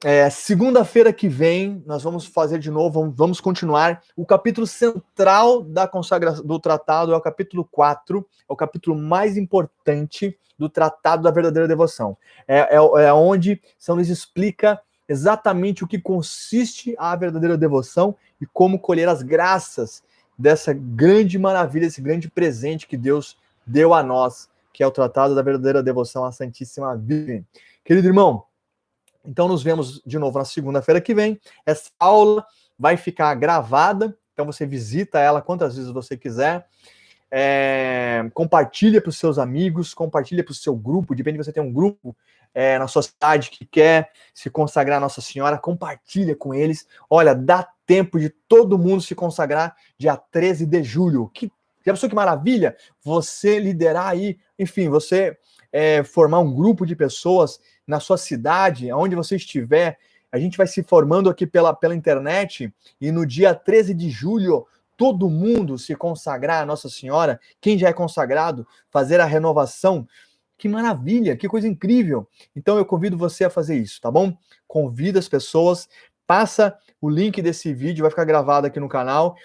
é, 0.07 0.29
Segunda-feira 0.29 1.11
que 1.11 1.27
vem, 1.27 1.81
nós 1.83 2.03
vamos 2.03 2.27
fazer 2.27 2.59
de 2.59 2.69
novo, 2.69 3.01
vamos, 3.01 3.15
vamos 3.17 3.41
continuar. 3.41 4.03
O 4.15 4.23
capítulo 4.23 4.67
central 4.67 5.63
da 5.63 5.87
consagração 5.87 6.45
do 6.45 6.59
tratado 6.59 7.11
é 7.11 7.17
o 7.17 7.21
capítulo 7.21 7.67
4, 7.71 8.19
é 8.47 8.53
o 8.53 8.55
capítulo 8.55 8.95
mais 8.95 9.35
importante 9.35 10.37
do 10.59 10.69
Tratado 10.69 11.23
da 11.23 11.31
Verdadeira 11.31 11.67
Devoção. 11.67 12.15
É, 12.47 12.75
é, 12.75 13.05
é 13.05 13.11
onde 13.13 13.59
São 13.79 13.95
Luís 13.95 14.09
explica 14.09 14.79
exatamente 15.09 15.83
o 15.83 15.87
que 15.87 15.99
consiste 15.99 16.93
a 16.99 17.15
verdadeira 17.15 17.57
devoção 17.57 18.15
e 18.39 18.45
como 18.45 18.77
colher 18.77 19.09
as 19.09 19.23
graças 19.23 20.03
dessa 20.37 20.71
grande 20.71 21.39
maravilha, 21.39 21.87
esse 21.87 21.99
grande 21.99 22.29
presente 22.29 22.85
que 22.85 22.95
Deus 22.95 23.37
deu 23.65 23.91
a 23.91 24.03
nós, 24.03 24.49
que 24.71 24.83
é 24.83 24.87
o 24.87 24.91
Tratado 24.91 25.33
da 25.33 25.41
Verdadeira 25.41 25.81
Devoção 25.81 26.25
à 26.25 26.31
Santíssima 26.31 26.95
Virgem. 26.95 27.43
Querido 27.83 28.07
irmão, 28.07 28.43
então, 29.27 29.47
nos 29.47 29.63
vemos 29.63 30.01
de 30.05 30.17
novo 30.17 30.37
na 30.37 30.45
segunda-feira 30.45 31.01
que 31.01 31.13
vem. 31.13 31.39
Essa 31.65 31.89
aula 31.99 32.45
vai 32.77 32.97
ficar 32.97 33.33
gravada, 33.35 34.17
então 34.33 34.45
você 34.45 34.65
visita 34.65 35.19
ela 35.19 35.41
quantas 35.41 35.75
vezes 35.75 35.91
você 35.91 36.17
quiser. 36.17 36.67
É, 37.31 38.29
compartilha 38.33 39.01
para 39.01 39.09
os 39.09 39.17
seus 39.17 39.37
amigos, 39.37 39.93
compartilha 39.93 40.43
para 40.43 40.51
o 40.51 40.55
seu 40.55 40.75
grupo, 40.75 41.15
depende 41.15 41.37
de 41.37 41.43
você 41.43 41.51
ter 41.51 41.59
um 41.59 41.71
grupo 41.71 42.15
é, 42.53 42.79
na 42.79 42.87
sua 42.87 43.03
cidade 43.03 43.49
que 43.49 43.65
quer 43.65 44.11
se 44.33 44.49
consagrar 44.49 44.97
a 44.97 45.01
Nossa 45.01 45.19
Senhora, 45.19 45.57
compartilha 45.57 46.35
com 46.35 46.53
eles. 46.53 46.87
Olha, 47.09 47.35
dá 47.35 47.67
tempo 47.85 48.17
de 48.19 48.29
todo 48.29 48.77
mundo 48.77 49.01
se 49.01 49.13
consagrar 49.13 49.75
dia 49.97 50.15
13 50.15 50.65
de 50.65 50.81
julho. 50.83 51.29
Que, 51.33 51.51
já 51.85 51.91
pensou 51.93 52.07
que 52.07 52.15
maravilha? 52.15 52.75
Você 53.03 53.59
liderar 53.59 54.07
aí, 54.07 54.37
enfim, 54.57 54.87
você 54.87 55.37
é, 55.71 56.03
formar 56.03 56.39
um 56.39 56.53
grupo 56.53 56.85
de 56.85 56.95
pessoas 56.95 57.59
na 57.87 57.99
sua 57.99 58.17
cidade, 58.17 58.89
aonde 58.89 59.15
você 59.15 59.35
estiver. 59.35 59.97
A 60.31 60.39
gente 60.39 60.57
vai 60.57 60.67
se 60.67 60.83
formando 60.83 61.29
aqui 61.29 61.45
pela, 61.47 61.73
pela 61.73 61.95
internet 61.95 62.73
e 62.99 63.11
no 63.11 63.25
dia 63.25 63.53
13 63.53 63.93
de 63.93 64.09
julho 64.09 64.65
todo 64.97 65.29
mundo 65.29 65.77
se 65.77 65.95
consagrar 65.95 66.61
a 66.61 66.65
Nossa 66.65 66.89
Senhora, 66.89 67.39
quem 67.59 67.77
já 67.77 67.89
é 67.89 67.93
consagrado, 67.93 68.67
fazer 68.89 69.19
a 69.19 69.25
renovação. 69.25 70.07
Que 70.57 70.69
maravilha, 70.69 71.35
que 71.35 71.49
coisa 71.49 71.67
incrível. 71.67 72.27
Então 72.55 72.77
eu 72.77 72.85
convido 72.85 73.17
você 73.17 73.43
a 73.43 73.49
fazer 73.49 73.77
isso, 73.77 73.99
tá 73.99 74.09
bom? 74.09 74.35
Convida 74.67 75.19
as 75.19 75.27
pessoas, 75.27 75.89
passa 76.25 76.77
o 77.01 77.09
link 77.09 77.41
desse 77.41 77.73
vídeo, 77.73 78.03
vai 78.03 78.09
ficar 78.09 78.23
gravado 78.23 78.65
aqui 78.65 78.79
no 78.79 78.87
canal. 78.87 79.35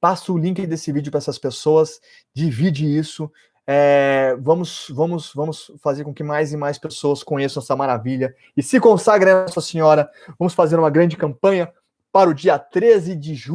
Passa 0.00 0.32
o 0.32 0.38
link 0.38 0.66
desse 0.66 0.92
vídeo 0.92 1.10
para 1.10 1.18
essas 1.18 1.38
pessoas, 1.38 2.00
divide 2.34 2.84
isso. 2.86 3.30
É, 3.66 4.36
vamos, 4.40 4.86
vamos, 4.90 5.32
vamos 5.34 5.70
fazer 5.82 6.04
com 6.04 6.12
que 6.12 6.22
mais 6.22 6.52
e 6.52 6.56
mais 6.56 6.78
pessoas 6.78 7.22
conheçam 7.22 7.62
essa 7.62 7.74
maravilha 7.74 8.34
e 8.56 8.62
se 8.62 8.78
consagrem 8.78 9.32
a 9.32 9.42
Nossa 9.42 9.60
Senhora. 9.60 10.08
Vamos 10.38 10.54
fazer 10.54 10.78
uma 10.78 10.90
grande 10.90 11.16
campanha 11.16 11.72
para 12.12 12.30
o 12.30 12.34
dia 12.34 12.58
13 12.58 13.16
de 13.16 13.34
julho. 13.34 13.52